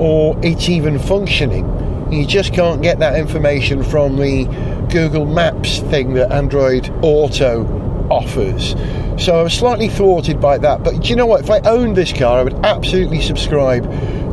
or 0.00 0.38
it's 0.42 0.68
even 0.68 0.98
functioning. 0.98 1.66
You 2.10 2.26
just 2.26 2.54
can't 2.54 2.80
get 2.80 2.98
that 3.00 3.18
information 3.18 3.82
from 3.82 4.16
the 4.16 4.44
Google 4.90 5.26
Maps 5.26 5.80
thing 5.80 6.14
that 6.14 6.32
Android 6.32 6.88
Auto 7.02 7.66
offers. 8.10 8.74
So 9.22 9.38
I 9.38 9.42
was 9.42 9.52
slightly 9.52 9.88
thwarted 9.88 10.40
by 10.40 10.56
that. 10.58 10.82
But 10.82 11.02
do 11.02 11.08
you 11.08 11.16
know 11.16 11.26
what? 11.26 11.42
If 11.42 11.50
I 11.50 11.58
owned 11.60 11.94
this 11.94 12.12
car, 12.12 12.38
I 12.38 12.42
would 12.44 12.64
absolutely 12.64 13.20
subscribe 13.20 13.84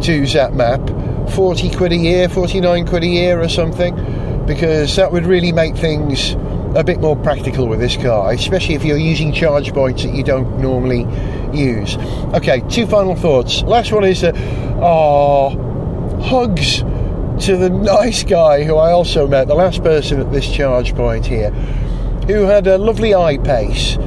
to 0.03 0.25
Zap 0.25 0.53
Map. 0.53 0.79
40 1.31 1.71
quid 1.71 1.91
a 1.91 1.97
year, 1.97 2.29
49 2.29 2.87
quid 2.87 3.03
a 3.03 3.07
year 3.07 3.41
or 3.41 3.49
something 3.49 4.14
because 4.45 4.95
that 4.95 5.11
would 5.11 5.25
really 5.25 5.51
make 5.51 5.75
things 5.75 6.35
a 6.75 6.83
bit 6.83 6.99
more 6.99 7.15
practical 7.15 7.67
with 7.67 7.79
this 7.79 7.95
car, 7.95 8.31
especially 8.31 8.75
if 8.75 8.83
you're 8.83 8.97
using 8.97 9.31
charge 9.31 9.73
points 9.73 10.03
that 10.03 10.13
you 10.13 10.23
don't 10.23 10.59
normally 10.59 11.03
use. 11.57 11.95
Okay, 12.33 12.61
two 12.69 12.85
final 12.85 13.15
thoughts. 13.15 13.63
Last 13.63 13.91
one 13.91 14.03
is 14.03 14.21
that, 14.21 14.35
oh, 14.81 15.49
hugs 16.21 16.79
to 17.45 17.57
the 17.57 17.69
nice 17.69 18.23
guy 18.23 18.63
who 18.63 18.75
I 18.75 18.91
also 18.91 19.27
met, 19.27 19.47
the 19.47 19.55
last 19.55 19.83
person 19.83 20.19
at 20.19 20.31
this 20.31 20.49
charge 20.51 20.95
point 20.95 21.25
here, 21.25 21.51
who 22.27 22.43
had 22.43 22.67
a 22.67 22.77
lovely 22.77 23.13
I-Pace. 23.13 23.97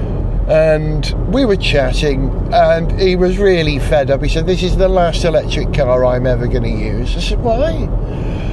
And 0.49 1.05
we 1.33 1.45
were 1.45 1.57
chatting, 1.57 2.31
and 2.55 2.99
he 2.99 3.17
was 3.17 3.37
really 3.37 3.79
fed 3.79 4.11
up. 4.11 4.23
He 4.23 4.31
said, 4.31 4.47
This 4.47 4.63
is 4.63 4.79
the 4.79 4.89
last 4.89 5.25
electric 5.25 5.75
car 5.75 6.07
I'm 6.07 6.27
ever 6.27 6.47
going 6.47 6.63
to 6.63 6.71
use. 6.71 7.15
I 7.17 7.21
said, 7.21 7.41
Why? 7.41 7.87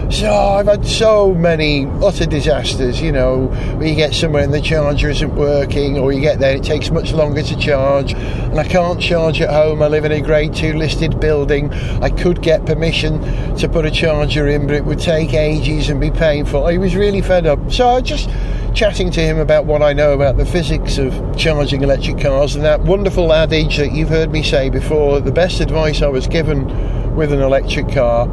So 0.10 0.32
I've 0.32 0.68
had 0.68 0.86
so 0.86 1.34
many 1.34 1.88
utter 2.04 2.26
disasters, 2.26 3.02
you 3.02 3.12
know, 3.12 3.48
where 3.78 3.88
you 3.88 3.96
get 3.96 4.14
somewhere 4.14 4.44
and 4.44 4.54
the 4.54 4.62
charger 4.62 5.10
isn't 5.10 5.36
working, 5.36 5.98
or 5.98 6.14
you 6.14 6.22
get 6.22 6.40
there, 6.40 6.56
it 6.56 6.64
takes 6.64 6.92
much 6.92 7.12
longer 7.12 7.42
to 7.42 7.58
charge, 7.58 8.14
and 8.14 8.60
I 8.60 8.64
can't 8.64 9.02
charge 9.02 9.42
at 9.42 9.50
home. 9.50 9.82
I 9.82 9.88
live 9.88 10.06
in 10.06 10.12
a 10.12 10.22
grade 10.22 10.54
two 10.54 10.74
listed 10.74 11.20
building. 11.20 11.74
I 12.02 12.10
could 12.10 12.42
get 12.42 12.66
permission 12.66 13.20
to 13.58 13.68
put 13.68 13.86
a 13.86 13.92
charger 13.92 14.48
in, 14.48 14.68
but 14.68 14.76
it 14.76 14.86
would 14.86 15.00
take 15.00 15.34
ages 15.34 15.90
and 15.90 16.00
be 16.00 16.12
painful. 16.12 16.66
I 16.66 16.78
was 16.78 16.96
really 16.96 17.22
fed 17.22 17.46
up. 17.46 17.72
So 17.72 17.90
I 17.90 18.02
just 18.02 18.30
chatting 18.76 19.10
to 19.10 19.22
him 19.22 19.40
about 19.40 19.66
what 19.66 19.82
I 19.82 19.94
know 19.94 20.14
about 20.14 20.38
the 20.38 20.46
physics 20.46 20.98
of 20.98 21.14
charging 21.38 21.82
electric 21.82 22.20
cars 22.20 22.56
and 22.56 22.64
that 22.64 22.82
wonderful 22.82 23.34
adage 23.34 23.78
that 23.78 23.92
you've 23.94 24.10
heard 24.10 24.32
me 24.32 24.44
say 24.44 24.70
before 24.70 25.20
the 25.20 25.32
best 25.32 25.62
advice 25.62 26.02
I 26.02 26.08
was 26.08 26.28
given 26.28 27.16
with 27.16 27.32
an 27.32 27.42
electric 27.42 27.90
car 27.90 28.28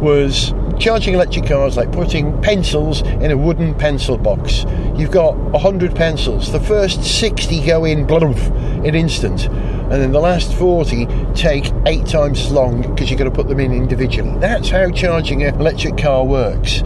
was 0.00 0.52
charging 0.78 1.14
electric 1.14 1.46
cars 1.46 1.76
like 1.76 1.90
putting 1.92 2.40
pencils 2.42 3.02
in 3.02 3.30
a 3.30 3.36
wooden 3.36 3.74
pencil 3.74 4.16
box. 4.16 4.64
You've 4.96 5.10
got 5.10 5.36
100 5.36 5.94
pencils. 5.94 6.52
The 6.52 6.60
first 6.60 7.02
60 7.02 7.64
go 7.64 7.84
in 7.84 8.06
bloof, 8.06 8.84
in 8.84 8.94
instant, 8.94 9.46
and 9.46 9.92
then 9.92 10.12
the 10.12 10.20
last 10.20 10.52
40 10.54 11.06
take 11.34 11.72
eight 11.86 12.06
times 12.06 12.40
as 12.40 12.50
long 12.50 12.82
because 12.82 13.10
you've 13.10 13.18
got 13.18 13.24
to 13.24 13.30
put 13.30 13.48
them 13.48 13.60
in 13.60 13.72
individually. 13.72 14.38
That's 14.38 14.70
how 14.70 14.90
charging 14.90 15.42
an 15.42 15.54
electric 15.60 15.96
car 15.98 16.24
works. 16.24 16.80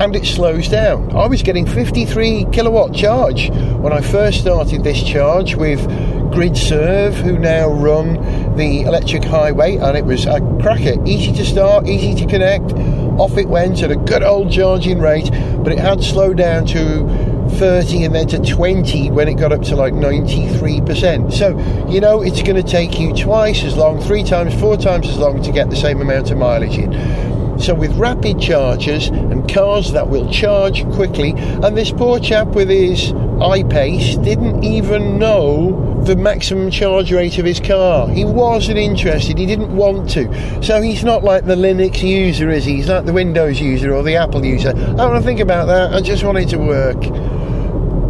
And 0.00 0.16
it 0.16 0.24
slows 0.24 0.68
down. 0.68 1.14
I 1.16 1.26
was 1.26 1.42
getting 1.42 1.66
53 1.66 2.46
kilowatt 2.50 2.92
charge 2.94 3.50
when 3.50 3.92
I 3.92 4.00
first 4.00 4.40
started 4.40 4.82
this 4.82 5.02
charge 5.02 5.54
with 5.54 5.78
GridServe, 6.34 7.14
who 7.14 7.38
now 7.38 7.68
run 7.68 8.16
the 8.56 8.82
electric 8.82 9.24
highway, 9.24 9.76
and 9.76 9.96
it 9.96 10.04
was 10.04 10.26
a 10.26 10.40
cracker. 10.60 10.94
Easy 11.06 11.32
to 11.32 11.44
start, 11.44 11.86
easy 11.86 12.14
to 12.14 12.26
connect. 12.26 12.72
Off 13.18 13.36
it 13.36 13.48
went 13.48 13.82
at 13.82 13.90
a 13.90 13.96
good 13.96 14.22
old 14.22 14.50
charging 14.50 14.98
rate, 14.98 15.30
but 15.62 15.72
it 15.72 15.78
had 15.78 16.02
slowed 16.02 16.36
down 16.36 16.66
to 16.66 17.06
30 17.58 18.04
and 18.04 18.14
then 18.14 18.26
to 18.26 18.38
20 18.38 19.10
when 19.10 19.28
it 19.28 19.34
got 19.34 19.52
up 19.52 19.62
to 19.62 19.76
like 19.76 19.92
93%. 19.92 21.32
So, 21.32 21.56
you 21.88 22.00
know, 22.00 22.22
it's 22.22 22.42
going 22.42 22.56
to 22.56 22.68
take 22.68 22.98
you 22.98 23.14
twice 23.14 23.62
as 23.62 23.76
long, 23.76 24.00
three 24.00 24.24
times, 24.24 24.54
four 24.60 24.76
times 24.76 25.08
as 25.08 25.18
long 25.18 25.42
to 25.42 25.52
get 25.52 25.70
the 25.70 25.76
same 25.76 26.00
amount 26.00 26.30
of 26.30 26.38
mileage 26.38 26.78
in. 26.78 26.92
So 27.60 27.72
with 27.72 27.92
rapid 27.96 28.40
chargers 28.40 29.08
and 29.08 29.48
cars 29.52 29.92
that 29.92 30.08
will 30.08 30.28
charge 30.30 30.84
quickly, 30.92 31.34
and 31.36 31.76
this 31.76 31.92
poor 31.92 32.18
chap 32.18 32.48
with 32.48 32.68
his 32.68 33.12
I-Pace 33.40 34.16
didn't 34.16 34.64
even 34.64 35.18
know 35.18 35.93
the 36.04 36.16
maximum 36.16 36.70
charge 36.70 37.12
rate 37.12 37.38
of 37.38 37.44
his 37.44 37.60
car. 37.60 38.08
He 38.08 38.24
wasn't 38.24 38.78
interested. 38.78 39.38
He 39.38 39.46
didn't 39.46 39.74
want 39.74 40.10
to. 40.10 40.62
So 40.62 40.80
he's 40.82 41.04
not 41.04 41.24
like 41.24 41.46
the 41.46 41.56
Linux 41.56 42.02
user, 42.02 42.50
is 42.50 42.64
he? 42.64 42.76
He's 42.76 42.88
like 42.88 43.06
the 43.06 43.12
Windows 43.12 43.60
user 43.60 43.94
or 43.94 44.02
the 44.02 44.16
Apple 44.16 44.44
user. 44.44 44.70
I 44.70 44.72
don't 44.72 44.96
want 44.96 45.16
to 45.16 45.22
think 45.22 45.40
about 45.40 45.66
that. 45.66 45.92
I 45.94 46.00
just 46.00 46.24
want 46.24 46.38
it 46.38 46.48
to 46.50 46.58
work 46.58 47.02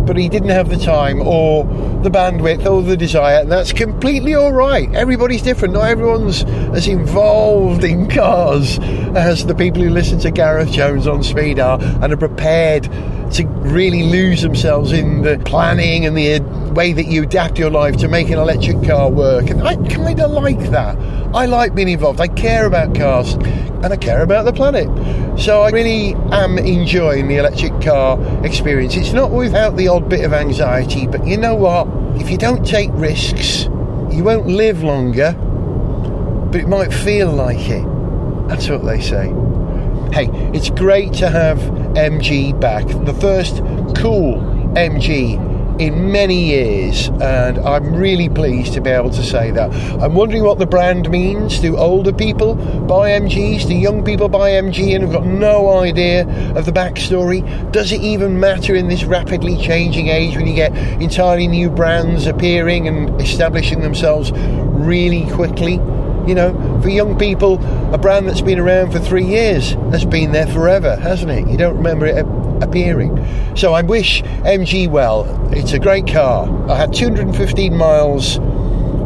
but 0.06 0.16
he 0.16 0.28
didn't 0.28 0.50
have 0.50 0.68
the 0.68 0.76
time 0.76 1.20
or 1.20 1.64
the 2.02 2.10
bandwidth 2.10 2.66
or 2.66 2.82
the 2.82 2.96
desire, 2.96 3.40
and 3.40 3.50
that's 3.50 3.72
completely 3.72 4.34
all 4.34 4.52
right. 4.52 4.92
Everybody's 4.94 5.42
different. 5.42 5.74
Not 5.74 5.88
everyone's 5.88 6.44
as 6.44 6.86
involved 6.86 7.84
in 7.84 8.08
cars 8.10 8.78
as 9.16 9.46
the 9.46 9.54
people 9.54 9.82
who 9.82 9.90
listen 9.90 10.18
to 10.20 10.30
Gareth 10.30 10.70
Jones 10.70 11.06
on 11.06 11.22
Speed 11.22 11.58
are 11.58 11.78
and 11.80 12.12
are 12.12 12.16
prepared 12.16 12.84
to 13.32 13.46
really 13.46 14.02
lose 14.04 14.42
themselves 14.42 14.92
in 14.92 15.22
the 15.22 15.38
planning 15.44 16.06
and 16.06 16.16
the 16.16 16.28
way 16.74 16.92
that 16.92 17.06
you 17.06 17.22
adapt 17.22 17.58
your 17.58 17.70
life 17.70 17.96
to 17.98 18.08
make 18.08 18.28
an 18.28 18.38
electric 18.38 18.82
car 18.82 19.10
work. 19.10 19.48
And 19.48 19.62
I 19.62 19.76
kind 19.76 20.20
of 20.20 20.30
like 20.32 20.58
that. 20.70 20.98
I 21.34 21.46
like 21.46 21.74
being 21.74 21.88
involved. 21.88 22.20
I 22.20 22.28
care 22.28 22.66
about 22.66 22.94
cars 22.94 23.34
and 23.34 23.86
I 23.86 23.96
care 23.96 24.22
about 24.22 24.44
the 24.44 24.52
planet. 24.52 24.88
So 25.38 25.62
I 25.62 25.70
really 25.70 26.14
am 26.32 26.58
enjoying 26.58 27.28
the 27.28 27.36
electric 27.36 27.80
car 27.80 28.18
experience. 28.44 28.96
It's 28.96 29.12
not 29.12 29.30
without 29.30 29.76
the 29.76 29.88
odd 29.88 30.08
bit 30.08 30.24
of 30.24 30.32
anxiety, 30.32 31.06
but 31.06 31.26
you 31.26 31.36
know 31.36 31.54
what? 31.54 31.86
If 32.20 32.30
you 32.30 32.38
don't 32.38 32.66
take 32.66 32.90
risks, 32.92 33.64
you 34.10 34.22
won't 34.24 34.46
live 34.46 34.82
longer, 34.82 35.32
but 36.52 36.60
it 36.60 36.68
might 36.68 36.92
feel 36.92 37.30
like 37.30 37.68
it. 37.68 37.84
That's 38.48 38.68
what 38.68 38.84
they 38.84 39.00
say. 39.00 39.32
Hey, 40.12 40.28
it's 40.54 40.70
great 40.70 41.12
to 41.14 41.28
have 41.28 41.58
MG 41.94 42.58
back. 42.60 42.86
The 42.86 43.14
first 43.14 43.56
cool 43.96 44.36
MG 44.74 45.53
in 45.78 46.12
many 46.12 46.44
years, 46.44 47.08
and 47.20 47.58
I'm 47.58 47.94
really 47.94 48.28
pleased 48.28 48.74
to 48.74 48.80
be 48.80 48.90
able 48.90 49.10
to 49.10 49.22
say 49.22 49.50
that. 49.50 49.72
I'm 50.00 50.14
wondering 50.14 50.44
what 50.44 50.58
the 50.58 50.66
brand 50.66 51.10
means. 51.10 51.58
Do 51.58 51.76
older 51.76 52.12
people 52.12 52.54
buy 52.54 53.10
MGs? 53.10 53.66
Do 53.66 53.74
young 53.74 54.04
people 54.04 54.28
buy 54.28 54.50
MG 54.50 54.94
and 54.94 55.02
have 55.02 55.12
got 55.12 55.26
no 55.26 55.80
idea 55.80 56.22
of 56.54 56.66
the 56.66 56.72
backstory? 56.72 57.42
Does 57.72 57.92
it 57.92 58.00
even 58.00 58.38
matter 58.38 58.74
in 58.74 58.88
this 58.88 59.04
rapidly 59.04 59.56
changing 59.56 60.08
age 60.08 60.36
when 60.36 60.46
you 60.46 60.54
get 60.54 60.74
entirely 61.02 61.48
new 61.48 61.70
brands 61.70 62.26
appearing 62.26 62.86
and 62.86 63.20
establishing 63.20 63.80
themselves 63.80 64.32
really 64.32 65.28
quickly? 65.32 65.74
You 66.26 66.34
know, 66.34 66.80
for 66.82 66.88
young 66.88 67.18
people, 67.18 67.62
a 67.92 67.98
brand 67.98 68.26
that's 68.28 68.40
been 68.40 68.58
around 68.58 68.92
for 68.92 68.98
three 68.98 69.26
years 69.26 69.72
has 69.90 70.06
been 70.06 70.32
there 70.32 70.46
forever, 70.46 70.96
hasn't 70.96 71.30
it? 71.30 71.46
You 71.48 71.58
don't 71.58 71.76
remember 71.76 72.06
it 72.06 72.24
appearing. 72.62 73.16
So 73.56 73.74
I 73.74 73.82
wish 73.82 74.22
MG 74.22 74.88
well. 74.88 75.26
It's 75.52 75.72
a 75.72 75.78
great 75.78 76.06
car. 76.06 76.48
I 76.70 76.76
had 76.76 76.92
215 76.92 77.76
miles 77.76 78.38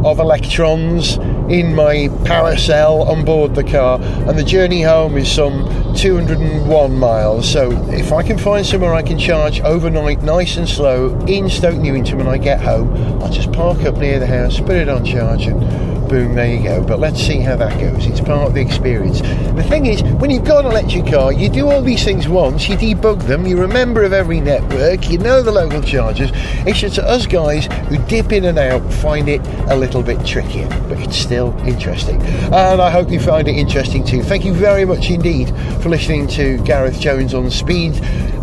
of 0.05 0.19
electrons 0.19 1.17
in 1.49 1.75
my 1.75 2.07
power 2.25 2.55
cell 2.55 3.03
on 3.03 3.25
board 3.25 3.55
the 3.55 3.63
car, 3.63 3.99
and 4.01 4.37
the 4.37 4.43
journey 4.43 4.81
home 4.81 5.17
is 5.17 5.29
some 5.29 5.93
201 5.95 6.97
miles. 6.97 7.51
So, 7.51 7.71
if 7.89 8.13
I 8.13 8.23
can 8.23 8.37
find 8.37 8.65
somewhere 8.65 8.93
I 8.93 9.01
can 9.01 9.17
charge 9.17 9.59
overnight, 9.61 10.21
nice 10.21 10.57
and 10.57 10.69
slow, 10.69 11.17
in 11.27 11.49
Stoke 11.49 11.77
Newington 11.77 12.17
when 12.17 12.27
I 12.27 12.37
get 12.37 12.61
home, 12.61 12.93
I'll 13.21 13.31
just 13.31 13.51
park 13.51 13.83
up 13.83 13.97
near 13.97 14.19
the 14.19 14.27
house, 14.27 14.59
put 14.59 14.77
it 14.77 14.89
on 14.89 15.03
charge, 15.03 15.47
and 15.47 15.88
boom, 16.09 16.33
there 16.33 16.53
you 16.53 16.63
go. 16.63 16.83
But 16.83 16.99
let's 16.99 17.21
see 17.21 17.39
how 17.39 17.55
that 17.55 17.79
goes. 17.79 18.07
It's 18.07 18.19
part 18.19 18.47
of 18.47 18.53
the 18.55 18.61
experience. 18.61 19.21
The 19.21 19.65
thing 19.69 19.85
is, 19.85 20.01
when 20.19 20.31
you've 20.31 20.43
got 20.43 20.65
an 20.65 20.71
electric 20.71 21.05
car, 21.07 21.31
you 21.31 21.49
do 21.49 21.69
all 21.69 21.81
these 21.81 22.03
things 22.03 22.27
once, 22.27 22.67
you 22.67 22.75
debug 22.75 23.27
them, 23.27 23.45
you 23.45 23.57
remember 23.57 24.03
of 24.03 24.11
every 24.11 24.41
network, 24.41 25.09
you 25.09 25.19
know 25.19 25.43
the 25.43 25.51
local 25.51 25.81
chargers. 25.81 26.31
It's 26.65 26.79
just 26.79 26.97
us 26.97 27.27
guys 27.27 27.67
who 27.87 27.97
dip 28.07 28.31
in 28.31 28.45
and 28.45 28.57
out 28.57 28.81
find 28.93 29.29
it 29.29 29.41
a 29.69 29.75
little 29.75 30.01
bit 30.01 30.25
trickier, 30.25 30.67
but 30.89 30.99
it's 30.99 31.15
still 31.15 31.55
interesting. 31.65 32.21
And 32.21 32.81
I 32.81 32.89
hope 32.89 33.11
you 33.11 33.19
find 33.19 33.47
it 33.47 33.55
interesting 33.55 34.03
too. 34.03 34.23
Thank 34.23 34.43
you 34.43 34.53
very 34.53 34.85
much 34.85 35.09
indeed 35.09 35.49
for 35.81 35.89
listening 35.89 36.27
to 36.29 36.57
Gareth 36.63 36.99
Jones 36.99 37.33
on 37.33 37.51
Speed 37.51 37.93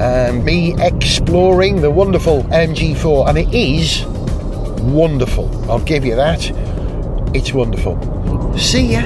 and 0.01 0.45
me 0.45 0.75
exploring 0.79 1.81
the 1.81 1.91
wonderful 1.91 2.45
MG4. 2.45 3.29
And 3.29 3.39
it 3.39 3.53
is 3.53 4.05
wonderful. 4.83 5.71
I'll 5.71 5.81
give 5.81 6.05
you 6.05 6.14
that. 6.14 6.66
It's 7.37 7.53
wonderful. 7.53 7.95
See 8.57 8.93
ya. 8.93 9.03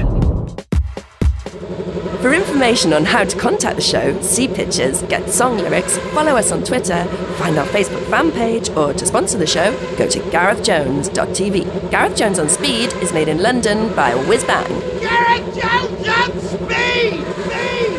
For 2.21 2.33
information 2.33 2.93
on 2.93 3.03
how 3.03 3.25
to 3.25 3.37
contact 3.37 3.75
the 3.75 3.81
show, 3.81 4.21
see 4.21 4.47
pictures, 4.47 5.01
get 5.03 5.29
song 5.29 5.57
lyrics, 5.57 5.97
follow 6.15 6.37
us 6.37 6.49
on 6.53 6.63
Twitter, 6.63 7.03
find 7.35 7.57
our 7.57 7.67
Facebook 7.67 8.09
fan 8.09 8.31
page, 8.31 8.69
or 8.69 8.93
to 8.93 9.05
sponsor 9.05 9.37
the 9.37 9.45
show, 9.45 9.77
go 9.97 10.07
to 10.07 10.19
garethjones.tv. 10.31 11.91
Gareth 11.91 12.15
Jones 12.15 12.39
on 12.39 12.47
Speed 12.47 12.93
is 13.03 13.11
made 13.11 13.27
in 13.27 13.43
London 13.43 13.93
by 13.97 14.15
Whiz 14.15 14.45
Bang. 14.45 14.79
Gareth 15.01 15.53
Jones 15.53 16.07
on 16.07 16.39
speed! 16.39 17.25
speed! 17.43 17.90